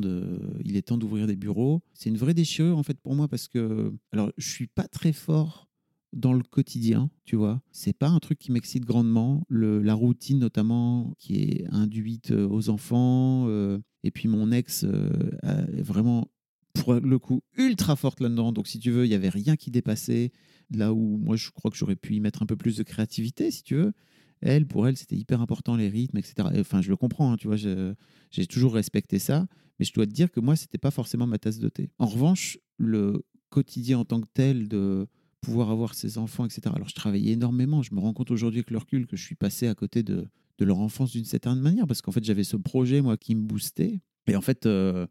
[0.64, 1.82] il est temps d'ouvrir des bureaux.
[1.94, 5.14] C'est une vraie déchirure en fait pour moi parce que, alors, je suis pas très
[5.14, 5.70] fort
[6.14, 7.62] dans le quotidien, tu vois.
[7.72, 9.44] C'est pas un truc qui m'excite grandement.
[9.50, 13.48] La routine notamment qui est induite euh, aux enfants.
[14.04, 15.10] Et puis mon ex euh,
[15.78, 16.30] est vraiment,
[16.74, 18.52] pour le coup, ultra forte là-dedans.
[18.52, 20.32] Donc si tu veux, il y avait rien qui dépassait.
[20.72, 23.52] Là où moi, je crois que j'aurais pu y mettre un peu plus de créativité,
[23.52, 23.94] si tu veux.
[24.42, 26.50] Elle, pour elle, c'était hyper important les rythmes, etc.
[26.54, 27.58] Et, Enfin, je le comprends, hein, tu vois.
[27.58, 29.48] J'ai toujours respecté ça,
[29.80, 31.90] mais je dois te dire que moi, c'était pas forcément ma tasse de thé.
[31.98, 35.08] En revanche, le quotidien en tant que tel de
[35.42, 36.62] pouvoir avoir ses enfants, etc.
[36.74, 37.82] Alors, je travaillais énormément.
[37.82, 40.28] Je me rends compte aujourd'hui avec le recul que je suis passé à côté de,
[40.60, 43.42] de leur enfance d'une certaine manière parce qu'en fait, j'avais ce projet, moi, qui me
[43.42, 44.02] boostait.
[44.28, 45.08] Et en fait, euh,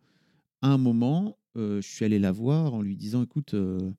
[0.60, 3.90] à un moment, euh, je suis allé la voir en lui disant écoute, euh,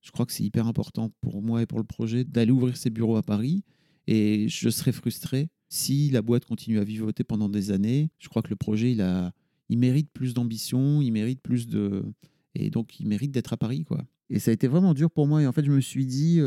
[0.00, 2.90] je crois que c'est hyper important pour moi et pour le projet d'aller ouvrir ses
[2.90, 3.64] bureaux à Paris.
[4.06, 8.10] Et je serais frustré si la boîte continue à vivoter pendant des années.
[8.18, 9.32] Je crois que le projet, il, a,
[9.68, 12.04] il mérite plus d'ambition, il mérite plus de.
[12.54, 14.04] Et donc, il mérite d'être à Paris, quoi.
[14.30, 15.42] Et ça a été vraiment dur pour moi.
[15.42, 16.40] Et en fait, je me suis dit,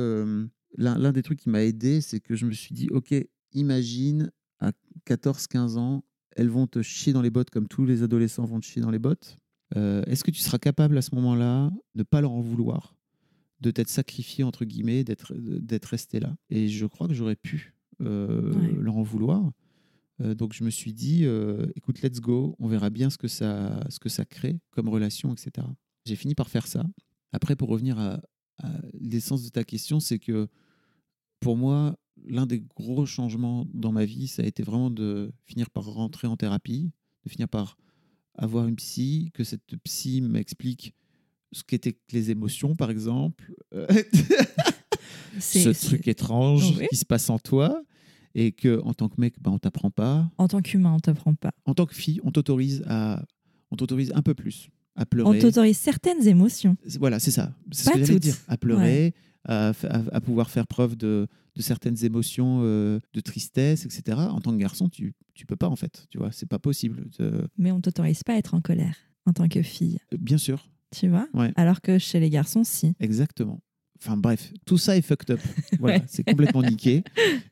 [0.77, 3.13] l'un des trucs qui m'a aidé, c'est que je me suis dit, OK,
[3.53, 4.71] imagine à
[5.07, 6.03] 14-15 ans,
[6.35, 8.91] elles vont te chier dans les bottes comme tous les adolescents vont te chier dans
[8.91, 9.37] les bottes.
[9.75, 12.95] Euh, Est-ce que tu seras capable à ce moment-là de ne pas leur en vouloir,
[13.61, 16.35] de t'être sacrifié, entre guillemets, d'être resté là?
[16.49, 18.73] Et je crois que j'aurais pu euh, Ouais.
[18.79, 19.51] leur en vouloir.
[20.21, 21.25] Euh, donc je me suis dit,
[21.75, 25.33] écoute, let's go, on verra bien ce que ça, ce que ça crée comme relation,
[25.33, 25.65] etc.
[26.05, 26.83] J'ai fini par faire ça.
[27.31, 28.21] Après, pour revenir à,
[28.61, 30.47] à l'essence de ta question, c'est que
[31.39, 31.97] pour moi,
[32.27, 36.27] l'un des gros changements dans ma vie, ça a été vraiment de finir par rentrer
[36.27, 36.91] en thérapie,
[37.25, 37.77] de finir par
[38.37, 40.93] avoir une psy, que cette psy m'explique
[41.51, 43.87] ce qu'étaient les émotions, par exemple, Euh,
[45.39, 46.87] ce truc étrange Oui.
[46.89, 47.81] qui se passe en toi,
[48.33, 50.29] et que en tant que mec, ben, on t'apprend pas.
[50.37, 51.51] En tant qu'humain, on t'apprend pas.
[51.65, 53.25] En tant que fille, on t'autorise à,
[53.71, 55.39] on t'autorise un peu plus à On pleurer.
[55.39, 56.77] t'autorise certaines émotions.
[56.99, 57.53] Voilà, c'est ça.
[57.71, 58.35] C'est ce que j'allais dire.
[58.47, 59.13] À pleurer,
[59.45, 64.17] à, fa- à- à pouvoir faire preuve de, de certaines émotions, euh, de tristesse, etc.
[64.17, 66.07] En tant que garçon, tu tu peux pas en fait.
[66.09, 67.05] Tu vois, c'est pas possible.
[67.19, 69.97] Euh, Mais on t'autorise pas à être en colère en tant que fille.
[70.17, 71.27] bien sûr, Tu vois?
[71.33, 71.51] Ouais.
[71.57, 72.93] Alors que chez les garçons, si.
[72.99, 73.59] exactement.
[73.99, 75.39] Enfin bref, tout ça est fucked up.
[75.79, 76.03] Voilà, Ouais.
[76.07, 77.03] c'est complètement niqué.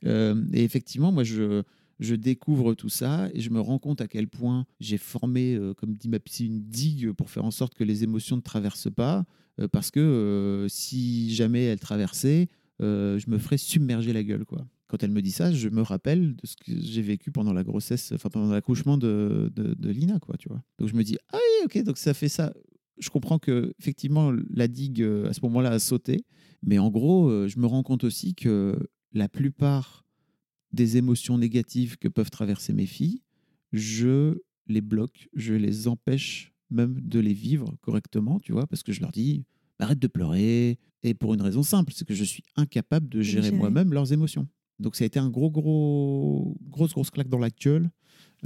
[0.05, 1.63] Euh, et effectivement, moi, je,
[2.03, 5.73] je découvre tout ça et je me rends compte à quel point j'ai formé, euh,
[5.73, 8.93] comme dit ma psy, une digue pour faire en sorte que les émotions ne traversent
[8.93, 9.25] pas.
[9.59, 12.49] euh, parce que euh, si jamais elles traversaient,
[12.79, 14.43] je me ferais submerger la gueule.
[14.43, 14.67] Quoi.
[14.87, 17.63] Quand elle me dit ça, je me rappelle de ce que j'ai vécu pendant la
[17.63, 20.19] grossesse, enfin pendant l'accouchement de, de, Lina.
[20.19, 20.61] Quoi, tu vois.
[20.79, 22.53] Donc je me dis, ah oui, ok, donc ça fait ça.
[22.97, 26.25] Je comprends que effectivement la digue à ce moment-là a sauté,
[26.61, 28.75] mais en gros, je me rends compte aussi que
[29.13, 30.02] la plupart
[30.73, 33.21] des émotions négatives que peuvent traverser mes filles,
[33.71, 38.91] je les bloque, je les empêche même de les vivre correctement, tu vois, parce que
[38.91, 39.45] je leur dis
[39.79, 43.47] arrête de pleurer, et pour une raison simple, c'est que je suis incapable de gérer
[43.47, 43.57] gérer.
[43.57, 44.47] moi-même leurs émotions.
[44.79, 47.83] Donc ça a été un gros, gros, grosse, grosse claque dans la gueule.
[47.83, 47.89] Euh,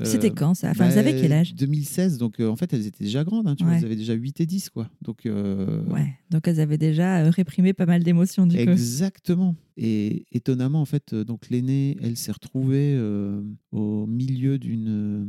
[0.04, 0.70] C'était quand ça?
[0.70, 1.56] Enfin, vous bah, avez quel âge?
[1.56, 4.14] 2016, donc euh, en fait elles étaient déjà grandes, hein, tu vois, elles avaient déjà
[4.14, 4.90] 8 et 10, quoi.
[5.02, 6.14] Donc, euh, Ouais.
[6.30, 8.72] Donc elles avaient déjà euh, réprimé pas mal d'émotions du coup.
[8.72, 9.56] Exactement.
[9.78, 13.42] Et étonnamment, en fait, euh, donc l'aînée, elle s'est retrouvée euh,
[13.72, 15.28] au milieu d'une.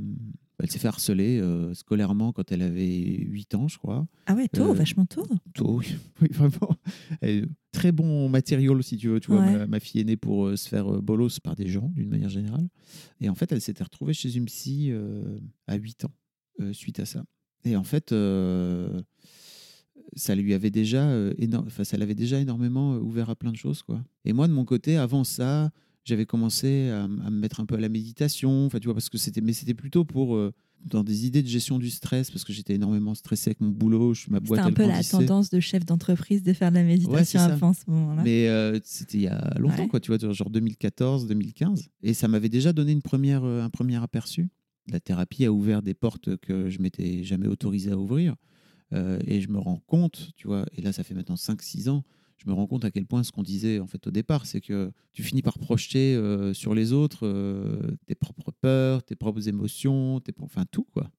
[0.60, 4.06] Elle s'est fait harceler euh, scolairement quand elle avait 8 ans, je crois.
[4.26, 5.24] Ah ouais, tôt, Euh, vachement tôt.
[5.54, 5.86] Tôt, oui,
[6.22, 6.76] oui, vraiment.
[7.72, 9.20] Très bon matériel, si tu veux.
[9.20, 9.52] Tu vois, Ouais.
[9.58, 12.28] ma, ma fille est née pour euh, se faire bolos par des gens, d'une manière
[12.28, 12.68] générale.
[13.20, 14.90] Et en fait, elle s'était retrouvée chez une psy
[15.68, 16.12] à 8 ans,
[16.72, 17.22] suite à ça.
[17.64, 18.12] Et en fait,
[20.16, 21.04] ça lui avait déjà,
[21.38, 24.02] éno- enfin, ça l'avait déjà énormément ouvert à plein de choses, quoi.
[24.24, 25.70] Et moi, de mon côté, avant ça,
[26.08, 29.08] j'avais commencé à, à me mettre un peu à la méditation, enfin, tu vois, parce
[29.08, 30.52] que c'était, mais c'était plutôt pour euh,
[30.84, 34.14] dans des idées de gestion du stress, parce que j'étais énormément stressé avec mon boulot,
[34.14, 36.84] je, ma boîte C'était un peu la tendance de chef d'entreprise de faire de la
[36.84, 37.46] méditation ça.
[37.46, 38.22] avant ce moment-là.
[38.24, 39.88] Mais euh, c'était il y a longtemps, Ouais.
[39.88, 41.88] quoi, tu vois, genre 2014, 2015.
[42.02, 44.48] Et ça m'avait déjà donné une première, euh, un premier aperçu.
[44.90, 48.34] La thérapie a ouvert des portes que je m'étais jamais autorisé à ouvrir.
[49.26, 52.04] Et je me rends compte, tu vois, et là, ça fait maintenant 5-6 ans,
[52.38, 54.60] je me rends compte à quel point ce qu'on disait en fait au départ, c'est
[54.60, 59.48] que tu finis par projeter euh, sur les autres euh, tes propres peurs, tes propres
[59.48, 61.10] émotions, tes, enfin tout quoi.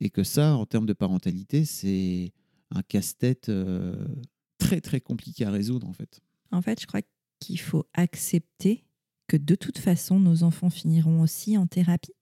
[0.00, 2.32] Et que ça, en termes de parentalité, c'est
[2.70, 4.06] un casse-tête euh,
[4.58, 6.20] très très compliqué à résoudre en fait.
[6.50, 7.02] En fait, je crois
[7.38, 8.84] qu'il faut accepter
[9.28, 12.14] que de toute façon, nos enfants finiront aussi en thérapie.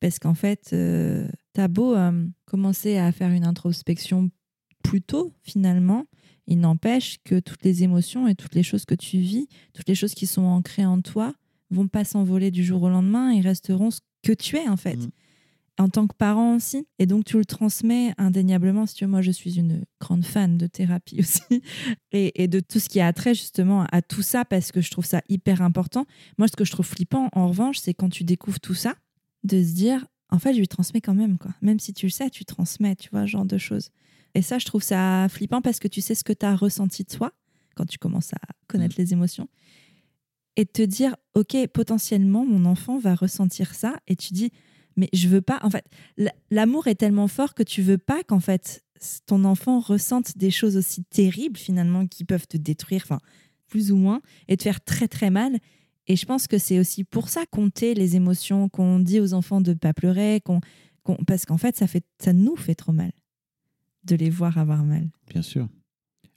[0.00, 0.74] Parce qu'en fait,
[1.52, 1.94] t'as beau
[2.46, 4.30] commencer à faire une introspection
[4.82, 6.06] plus tôt, finalement,
[6.46, 9.94] il n'empêche que toutes les émotions et toutes les choses que tu vis, toutes les
[9.94, 11.34] choses qui sont ancrées en toi,
[11.70, 14.96] vont pas s'envoler du jour au lendemain et resteront ce que tu es, en fait.
[14.96, 15.10] Mhm.
[15.78, 16.86] En tant que parent aussi.
[16.98, 18.84] Et donc, tu le transmets indéniablement.
[18.84, 21.62] Si tu veux, moi, je suis une grande fan de thérapie aussi.
[22.12, 24.90] Et, et de tout ce qui a trait justement à tout ça, parce que je
[24.90, 26.04] trouve ça hyper important.
[26.36, 28.94] Moi, ce que je trouve flippant, en revanche, c'est quand tu découvres tout ça,
[29.44, 31.52] de se dire, en fait, je lui transmets quand même, quoi.
[31.62, 33.90] Même si tu le sais, tu transmets, tu vois, ce genre de choses.
[34.34, 37.04] Et ça, je trouve ça flippant parce que tu sais ce que tu as ressenti
[37.04, 37.32] toi
[37.74, 39.48] quand tu commences à connaître les émotions.
[40.56, 43.96] Et te dire, OK, potentiellement, mon enfant va ressentir ça.
[44.08, 44.50] Et tu dis,
[44.96, 45.58] mais je veux pas.
[45.62, 45.84] En fait,
[46.50, 48.84] l'amour est tellement fort que tu veux pas qu'en fait,
[49.26, 53.20] ton enfant ressente des choses aussi terribles, finalement, qui peuvent te détruire, enfin,
[53.68, 55.58] plus ou moins, et te faire très, très mal.
[56.08, 59.32] Et je pense que c'est aussi pour ça qu'on tait les émotions, qu'on dit aux
[59.32, 60.60] enfants de pas pleurer, qu'on,
[61.04, 63.12] qu'on- parce qu'en fait, ça, fait, ça nous fait trop mal
[64.04, 65.10] de les voir avoir mal.
[65.28, 65.68] Bien sûr.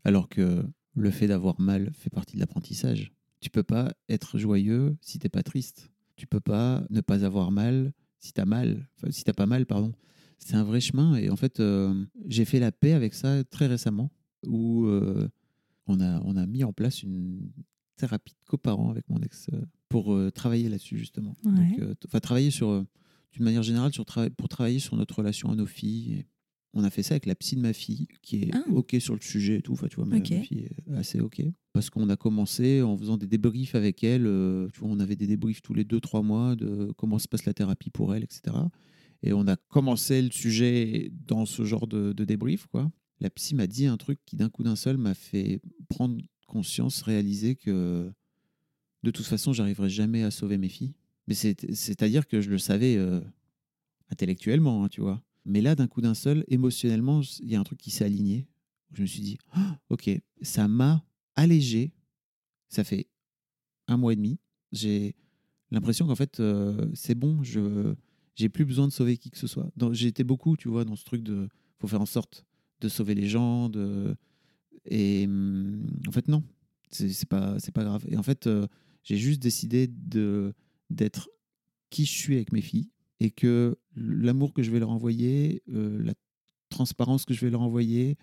[0.03, 3.11] Alors que le fait d'avoir mal fait partie de l'apprentissage.
[3.39, 5.91] Tu peux pas être joyeux si t'es pas triste.
[6.15, 8.87] Tu peux pas ne pas avoir mal si t'as mal.
[8.95, 9.91] Enfin, si t'as pas mal, pardon.
[10.39, 11.15] C'est un vrai chemin.
[11.15, 14.11] Et en fait, euh, j'ai fait la paix avec ça très récemment,
[14.45, 15.29] où euh,
[15.87, 17.51] on, a, on a mis en place une
[17.95, 21.35] thérapie de coparents avec mon ex euh, pour euh, travailler là-dessus, justement.
[21.45, 21.77] Ouais.
[21.77, 22.85] Donc, travailler sur,
[23.31, 26.13] d'une manière générale, sur tra- pour travailler sur notre relation à nos filles.
[26.13, 26.25] Et
[26.73, 28.63] on a fait ça avec la psy de ma fille, qui est Ah.
[28.71, 29.73] OK sur le sujet et tout.
[29.73, 30.31] Enfin, tu vois, ma, Ok.
[30.31, 31.41] ma fille est assez OK.
[31.71, 34.25] Parce qu'on a commencé en faisant des débriefs avec elle.
[34.27, 37.27] euh, tu vois, on avait des débriefs tous les deux, trois mois de comment se
[37.27, 38.55] passe la thérapie pour elle, etc.
[39.21, 42.91] Et on a commencé le sujet dans ce genre de, de débrief, quoi.
[43.19, 46.17] La psy m'a dit un truc qui, d'un coup d'un seul, m'a fait prendre
[46.47, 48.11] conscience, réaliser que
[49.03, 50.93] de toute façon, j'arriverai jamais à sauver mes filles.
[51.27, 53.21] Mais c'est- c'est-à-dire que je le savais euh,
[54.09, 55.21] intellectuellement, hein, tu vois.
[55.45, 58.47] Mais là, d'un coup d'un seul, émotionnellement, il y a un truc qui s'est aligné.
[58.93, 60.09] Je me suis dit, Ah, ok,
[60.41, 61.93] ça m'a allégé.
[62.69, 63.07] Ça fait
[63.87, 64.39] un mois et demi.
[64.71, 65.15] J'ai
[65.71, 67.93] l'impression qu'en fait, euh, c'est bon, je
[68.35, 69.71] j'ai plus besoin de sauver qui que ce soit.
[70.01, 71.47] Été beaucoup, tu vois, dans ce truc de
[71.79, 72.45] faut faire en sorte
[72.81, 73.69] de sauver les gens.
[73.69, 74.15] De...
[74.85, 76.43] Et hum, en fait, non,
[76.89, 78.05] c'est pas, pas grave.
[78.09, 78.67] Et en fait, euh,
[79.03, 79.87] j'ai juste décidé
[80.89, 81.29] d'être
[81.89, 82.89] qui je suis avec mes filles
[83.19, 86.13] et que l'amour que je vais leur envoyer, euh, la
[86.69, 88.17] transparence que je vais leur envoyer,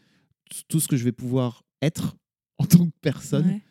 [0.68, 2.16] tout ce que je vais pouvoir être
[2.58, 3.62] en tant que personne Ouais.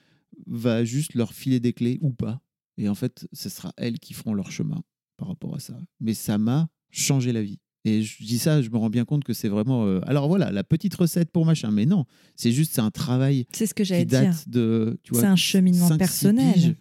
[0.48, 2.42] va juste leur filer des clés ou pas.
[2.78, 4.82] Et en fait, ce sera elles qui feront leur chemin
[5.18, 5.78] par rapport à ça.
[6.00, 7.60] Mais ça m'a changé la vie.
[7.86, 9.86] Et je dis ça, je me rends bien compte que c'est vraiment.
[9.86, 11.72] euh, alors voilà, la petite recette pour machin.
[11.72, 12.06] Mais non,
[12.36, 14.22] c'est juste c'est un travail C'est ce que j'allais dire.
[14.22, 14.98] date de.
[15.12, 16.54] C'est un cheminement 5-6 personnel.
[16.54, 16.76] piges,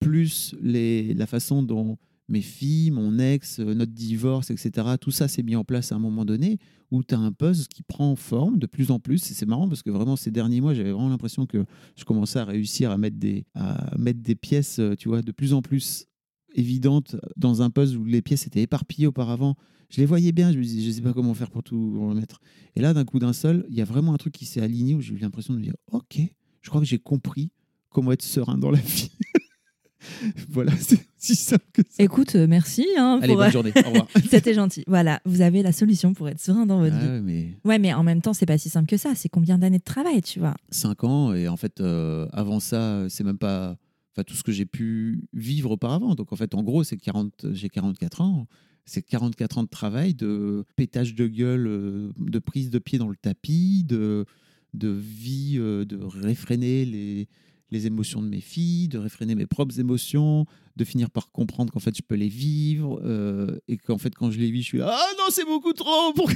[0.00, 5.28] plus les, la façon dont mes filles, mon ex, euh, notre divorce, etc., tout ça
[5.28, 6.58] s'est mis en place à un moment donné
[6.90, 9.30] où tu as un puzzle qui prend forme de plus en plus.
[9.30, 11.64] Et c'est marrant parce que vraiment, ces derniers mois, j'avais vraiment l'impression que
[11.96, 13.44] je commençais à réussir à mettre des,
[14.34, 16.06] pièces, euh, tu vois, de plus en plus
[16.54, 19.54] évidentes dans un puzzle où les pièces étaient éparpillées auparavant.
[19.90, 22.40] Je les voyais bien, je me disais, je sais pas comment faire pour tout remettre.
[22.76, 24.94] Et là, d'un coup d'un seul, il y a vraiment un truc qui s'est aligné
[24.94, 26.20] où j'ai eu l'impression de me dire, OK,
[26.60, 27.50] je crois que j'ai compris
[27.90, 29.10] comment être serein dans la vie.
[30.48, 32.02] voilà, c'est aussi simple que ça.
[32.02, 32.86] Écoute, euh, merci.
[32.96, 33.72] hein, Allez, pour- bonne journée.
[33.84, 34.08] Au revoir.
[34.30, 34.84] C'était gentil.
[34.86, 37.08] Voilà, vous avez la solution pour être serein dans votre Ah vie.
[37.08, 39.14] ouais, mais Ouais, mais en même temps, c'est pas si simple que ça.
[39.14, 40.54] C'est combien d'années de travail, tu vois?
[40.70, 43.76] 5 ans, et en fait, euh, avant ça, c'est même pas
[44.14, 46.14] enfin, tout ce que j'ai pu vivre auparavant.
[46.14, 48.46] Donc, en fait, en gros, c'est 40, j'ai 44 ans.
[48.84, 53.08] C'est 44 ans de travail, de pétage de gueule, euh, de prise de pied dans
[53.08, 54.24] le tapis, de,
[54.72, 57.28] de vie, euh, de réfréner les,
[57.70, 60.46] les émotions de mes filles, de réfréner mes propres émotions,
[60.76, 64.30] de finir par comprendre qu'en fait, je peux les vivre, euh, et qu'en fait, quand
[64.30, 66.30] je les vis, je suis là, ah non, c'est beaucoup trop pour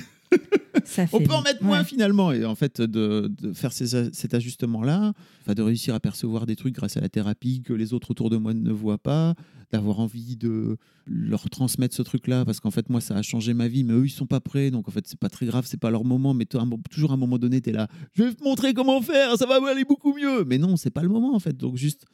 [0.85, 1.85] Ça on peut en mettre moins ouais.
[1.85, 2.33] finalement.
[2.33, 5.13] Et en fait, de, de faire ces- cet ajustement-là,
[5.47, 8.37] de réussir à percevoir des trucs grâce à la thérapie que les autres autour de
[8.37, 9.35] moi ne voient pas,
[9.71, 10.77] d'avoir envie de
[11.07, 14.07] leur transmettre ce truc-là, parce qu'en fait, moi, ça a changé ma vie, mais eux,
[14.07, 14.71] ils sont pas prêts.
[14.71, 16.35] Donc, en fait, c'est pas très grave, c'est pas leur moment.
[16.35, 16.47] Mais
[16.91, 19.47] toujours à un moment donné, tu es là, je vais te montrer comment faire, ça
[19.47, 20.45] va aller beaucoup mieux.
[20.45, 21.57] Mais non, c'est pas le moment, en fait.
[21.57, 22.05] Donc, juste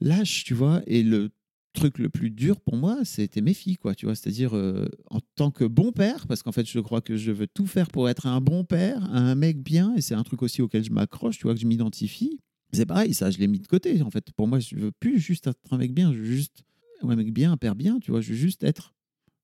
[0.00, 0.82] lâche, tu vois.
[0.86, 1.30] Et le
[1.74, 4.14] truc le plus dur pour moi, c'était mes filles, quoi, tu vois.
[4.14, 7.46] C'est-à-dire, euh, en tant que bon père, parce qu'en fait, je crois que je veux
[7.46, 10.62] tout faire pour être un bon père, un mec bien, et c'est un truc aussi
[10.62, 12.40] auquel je m'accroche, tu vois, que je m'identifie.
[12.72, 14.32] C'est pareil, ça, je l'ai mis de côté, en fait.
[14.32, 16.64] Pour moi, je veux plus juste être un mec bien, juste,
[17.02, 18.94] un mec bien, un père bien, tu vois, je veux juste être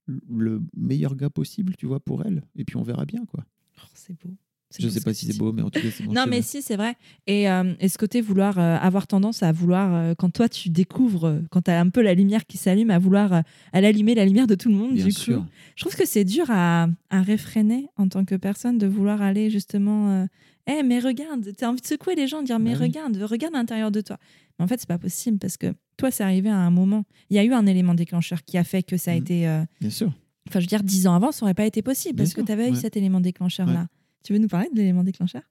[0.06, 3.44] le meilleur gars possible, tu vois, pour elle, et puis on verra bien, quoi.
[3.78, 4.34] Oh, c'est beau.
[4.78, 6.06] Je sais pas si c'est beau, mais en tout cas, c'est.
[6.06, 6.94] Non, mais si, c'est vrai.
[7.26, 10.68] Et, euh, et, ce côté vouloir euh, avoir tendance à vouloir, euh, quand toi tu
[10.70, 13.42] découvres, quand tu as un peu la lumière qui s'allume, à vouloir
[13.72, 15.38] à l'allumer la lumière de tout le monde, Bien du sûr.
[15.40, 15.44] coup.
[15.74, 19.50] Je trouve que c'est dur à, à, réfréner en tant que personne de vouloir aller
[19.50, 20.26] justement.
[20.68, 22.86] Eh, mais regarde, tu as envie de secouer les gens, de dire, mais Bah oui.
[22.86, 24.18] regarde, regarde à l'intérieur de toi.
[24.58, 27.04] Mais en fait, c'est pas possible parce que toi, c'est arrivé à un moment.
[27.28, 29.20] Il y a eu un élément déclencheur qui a fait que ça a Mhm.
[29.20, 29.60] été.
[29.80, 30.12] Bien sûr.
[30.48, 32.40] Enfin, je veux dire, dix ans avant, ça aurait pas été possible Bien parce que
[32.40, 33.88] tu avais eu cet élément déclencheur-là.
[34.24, 35.42] Tu veux nous parler de l'élément déclencheur?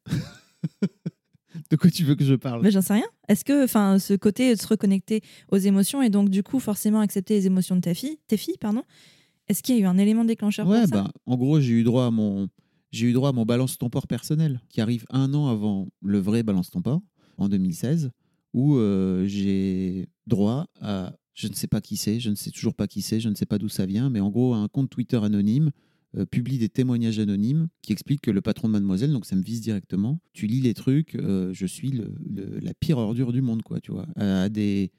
[1.72, 2.70] De quoi tu veux que je parle?
[2.70, 3.08] J'en sais rien.
[3.28, 7.00] Est-ce que, enfin, ce côté de se reconnecter aux émotions et donc du coup forcément
[7.00, 8.84] accepter les émotions de ta fille, tes filles, pardon.
[9.48, 11.04] Est-ce qu'il y a eu un élément déclencheur Ouais, pour ça?
[11.04, 12.48] bah, en gros, j'ai eu droit à mon,
[12.92, 16.20] j'ai eu droit à mon balance ton port personnel, qui arrive un an avant le
[16.20, 17.02] vrai balance ton port,
[17.38, 18.12] en 2016,
[18.54, 22.76] où euh, j'ai droit à, je ne sais pas qui c'est, je ne sais toujours
[22.76, 24.90] pas qui c'est, je ne sais pas d'où ça vient, mais en gros, un compte
[24.92, 25.72] Twitter anonyme
[26.18, 29.44] euh, publie des témoignages anonymes qui expliquent que le patron de Mademoiselle, donc ça me
[29.44, 32.02] vise directement, tu lis les trucs, euh, je suis
[32.62, 34.92] la pire ordure du monde, quoi, tu vois, à, des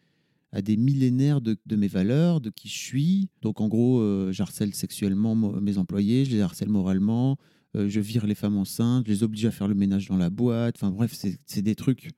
[0.52, 3.28] à des millénaires de, mes valeurs, de qui je suis.
[3.42, 7.36] Donc en gros, euh, j'harcèle sexuellement mes employés, je les harcèle moralement,
[7.76, 10.30] euh, je vire les femmes enceintes, je les oblige à faire le ménage dans la
[10.30, 10.76] boîte.
[10.76, 12.10] Enfin bref, c'est des trucs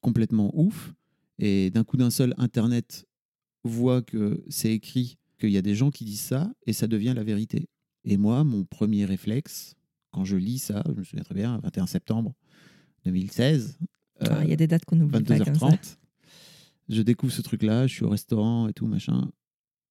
[0.00, 0.94] complètement ouf.
[1.38, 3.06] Et d'un coup d'un seul, Internet
[3.64, 7.12] voit que c'est écrit, qu'il y a des gens qui disent ça, et ça devient
[7.16, 7.68] la vérité.
[8.04, 9.74] Et moi, mon premier réflexe,
[10.10, 12.34] quand je lis ça, je me souviens très bien, 21 septembre
[13.04, 13.78] 2016,
[14.20, 15.66] Ah, Il y a des dates qu'on oublie pas comme ça.
[15.68, 15.96] 22h30.
[16.88, 19.30] Je découvre ce truc-là, je suis au restaurant et tout, machin.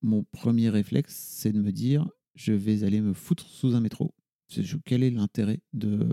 [0.01, 4.13] Mon premier réflexe, c'est de me dire, je vais aller me foutre sous un métro.
[4.85, 6.09] Quel est l'intérêt de...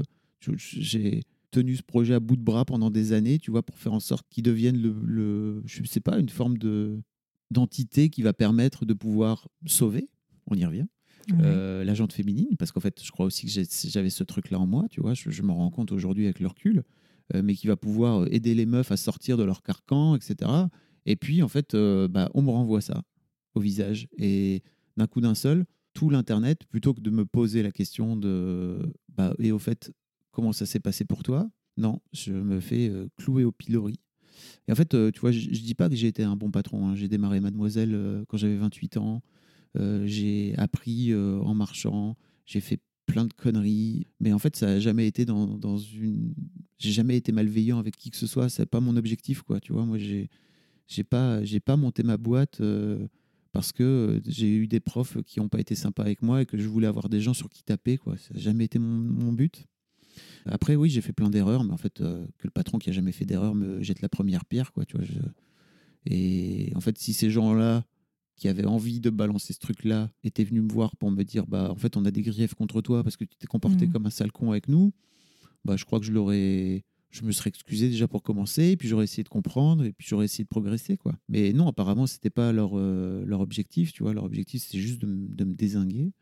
[0.57, 3.93] J'ai tenu ce projet à bout de bras pendant des années, tu vois, pour faire
[3.93, 7.01] en sorte qu'il devienne le, le- je sais pas, une forme de
[7.51, 10.09] d'entité qui va permettre de pouvoir sauver.
[10.47, 10.87] On y revient.
[11.43, 13.53] Euh, jante féminine, parce qu'en fait, je crois aussi que
[13.89, 16.47] j'avais ce truc-là en moi, tu vois, je, je m'en rends compte aujourd'hui avec le
[16.47, 16.83] recul,
[17.35, 20.51] euh, mais qui va pouvoir aider les meufs à sortir de leur carcan, etc.
[21.07, 23.03] Et puis, en fait, euh, bah, on me renvoie ça
[23.55, 24.09] au visage.
[24.19, 24.63] Et
[24.97, 25.65] d'un coup d'un seul,
[25.95, 29.93] tout l'Internet, plutôt que de me poser la question de, bah, et au fait,
[30.31, 31.51] comment ça s'est passé pour toi?
[31.77, 33.99] Non, je me fais euh, clouer au pilori.
[34.69, 36.51] Et en fait, euh, tu vois, je, je dis pas que j'ai été un bon
[36.51, 36.89] patron.
[36.89, 36.95] hein.
[36.95, 39.23] J'ai démarré Mademoiselle euh, quand j'avais 28 ans.
[39.79, 44.67] Euh, j'ai appris euh, en marchant, j'ai fait plein de conneries, mais en fait, ça
[44.67, 46.35] n'a jamais été dans, une.
[46.79, 49.61] J'ai jamais été malveillant avec qui que ce soit, c'est pas mon objectif, quoi.
[49.61, 50.29] Tu vois, moi, j'ai
[50.89, 53.07] j'ai pas, pas monté ma boîte euh,
[53.53, 56.59] parce que j'ai eu des profs qui n'ont pas été sympas avec moi et que
[56.59, 58.17] je voulais avoir des gens sur qui taper, quoi.
[58.17, 59.67] Ça n'a jamais été mon, but.
[60.47, 63.13] Après, oui, j'ai fait plein d'erreurs, mais en fait, que le patron qui a jamais
[63.13, 64.85] fait d'erreur me jette la première pierre, quoi.
[64.85, 65.07] Tu vois,
[66.07, 67.85] Et en fait, si ces gens-là
[68.41, 71.71] qui avaient envie de balancer ce truc-là étaient venus me voir pour me dire bah
[71.71, 73.93] en fait on a des griefs contre toi parce que tu t'es comporté Mhm.
[73.93, 74.93] comme un sale con avec nous.
[75.65, 79.05] Bah je crois que je l'aurais je me serais excusé déjà pour commencer puis j'aurais
[79.05, 81.13] essayé de comprendre et puis j'aurais essayé de progresser quoi.
[81.29, 84.15] Mais non apparemment c'était pas leur euh, leur objectif tu vois.
[84.15, 86.13] Leur objectif c'était juste de, me- de me désinguer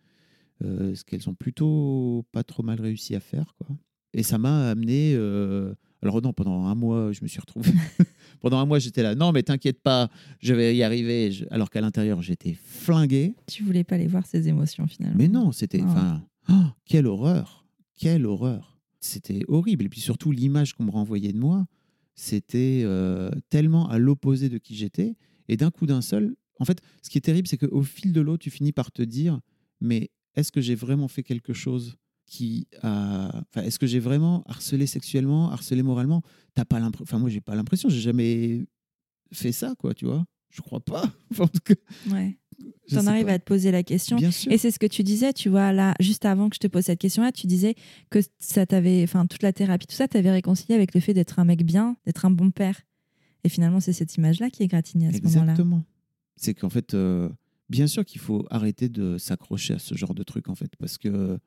[0.64, 3.68] euh, ce qu'elles ont plutôt pas trop mal réussi à faire quoi.
[4.12, 7.70] Et ça m'a amené euh, alors non pendant un mois je me suis retrouvé
[8.40, 10.08] pendant un mois j'étais là non mais t'inquiète pas
[10.40, 14.24] je vais y arriver Je- alors qu'à l'intérieur j'étais flingué Tu voulais pas les voir
[14.26, 15.16] ces émotions finalement.
[15.18, 15.82] mais non, c'était.
[15.82, 19.84] Enfin, oh, quelle horreur Quelle horreur C'était horrible.
[19.86, 21.66] Et puis surtout, l'image qu'on me renvoyait de moi,
[22.14, 25.16] c'était euh, tellement à l'opposé de qui j'étais.
[25.48, 28.20] Et d'un coup d'un seul, en fait, ce qui est terrible, c'est qu'au fil de
[28.20, 29.40] l'eau, tu finis par te dire
[29.80, 31.96] mais est-ce que j'ai vraiment fait quelque chose
[32.28, 33.42] qui a.
[33.50, 36.22] Enfin, est-ce que j'ai vraiment harcelé sexuellement, harcelé moralement?
[36.54, 37.04] T'as pas l'impression.
[37.04, 37.88] Enfin, moi, j'ai pas l'impression.
[37.88, 38.66] J'ai jamais
[39.32, 40.24] fait ça, quoi, tu vois?
[40.50, 41.02] Je crois pas.
[41.30, 41.74] Enfin, en tout cas,
[42.10, 42.38] Ouais.
[42.90, 43.32] T'en arrives pas.
[43.34, 44.16] à te poser la question.
[44.16, 44.50] Bien sûr.
[44.50, 46.84] Et c'est ce que tu disais, tu vois, là, juste avant que je te pose
[46.84, 47.74] cette question-là, tu disais
[48.10, 51.38] que ça t'avait, enfin, toute la thérapie, tout ça, t'avais réconcilié avec le fait d'être
[51.38, 52.80] un mec bien, d'être un bon père.
[53.44, 55.52] Et finalement, c'est cette image-là qui est gratignée à ce moment-là.
[55.52, 55.84] Exactement.
[56.36, 57.28] C'est qu'en fait, euh,
[57.68, 60.98] bien sûr qu'il faut arrêter de s'accrocher à ce genre de truc, en fait, parce
[60.98, 61.38] que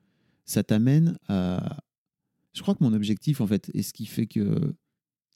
[0.44, 1.78] ça t'amène à.
[2.54, 4.74] Je crois que mon objectif, en fait, et ce qui fait que.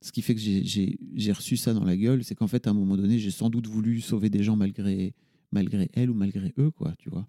[0.02, 2.66] Ce qui fait que j'ai- j'ai j'ai reçu ça dans la gueule, c'est qu'en fait,
[2.66, 5.14] à un moment donné, j'ai sans doute voulu sauver des gens malgré,
[5.52, 7.26] malgré elles ou malgré eux, quoi, tu vois.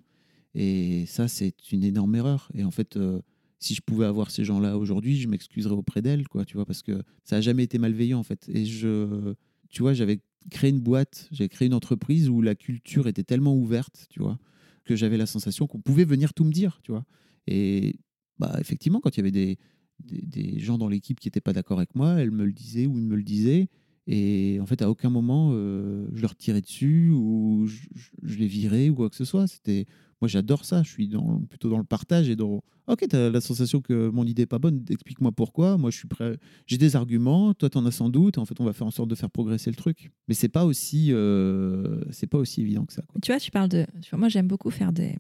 [0.56, 2.50] Et ça, c'est une énorme erreur.
[2.54, 3.22] Et en fait, euh,
[3.60, 6.84] si je pouvais avoir ces gens-là aujourd'hui, je m'excuserais auprès d'elles, quoi, tu vois, parce
[6.84, 8.50] que ça n'a jamais été malveillant, en fait.
[8.50, 9.34] Et je,
[9.70, 10.20] tu vois, j'avais
[10.52, 14.40] créé une boîte, j'avais créé une entreprise où la culture était tellement ouverte, tu vois,
[14.86, 17.06] que j'avais la sensation qu'on pouvait venir tout me dire, tu vois.
[17.48, 18.00] Et
[18.40, 19.58] bah, effectivement, quand il y avait des,
[20.00, 22.98] des, gens dans l'équipe qui n'étaient pas d'accord avec moi, elles me le disaient ou
[22.98, 23.70] ils me le disaient.
[24.08, 28.90] Et en fait, à aucun moment, euh, je leur tirais dessus ou je, les virais
[28.90, 29.48] ou quoi que ce soit.
[29.48, 29.86] C'était,
[30.22, 30.82] moi, j'adore ça.
[30.84, 32.64] Je suis dans, plutôt dans le partage et dans.
[32.88, 34.86] Ok, tu as la sensation que mon idée est pas bonne.
[34.90, 35.78] Explique-moi pourquoi.
[35.78, 36.38] Moi, je suis prêt.
[36.68, 37.54] J'ai des arguments.
[37.54, 38.38] Toi, tu en as sans doute.
[38.38, 40.10] En fait, on va faire en sorte de faire progresser le truc.
[40.30, 43.04] Mais c'est pas aussi, euh, c'est pas aussi évident que ça.
[43.22, 43.86] Tu vois, tu parles de.
[44.14, 45.18] moi, j'aime beaucoup faire des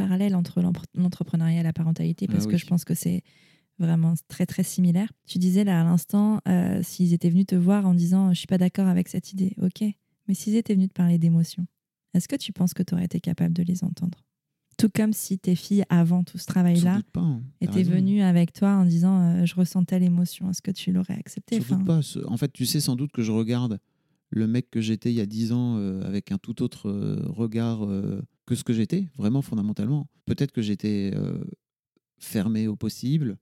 [0.00, 0.62] parallèles entre
[0.94, 3.22] l'entrepreneuriat et la parentalité parce Ah que je pense que c'est
[3.78, 5.10] vraiment très, très similaire.
[5.26, 8.46] Tu disais là à l'instant, euh, s'ils étaient venus te voir en disant Je suis
[8.46, 9.82] pas d'accord avec cette idée, ok.
[10.28, 11.66] Mais s'ils étaient venus te parler d'émotions,
[12.14, 14.22] est-ce que tu penses que tu aurais été capable de les entendre?
[14.78, 17.42] Tout comme si tes filles, avant tout ce travail-là, hein.
[17.60, 21.14] Étaient venues avec toi en disant euh, Je ressens telle émotion, est-ce que tu l'aurais
[21.14, 22.00] accepté Enfin, pas.
[22.26, 23.78] En fait, tu sais sans doute que je regarde
[24.30, 26.88] le mec que j'étais il y a 10 ans euh, avec un tout autre
[27.26, 27.80] regard
[28.46, 30.08] que ce que j'étais, vraiment fondamentalement.
[30.26, 31.42] Peut-être que j'étais euh,
[32.18, 33.38] fermé au possible.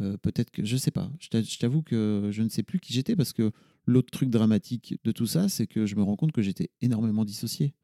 [0.00, 1.10] euh, Peut-être que je sais pas.
[1.20, 3.52] Je t'a- je t'avoue que je ne sais plus qui j'étais parce que
[3.86, 7.24] l'autre truc dramatique de tout ça, c'est que je me rends compte que j'étais énormément
[7.24, 7.74] dissocié.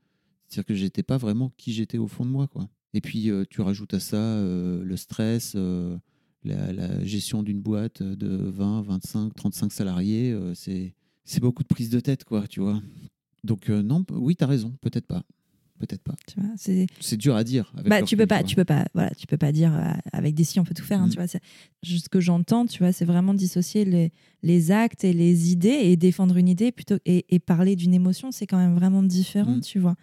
[0.48, 2.68] C'est-à-dire que j'étais pas vraiment qui j'étais au fond de moi, quoi.
[2.92, 5.56] Et puis euh, tu rajoutes à ça le stress,
[6.44, 12.24] la, gestion d'une boîte de 20, 25, 35 salariés, c'est beaucoup de prise de tête,
[12.24, 12.82] quoi, tu vois.
[13.44, 15.24] Donc non, oui, tu as raison, peut-être pas.
[15.78, 16.14] Peut-être pas.
[16.26, 16.86] tu vois, c'est.
[17.00, 17.72] C'est dur à dire.
[17.76, 20.34] avec Bah, tu peux pas, tu peux pas, voilà, tu peux pas dire euh, avec
[20.34, 21.00] des si on peut tout faire.
[21.00, 21.10] hein, Mm.
[21.10, 21.40] tu vois, c'est-
[21.82, 24.12] ce que j'entends, tu vois, c'est vraiment dissocier les,
[24.42, 28.30] les actes et les idées et défendre une idée plutôt et, et parler d'une émotion,
[28.30, 29.60] c'est quand même vraiment différent, Mm.
[29.62, 29.96] tu vois.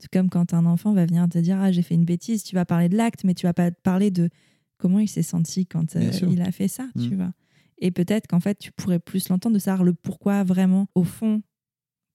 [0.00, 2.54] Tout comme quand un enfant va venir te dire ah j'ai fait une bêtise, tu
[2.54, 4.30] vas parler de l'acte, mais tu vas pas parler de
[4.78, 7.16] comment il s'est senti quand euh, il a fait ça, tu Mm.
[7.16, 7.32] vois.
[7.80, 11.42] Et peut-être qu'en fait tu pourrais plus l'entendre de savoir le pourquoi vraiment au fond,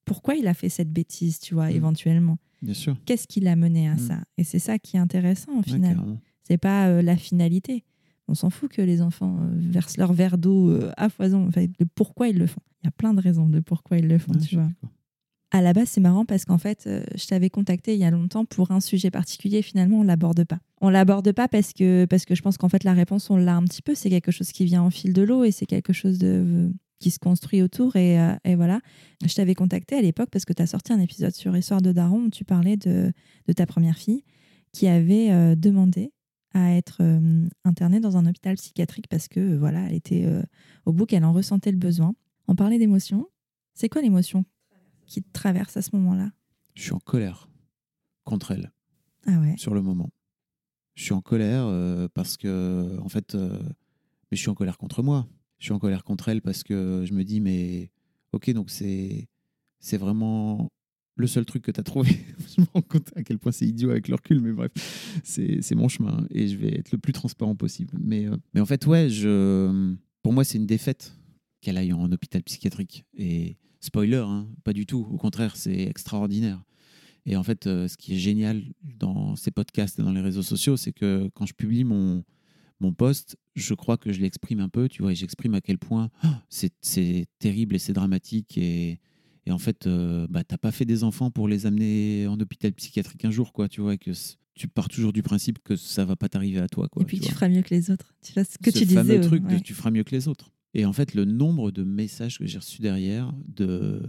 [0.05, 1.75] pourquoi il a fait cette bêtise, tu vois, Mm.
[1.75, 2.37] éventuellement.
[2.63, 2.95] Bien sûr.
[3.05, 3.99] Qu'est-ce qui l'a mené à Mm.
[3.99, 4.17] ça?
[4.37, 5.95] Et c'est ça qui est intéressant au Ouais, final.
[5.97, 6.17] carrément.
[6.43, 7.83] c'est pas euh, la finalité.
[8.29, 11.45] On s'en fout que les enfants euh, versent leur verre d'eau euh, à foison.
[11.47, 12.61] Enfin, de pourquoi ils le font.
[12.81, 14.69] Il y a plein de raisons de pourquoi ils le font, Ouais, tu vois.
[15.51, 18.43] À la base, c'est marrant parce qu'en fait, je t'avais contacté il y a longtemps
[18.43, 19.61] pour un sujet particulier.
[19.61, 20.57] Finalement, on l'aborde pas.
[20.81, 23.55] On l'aborde pas parce que parce que je pense qu'en fait la réponse on l'a
[23.55, 23.93] un petit peu.
[23.93, 26.71] C'est quelque chose qui vient en fil de l'eau et c'est quelque chose de
[27.03, 28.79] qui se construit autour et, euh, et voilà.
[29.25, 31.91] Je t'avais contacté à l'époque parce que tu as sorti un épisode sur Histoire de
[31.91, 33.11] Daron où tu parlais de,
[33.45, 34.23] de ta première fille
[34.71, 36.13] qui avait euh, demandé
[36.53, 40.25] à être euh, internée dans un hôpital psychiatrique parce que voilà, elle était
[40.85, 42.15] au bout qu'elle en ressentait le besoin.
[42.47, 43.27] On parlait d'émotion.
[43.73, 44.45] C'est quoi l'émotion
[45.05, 46.31] qui te traverse à ce moment-là?
[46.73, 47.49] Je suis en colère
[48.23, 48.71] contre elle
[49.27, 49.55] Ah ouais.
[49.57, 50.09] sur le moment.
[50.95, 51.67] Je suis en colère
[52.13, 55.27] parce que, en fait, mais je suis en colère contre moi.
[55.63, 57.89] Je suis en colère contre elle parce que je me dis, mais
[58.33, 59.29] ok, donc c'est
[59.93, 60.69] vraiment
[61.15, 62.09] le seul truc que tu as trouvé.
[62.57, 64.73] je me rends compte à quel point c'est idiot avec le recul, mais bref,
[65.23, 67.93] c'est c'est mon chemin et je vais être le plus transparent possible.
[67.97, 71.15] Mais, euh, mais en fait, ouais, je, pour moi, c'est une défaite
[71.61, 73.05] qu'elle aille en hôpital psychiatrique.
[73.17, 75.07] Et spoiler, hein, pas du tout.
[75.13, 76.61] Au contraire, c'est extraordinaire.
[77.25, 80.43] Et en fait, euh, ce qui est génial dans ces podcasts et dans les réseaux
[80.43, 82.25] sociaux, c'est que quand je publie mon,
[82.83, 85.77] mon post, je crois que je l'exprime un peu, tu vois, et j'exprime à quel
[85.77, 88.57] point ah, c'est terrible et c'est dramatique.
[88.57, 88.99] Et,
[89.45, 92.73] et en fait, euh, bah, t'as pas fait des enfants pour les amener en hôpital
[92.73, 94.11] psychiatrique un jour, quoi, tu vois, et que
[94.53, 97.01] tu pars toujours du principe que ça va pas t'arriver à toi, quoi.
[97.01, 97.33] et puis tu, vois.
[97.33, 98.13] feras mieux que les autres.
[98.21, 99.27] Tu vois ce que Ce tu fameux disais.
[99.27, 99.61] truc de ouais.
[99.61, 100.51] tu feras mieux que les autres.
[100.73, 104.01] Et en fait, le nombre de messages que j'ai reçus derrière de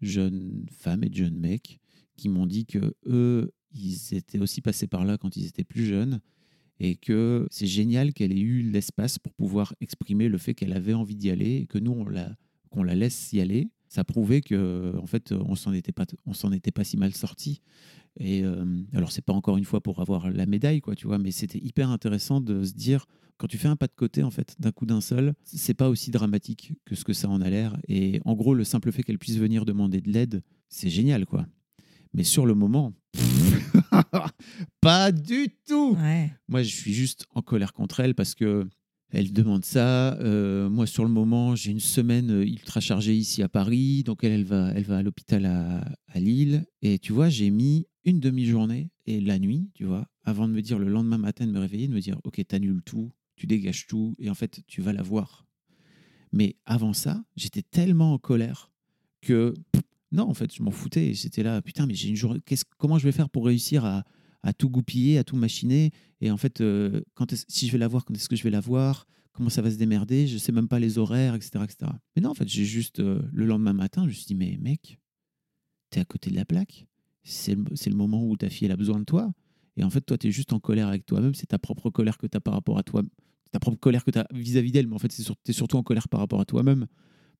[0.00, 1.80] jeunes femmes et de jeunes mecs
[2.16, 5.86] qui m'ont dit que eux, ils étaient aussi passés par là quand ils étaient plus
[5.86, 6.20] jeunes
[6.80, 10.94] et que c'est génial qu'elle ait eu l'espace pour pouvoir exprimer le fait qu'elle avait
[10.94, 12.36] envie d'y aller et que nous on la
[12.70, 13.68] qu'on la laisse y aller.
[13.88, 17.14] Ça prouvait que en fait on s'en était pas on s'en était pas si mal
[17.14, 17.60] sorti.
[18.18, 21.18] Et euh, alors c'est pas encore une fois pour avoir la médaille quoi, tu vois,
[21.18, 23.06] mais c'était hyper intéressant de se dire
[23.36, 25.88] quand tu fais un pas de côté en fait d'un coup d'un seul, c'est pas
[25.88, 27.76] aussi dramatique que ce que ça en a l'air.
[27.88, 31.46] Et en gros le simple fait qu'elle puisse venir demander de l'aide, c'est génial quoi.
[32.14, 32.92] Mais sur le moment,
[34.80, 35.96] pas du tout.
[36.00, 36.32] Ouais.
[36.48, 38.66] Moi, je suis juste en colère contre elle parce que
[39.10, 40.14] elle demande ça.
[40.20, 44.02] Euh, moi, sur le moment, j'ai une semaine euh, ultra chargée ici à Paris.
[44.02, 46.66] Donc, elle, elle va, elle va à l'hôpital à, à Lille.
[46.82, 50.62] Et tu vois, j'ai mis une demi-journée et la nuit, tu vois, avant de me
[50.62, 53.86] dire le lendemain matin, de me réveiller, de me dire Ok, t'annules tout, tu dégages
[53.86, 54.14] tout.
[54.18, 55.46] Et en fait, tu vas la voir.
[56.32, 58.72] Mais avant ça, j'étais tellement en colère
[59.20, 59.82] que pff,
[60.14, 61.12] non, en fait, je m'en foutais.
[61.12, 62.40] J'étais là, putain, mais j'ai une journée.
[62.78, 64.04] Comment je vais faire pour réussir à,
[64.56, 65.90] tout goupiller, à tout machiner?
[66.20, 68.50] Et en fait, euh, quand si je vais la voir, quand est-ce que je vais
[68.50, 69.06] la voir?
[69.32, 71.64] Comment ça va se démerder, je sais même pas les horaires, etc.
[71.64, 71.90] etc.
[72.14, 74.56] Mais non, en fait, j'ai juste, euh, le lendemain matin, je me suis dit, mais
[74.60, 75.00] mec,
[75.90, 76.86] t'es à côté de la plaque.
[77.24, 79.32] C'est le, le moment où ta fille, a besoin de toi.
[79.76, 81.34] Et en fait, toi, tu es juste en colère avec toi-même.
[81.34, 83.02] C'est ta propre colère que tu as par rapport à toi.
[83.50, 84.86] Ta propre colère que tu as vis-à-vis d'elle.
[84.86, 86.86] Mais en fait, tu es surtout en colère par rapport à toi-même.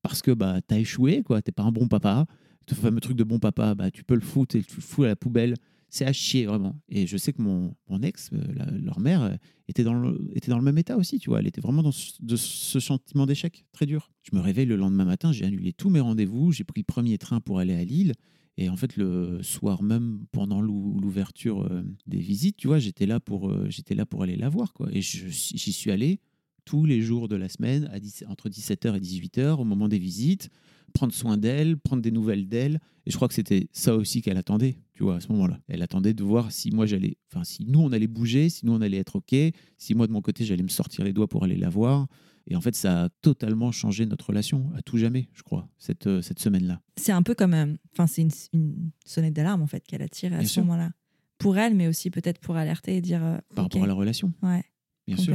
[0.02, 1.42] Parce que bah, tu as échoué, quoi.
[1.42, 2.26] Tu pas un bon papa.
[2.68, 5.04] Ce fameux truc de bon papa, bah, tu peux le foutre et tu le fous
[5.04, 5.54] à la poubelle.
[5.90, 6.80] C'est à chier, vraiment.
[6.88, 8.38] Et je sais que mon, mon ex, euh,
[8.82, 9.34] leur mère, euh,
[9.68, 11.38] était dans, le, était dans le même état aussi, tu vois.
[11.38, 14.10] Elle était vraiment dans ce, de ce sentiment d'échec très dur.
[14.22, 17.16] Je me réveille le lendemain matin, j'ai annulé tous mes rendez-vous, j'ai pris le premier
[17.16, 18.14] train pour aller à Lille.
[18.56, 23.06] Et en fait, le soir même, pendant l'ou- l'ouverture euh, des visites, tu vois, j'étais
[23.06, 24.88] là pour, là pour aller la voir, quoi.
[24.90, 26.18] Et j'y suis allé
[26.64, 29.98] tous les jours de la semaine, à 10 entre 17h et 18h, au moment des
[29.98, 30.48] visites,
[30.92, 32.80] prendre soin d'elle, prendre des nouvelles d'elle.
[33.06, 35.60] Et je crois que c'était ça aussi qu'elle attendait, tu vois, à ce moment-là.
[35.68, 38.72] Elle attendait de voir si moi j'allais, enfin, si nous on allait bouger, si nous
[38.72, 39.34] on allait être OK,
[39.76, 42.06] si moi de mon côté j'allais me sortir les doigts pour aller la voir.
[42.46, 46.06] Et en fait, ça a totalement changé notre relation, à tout jamais, je crois, cette,
[46.06, 46.82] euh, cette semaine-là.
[46.98, 47.54] C'est un peu comme.
[47.54, 50.60] euh, Enfin, c'est une, une sonnette d'alarme, en fait, qu'elle a tirée à Bien ce
[50.60, 50.92] moment-là.
[51.38, 53.24] Pour elle, mais aussi peut-être pour alerter et dire.
[53.24, 54.62] euh, Par rapport à la relation, Ouais,
[55.06, 55.32] bien sûr.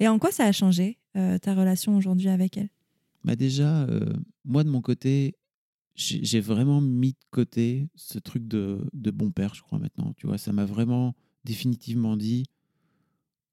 [0.00, 2.68] Et en quoi ça a changé, euh, ta relation aujourd'hui avec elle?
[3.24, 4.12] Bah déjà, euh,
[4.44, 5.36] moi de mon côté,
[5.94, 10.12] j'ai j'ai vraiment mis de côté ce truc de, de bon père, je crois maintenant.
[10.16, 11.14] Tu vois, ça m'a vraiment
[11.44, 12.44] définitivement dit,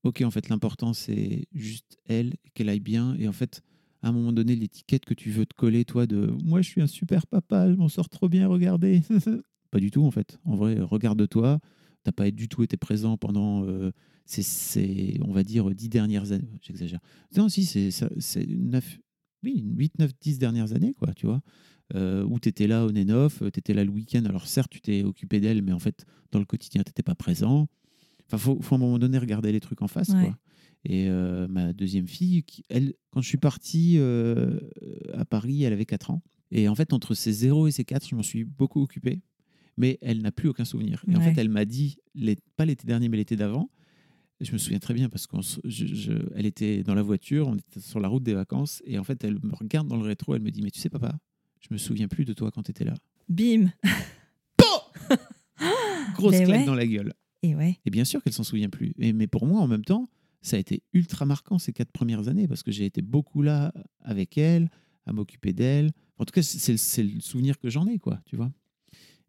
[0.04, 3.16] ok, en fait, l'important c'est juste elle, qu'elle aille bien.
[3.18, 3.62] Et en fait,
[4.02, 6.82] à un moment donné, l'étiquette que tu veux te coller, toi, de moi je suis
[6.82, 9.02] un super papa, je m'en sors trop bien, regardez.
[9.72, 10.38] pas du tout, en fait.
[10.44, 11.60] En vrai, regarde-toi.
[12.04, 13.92] T'as pas du tout été présent pendant euh,
[14.26, 16.58] ces, ces, on va dire, dix dernières années.
[16.62, 17.00] J'exagère.
[17.38, 19.00] Non, si, c'est neuf,
[19.44, 21.42] oui, 8, 9, 10 dernières années, quoi, tu vois.
[21.94, 24.24] Euh, où tu étais là au Nénof, tu étais là le week-end.
[24.26, 27.16] Alors, certes, tu t'es occupé d'elle, mais en fait, dans le quotidien, tu n'étais pas
[27.16, 27.68] présent.
[28.28, 30.24] Enfin, faut, faut à un moment donné regarder les trucs en face, Ouais.
[30.24, 30.38] quoi.
[30.86, 34.60] Et euh, ma deuxième fille, elle, quand je suis parti euh,
[35.14, 36.24] à Paris, elle avait 4 ans.
[36.50, 39.22] Et en fait, entre ses 0 et ses 4, je m'en suis beaucoup occupé.
[39.78, 41.04] Mais elle n'a plus aucun souvenir.
[41.08, 43.70] Et en fait, elle m'a dit, les, pas l'été dernier, mais l'été d'avant,
[44.42, 48.08] je me souviens très bien parce qu'elle était dans la voiture, on était sur la
[48.08, 50.62] route des vacances, et en fait, elle me regarde dans le rétro, elle me dit
[50.62, 51.18] Mais tu sais, papa,
[51.60, 52.96] je me souviens plus de toi quand tu étais là.
[53.30, 53.72] Bim
[56.16, 56.66] Grosse Mais claque ouais.
[56.66, 57.14] dans la gueule.
[57.44, 58.94] Et ouais, Et bien sûr qu'elle s'en souvient plus.
[58.98, 60.10] Et, mais pour moi, en même temps,
[60.42, 63.72] ça a été ultra marquant ces quatre premières années parce que j'ai été beaucoup là
[64.00, 64.70] avec elle,
[65.06, 65.92] à m'occuper d'elle.
[66.18, 68.52] En tout cas, c'est c'est le souvenir que j'en ai, quoi, tu vois.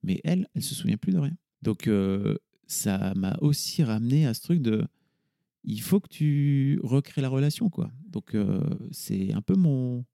[0.03, 1.37] Mais elle, elle se souvient plus de rien.
[1.63, 2.37] Donc, euh,
[2.67, 4.85] ça m'a aussi ramené à ce truc de
[5.65, 7.91] il faut que tu recrées la relation, quoi.
[8.09, 10.05] Donc, euh, c'est un peu mon,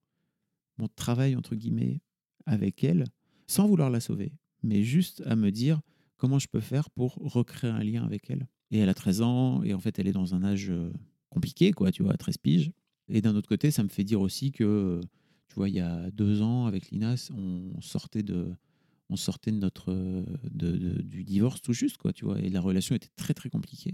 [0.77, 2.01] mon travail, entre guillemets,
[2.45, 3.05] avec elle,
[3.47, 4.33] sans vouloir la sauver,
[4.63, 5.81] mais juste à me dire
[6.17, 8.47] comment je peux faire pour recréer un lien avec elle.
[8.71, 10.93] Et elle a 13 ans, et en fait, elle est dans un âge euh,
[11.31, 12.73] compliqué, quoi, tu vois, à 13 piges.
[13.09, 15.01] Et d'un autre côté, ça me fait dire aussi que,
[15.49, 18.53] tu vois, il y a deux ans, avec Linas, on sortait de,
[19.11, 22.61] on sortait de notre, de, de- du divorce tout juste, quoi, tu vois, et la
[22.61, 23.93] relation était très, très compliquée.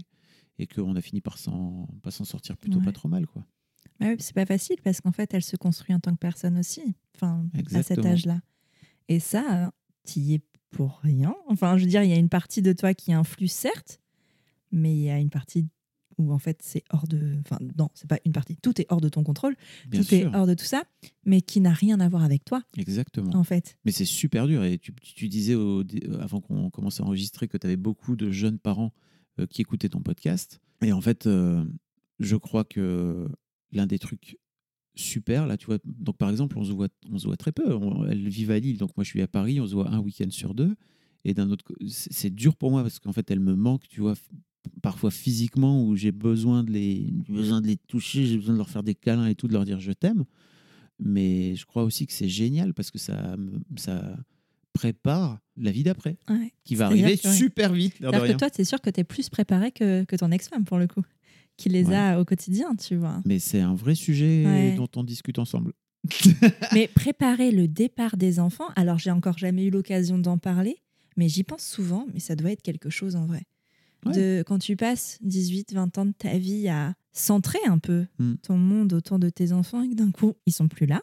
[0.57, 2.85] Et qu'on a fini par s'en pas s'en sortir plutôt Ouais.
[2.85, 3.45] pas trop mal, quoi.
[3.99, 6.57] Bah oui, c'est pas facile parce qu'en fait, elle se construit en tant que personne
[6.57, 8.41] aussi, enfin, à cet âge-là.
[9.09, 9.71] Et ça,
[10.05, 10.41] tu y es
[10.71, 11.35] pour rien.
[11.47, 13.99] Enfin, je veux dire, il y a une partie de toi qui influe, certes,
[14.71, 15.67] mais il y a une partie
[16.17, 17.37] où en fait, c'est hors de.
[17.41, 18.55] Enfin, non, c'est pas une partie.
[18.57, 19.55] Tout est hors de ton contrôle,
[19.87, 20.83] Bien tout sûr, est hors de tout ça,
[21.25, 23.35] mais qui n'a rien à voir avec toi, exactement.
[23.35, 23.77] en fait.
[23.85, 24.63] Mais c'est super dur.
[24.63, 25.83] Et tu, tu disais au-
[26.19, 28.93] avant qu'on commence à enregistrer que tu avais beaucoup de jeunes parents
[29.39, 30.59] euh, qui écoutaient ton podcast.
[30.81, 31.63] Et en fait, euh,
[32.19, 33.27] je crois que
[33.71, 34.37] l'un des trucs
[34.95, 37.73] super, là, tu vois, donc par exemple, on se voit, on se voit très peu.
[37.75, 39.99] On- elles vivent à Lille, donc moi je suis à Paris, on se voit un
[39.99, 40.75] week-end sur deux.
[41.25, 43.99] Et d'un autre côté, c'est dur pour moi parce qu'en fait, elles me manquent, tu
[44.01, 44.13] vois,
[44.81, 48.69] parfois physiquement, où j'ai besoin, de les- besoin de les toucher, j'ai besoin de leur
[48.69, 50.23] faire des câlins et tout, de leur dire je t'aime.
[50.99, 53.35] Mais je crois aussi que c'est génial parce que ça,
[53.75, 54.17] ça
[54.73, 56.53] prépare la vie d'après, Ouais.
[56.63, 57.33] qui va arriver que, ouais.
[57.33, 57.95] super vite.
[58.01, 58.37] Alors que rien.
[58.37, 61.01] toi, c'est sûr que tu es plus préparé que, que ton ex-femme, pour le coup,
[61.57, 61.95] qui les Ouais.
[61.95, 63.21] a au quotidien, tu vois.
[63.25, 65.73] Mais c'est un vrai sujet dont on discute ensemble.
[66.73, 70.77] Mais préparer le départ des enfants, alors j'ai encore jamais eu l'occasion d'en parler,
[71.17, 73.43] mais j'y pense souvent, mais ça doit être quelque chose en vrai.
[74.05, 74.13] Ouais.
[74.39, 78.33] De, quand tu passes 18, 20 ans de ta vie à centrer un peu Mm.
[78.43, 81.01] ton monde autour de tes enfants et que d'un coup, ils sont plus là,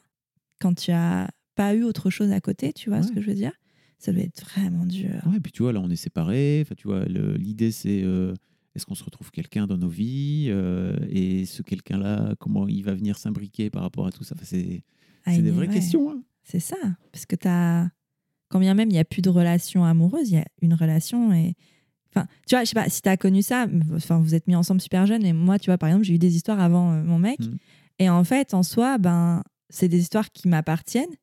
[0.60, 3.34] quand tu as pas eu autre chose à côté, tu vois ce que je veux
[3.34, 3.52] dire?
[3.98, 5.20] Ça doit être vraiment dur.
[5.26, 6.60] Ouais, puis tu vois, là, on est séparés.
[6.64, 8.34] Enfin, tu vois, le- l'idée, c'est euh,
[8.74, 12.94] est-ce qu'on se retrouve quelqu'un dans nos vies euh, Et ce quelqu'un-là, comment il va
[12.94, 14.34] venir s'imbriquer par rapport à tout ça?
[14.34, 14.82] Enfin, C'est
[15.24, 15.72] Ah, c'est des vraies ouais.
[15.74, 16.10] questions.
[16.10, 16.22] hein.
[16.44, 16.76] C'est ça.
[17.12, 17.90] Parce que tu as.
[18.48, 21.32] Quand bien même il n'y a plus de relation amoureuse, il y a une relation
[21.32, 21.54] et
[22.14, 23.66] Enfin, tu vois, je sais pas si tu as connu ça.
[23.94, 25.24] Enfin, vous êtes mis ensemble super jeune.
[25.24, 27.40] Et moi, tu vois, par exemple, j'ai eu des histoires avant euh, mon mec.
[27.40, 27.56] Mhm.
[27.98, 31.14] Et en fait, en soi, ben, c'est des histoires qui m'appartiennent,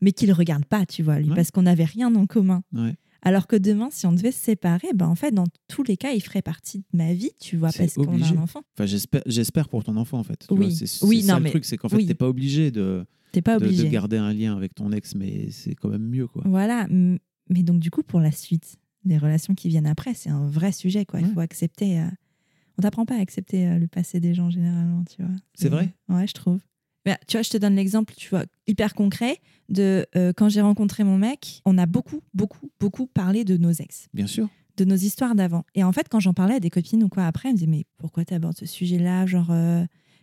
[0.00, 1.34] mais qu'il regarde pas, tu vois, lui, Ouais.
[1.36, 2.62] parce qu'on n'avait rien en commun.
[2.72, 2.94] Ouais.
[3.22, 6.12] Alors que demain, si on devait se séparer, ben, en fait, dans tous les cas,
[6.12, 8.36] il ferait partie de ma vie, tu vois, parce qu'on a obligé.
[8.36, 8.62] un enfant.
[8.76, 10.44] Enfin, j'espère, j'espère pour ton enfant en fait.
[10.48, 10.72] Tu Oui.
[10.72, 12.06] c'est, c'est Oui, ça non, le mais- truc, c'est qu'en fait, oui.
[12.06, 13.88] t'es pas obligé de, T'es pas de, de obligé.
[13.88, 16.42] garder un lien avec ton ex, mais c'est quand même mieux quoi.
[16.46, 16.86] Voilà.
[16.88, 18.76] Mais donc, du coup, pour la suite,
[19.08, 21.20] les relations qui viennent après, c'est un vrai sujet, quoi.
[21.20, 21.32] Il Ouais.
[21.34, 22.00] faut accepter.
[22.00, 22.04] euh,
[22.78, 25.34] On t'apprend pas à accepter euh, le passé des gens, généralement, tu vois.
[25.54, 25.92] C'est vrai?
[26.08, 26.60] Ouais, je trouve.
[27.06, 29.38] Mais, tu vois, je te donne l'exemple, tu vois, hyper concret
[29.68, 33.72] de euh, quand j'ai rencontré mon mec, on a beaucoup, beaucoup, beaucoup parlé de nos
[33.72, 34.48] ex, Bien sûr.
[34.76, 35.64] de nos histoires d'avant.
[35.74, 37.70] Et en fait, quand j'en parlais à des copines ou quoi après, elles me disaient,
[37.70, 39.50] mais pourquoi tu abordes ce sujet-là Genre.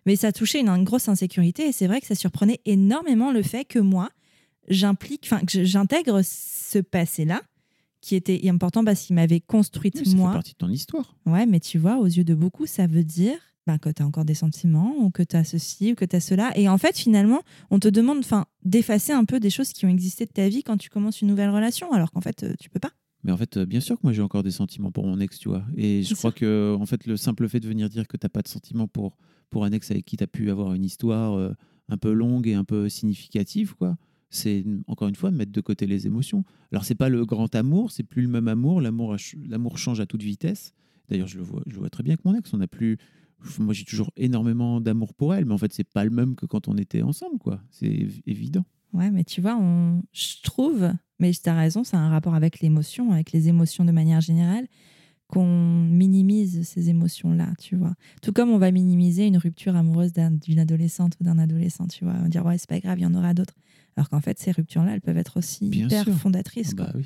[0.05, 3.41] Mais ça touchait une, une grosse insécurité et c'est vrai que ça surprenait énormément le
[3.41, 4.09] fait que moi,
[4.69, 7.41] j'implique, enfin, que j'intègre ce passé-là
[8.06, 10.30] qui était important parce qu'il m'avait construite Oui, ça moi.
[10.30, 11.16] fait partie de ton histoire.
[11.26, 13.36] Ouais, mais tu vois, aux yeux de beaucoup, ça veut dire
[13.66, 16.16] ben, que tu as encore des sentiments ou que tu as ceci ou que tu
[16.16, 16.56] as cela.
[16.56, 17.41] Et en fait, finalement,
[17.72, 18.24] on te demande
[18.64, 21.30] d'effacer un peu des choses qui ont existé de ta vie quand tu commences une
[21.30, 22.91] nouvelle relation, alors qu'en fait, euh, tu peux pas.
[23.24, 25.39] Mais en fait, euh, bien sûr que moi j'ai encore des sentiments pour mon ex,
[25.39, 25.64] tu vois.
[25.76, 28.43] Et je crois que en fait, le simple fait de venir dire que t'as pas
[28.43, 29.18] de sentiments pour,
[29.49, 31.51] pour un ex avec qui tu as pu avoir une histoire euh,
[31.89, 33.97] un peu longue et un peu significative, quoi,
[34.36, 36.43] c'est encore une fois mettre de côté les émotions.
[36.71, 38.81] Alors c'est pas le grand amour, c'est plus le même amour.
[38.81, 39.15] L'amour,
[39.47, 40.73] l'amour change à toute vitesse.
[41.09, 42.53] D'ailleurs, je le vois, je vois très bien avec mon ex.
[42.53, 42.97] On a plus,
[43.59, 46.45] moi j'ai toujours énormément d'amour pour elle, mais en fait c'est pas le même que
[46.45, 47.61] quand on était ensemble, quoi.
[47.69, 48.65] C'est év- évident.
[48.93, 50.03] Ouais, mais tu vois, on...
[50.13, 53.91] je trouve, mais tu as raison, c'est un rapport avec l'émotion, avec les émotions de
[53.91, 54.67] manière générale,
[55.27, 57.95] qu'on minimise ces émotions-là, tu vois.
[58.21, 62.05] Tout comme on va minimiser une rupture amoureuse d'un- d'une adolescente ou d'un adolescent, tu
[62.05, 62.13] vois.
[62.19, 63.55] On va dire, ouais, c'est pas grave, il y en aura d'autres.
[63.98, 66.14] Alors qu'en fait, ces ruptures-là, elles peuvent être aussi Bien hyper sûr.
[66.16, 66.72] fondatrices.
[66.74, 66.86] Ah quoi.
[66.88, 67.06] bah oui.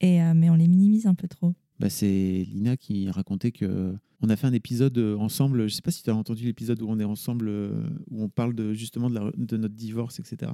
[0.00, 1.54] Et, euh, mais on les minimise un peu trop.
[1.80, 5.68] Bah, c'est Lina qui racontait que on a fait un épisode euh, ensemble.
[5.68, 7.70] Je sais pas si tu as entendu l'épisode où on est ensemble, euh,
[8.10, 10.52] où on parle de, justement de, la- de notre divorce, etc.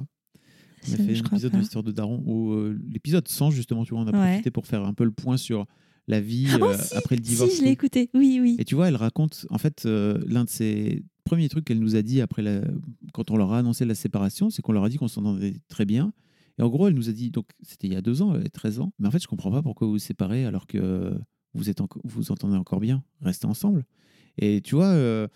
[0.87, 3.95] On a fait un épisode de l'histoire de Daron où euh, l'épisode 100 justement, tu
[3.95, 4.29] vois, on a Ouais.
[4.33, 5.65] profité pour faire un peu le point sur
[6.07, 7.49] la vie Oh, euh, si, après le divorce.
[7.51, 8.11] Si, je l'ai écouté.
[8.13, 8.55] Oui, oui.
[8.59, 11.97] Et tu vois, elle raconte, en fait, euh, l'un de ses premiers trucs qu'elle nous
[11.97, 12.63] a dit après
[13.13, 15.85] quand on leur a annoncé la séparation, c'est qu'on leur a dit qu'on s'entendait très
[15.85, 16.13] bien.
[16.57, 18.39] Et en gros, elle nous a dit, donc c'était il y a deux ans, elle
[18.39, 21.13] avait 13 ans, mais en fait, je comprends pas pourquoi vous vous séparez alors que
[21.53, 23.85] vous êtes vous entendez encore bien, restez ensemble.
[24.37, 25.27] Et tu vois, euh,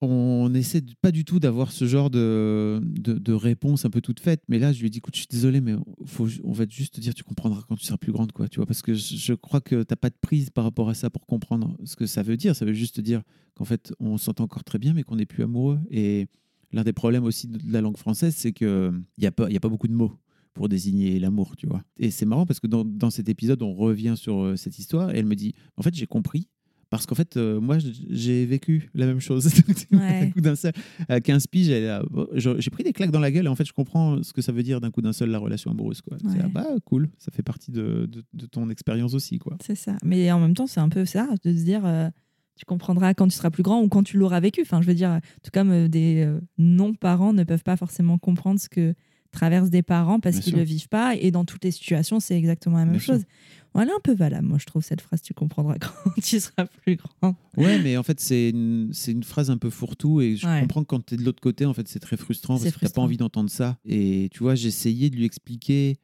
[0.00, 4.20] on essaie de- pas du tout d'avoir ce genre de, de, réponse un peu toute
[4.20, 4.42] faite.
[4.48, 5.74] Mais là, je lui ai dit, écoute, je suis désolé, mais
[6.06, 8.48] faut, on va juste te dire, tu comprendras quand tu seras plus grande, quoi.
[8.48, 11.10] Tu vois, parce que je, crois que t'as pas de prise par rapport à ça
[11.10, 12.54] pour comprendre ce que ça veut dire.
[12.54, 13.22] Ça veut juste te dire
[13.54, 15.80] qu'en fait, on s'entend encore très bien, mais qu'on n'est plus amoureux.
[15.90, 16.28] Et
[16.72, 19.60] l'un des problèmes aussi de la langue française, c'est que il y a pas, a
[19.60, 20.12] pas beaucoup de mots
[20.54, 21.82] pour désigner l'amour, tu vois.
[21.98, 25.14] Et c'est marrant parce que dans, dans cet épisode, on revient sur euh, cette histoire
[25.14, 26.48] et elle me dit, en fait, j'ai compris.
[26.90, 27.76] Parce qu'en fait, euh, moi,
[28.08, 29.48] j'ai vécu la même chose.
[29.92, 30.20] Ouais.
[30.26, 30.72] d'un coup d'un seul.
[31.08, 31.66] À 15 piges,
[32.36, 34.52] j'ai pris des claques dans la gueule et en fait, je comprends ce que ça
[34.52, 36.00] veut dire d'un coup d'un seul la relation amoureuse.
[36.00, 36.16] Quoi.
[36.20, 36.42] C'est, Ouais.
[36.44, 39.38] ah bah, cool, ça fait partie de, de- de ton expérience aussi.
[39.38, 39.56] Quoi.
[39.64, 39.96] C'est ça.
[40.04, 42.08] Mais en même temps, c'est un peu ça, de se dire, euh,
[42.56, 44.62] tu comprendras quand tu seras plus grand ou quand tu l'auras vécu.
[44.62, 48.58] Enfin, je veux dire, tout comme euh, des euh, non-parents ne peuvent pas forcément comprendre
[48.60, 48.94] ce que
[49.30, 51.14] traversent des parents parce qu'ils ne le vivent pas.
[51.14, 53.18] Et dans toutes les situations, c'est exactement la même Bien sûr.
[53.68, 53.72] Chose.
[53.74, 56.96] Voilà, un peu valable, moi, je trouve, cette phrase, tu comprendras quand tu seras plus
[56.96, 57.36] grand.
[57.56, 60.60] Ouais, mais en fait, c'est une, c'est une phrase un peu fourre-tout et je Ouais.
[60.62, 62.76] comprends que quand tu es de l'autre côté, en fait, c'est très frustrant C'est parce
[62.80, 63.78] que tu pas envie d'entendre ça.
[63.84, 65.96] Et tu vois, j'essayais de lui expliquer,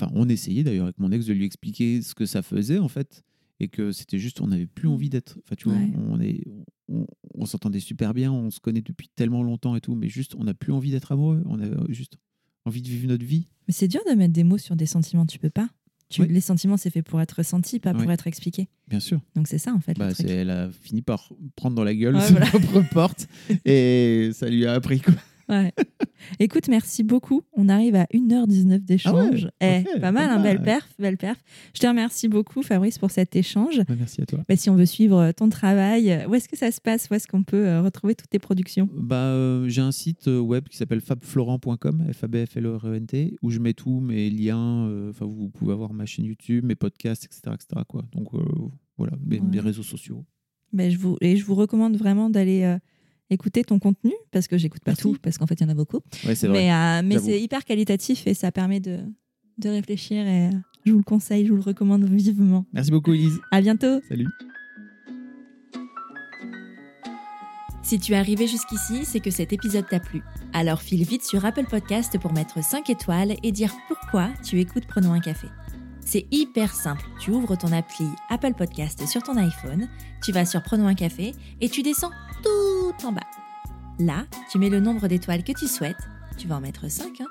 [0.00, 2.88] enfin, on essayait d'ailleurs avec mon ex de lui expliquer ce que ça faisait, en
[2.88, 3.22] fait,
[3.58, 5.38] et que c'était juste, on n'avait plus envie d'être.
[5.44, 5.92] Enfin, tu vois, Ouais.
[6.10, 6.44] on, est,
[6.88, 10.34] on, on s'entendait super bien, on se connaît depuis tellement longtemps et tout, mais juste,
[10.36, 12.18] on n'a plus envie d'être amoureux, on a juste
[12.66, 13.48] envie de vivre notre vie.
[13.68, 15.68] Mais c'est dur de mettre des mots sur des sentiments, tu peux pas.
[16.08, 16.28] Tu, Oui.
[16.30, 18.68] Les sentiments, c'est fait pour être ressenti, pas pour être expliqué.
[18.88, 19.20] Bien sûr.
[19.34, 20.28] Donc c'est ça, en fait, le Bah, truc.
[20.28, 22.46] elle a fini par prendre dans la gueule Ouais, sa voilà.
[22.46, 23.26] propre porte
[23.64, 25.14] et ça lui a appris quoi.
[25.48, 25.72] Ouais.
[26.40, 27.42] Écoute, merci beaucoup.
[27.52, 29.48] On arrive à 1h19 d'échange.
[29.60, 31.38] Ah ouais, Eh, pas mal, pas hein, belle perf, belle perf.
[31.74, 33.78] Je te remercie beaucoup, Fabrice, pour cet échange.
[33.86, 34.40] Bah, merci à toi.
[34.48, 37.08] Bah, si on veut suivre ton travail, où est-ce que ça se passe?
[37.10, 38.88] Où est-ce qu'on peut euh, retrouver toutes tes productions?
[38.92, 42.66] Bah, euh, j'ai un site euh, web qui s'appelle fabflorent.com, f a b f l
[42.66, 44.86] o r e n t où je mets tous mes liens.
[44.88, 47.82] euh, Enfin, vous pouvez avoir ma chaîne YouTube, mes podcasts, etc., etc.
[47.86, 48.02] Quoi.
[48.12, 48.38] Donc euh,
[48.98, 49.46] voilà, mes, Ouais.
[49.48, 50.24] mes réseaux sociaux.
[50.72, 52.78] Ben, je vous, Et je vous recommande vraiment d'aller euh,
[53.30, 55.02] écouter ton contenu, parce que j'écoute pas Merci.
[55.02, 56.00] tout, parce qu'en fait, il y en a beaucoup.
[56.24, 56.58] Ouais, c'est vrai.
[56.66, 59.00] Mais, euh, mais c'est hyper qualitatif et ça permet de,
[59.58, 60.26] de réfléchir.
[60.26, 60.50] Et euh,
[60.84, 62.64] je vous le conseille, je vous le recommande vivement.
[62.72, 63.38] Merci beaucoup, Elise.
[63.50, 64.28] À bientôt Salut.
[67.82, 70.20] Si tu es arrivé jusqu'ici, c'est que cet épisode t'a plu.
[70.52, 74.86] Alors file vite sur Apple Podcast pour mettre 5 étoiles et dire pourquoi tu écoutes
[74.88, 75.46] Prenons un café.
[76.00, 77.04] C'est hyper simple.
[77.20, 79.88] Tu ouvres ton appli Apple Podcast sur ton iPhone,
[80.24, 82.10] tu vas sur Prenons un café et tu descends
[82.42, 83.26] tout en bas.
[83.98, 85.96] Là, tu mets le nombre d'étoiles que tu souhaites,
[86.36, 87.26] tu vas en mettre 5, hein,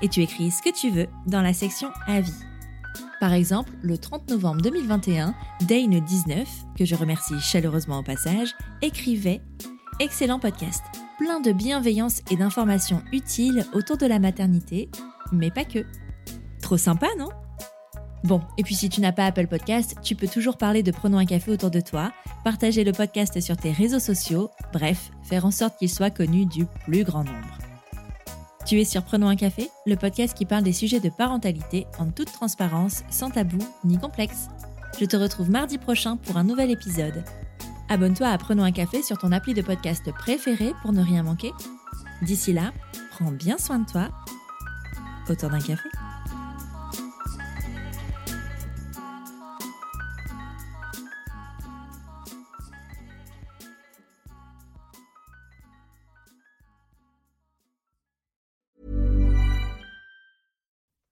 [0.00, 2.32] et tu écris ce que tu veux dans la section Avis.
[3.20, 6.44] Par exemple, le 30 novembre 2021, Dane19,
[6.76, 9.40] que je remercie chaleureusement au passage, écrivait
[10.00, 10.82] Excellent podcast,
[11.18, 14.90] plein de bienveillance et d'informations utiles autour de la maternité,
[15.30, 15.86] mais pas que.
[16.60, 17.28] Trop sympa, non?
[18.24, 21.18] Bon, et puis si tu n'as pas Apple Podcast, tu peux toujours parler de Prenons
[21.18, 22.12] un café autour de toi,
[22.44, 26.66] partager le podcast sur tes réseaux sociaux, bref, faire en sorte qu'il soit connu du
[26.86, 27.58] plus grand nombre.
[28.64, 32.06] Tu es sur Prenons un café, le podcast qui parle des sujets de parentalité en
[32.10, 34.46] toute transparence, sans tabou ni complexe.
[35.00, 37.24] Je te retrouve mardi prochain pour un nouvel épisode.
[37.88, 41.50] Abonne-toi à Prenons un café sur ton appli de podcast préféré pour ne rien manquer.
[42.22, 42.72] D'ici là,
[43.10, 44.10] prends bien soin de toi.
[45.28, 45.88] Autour d'un café.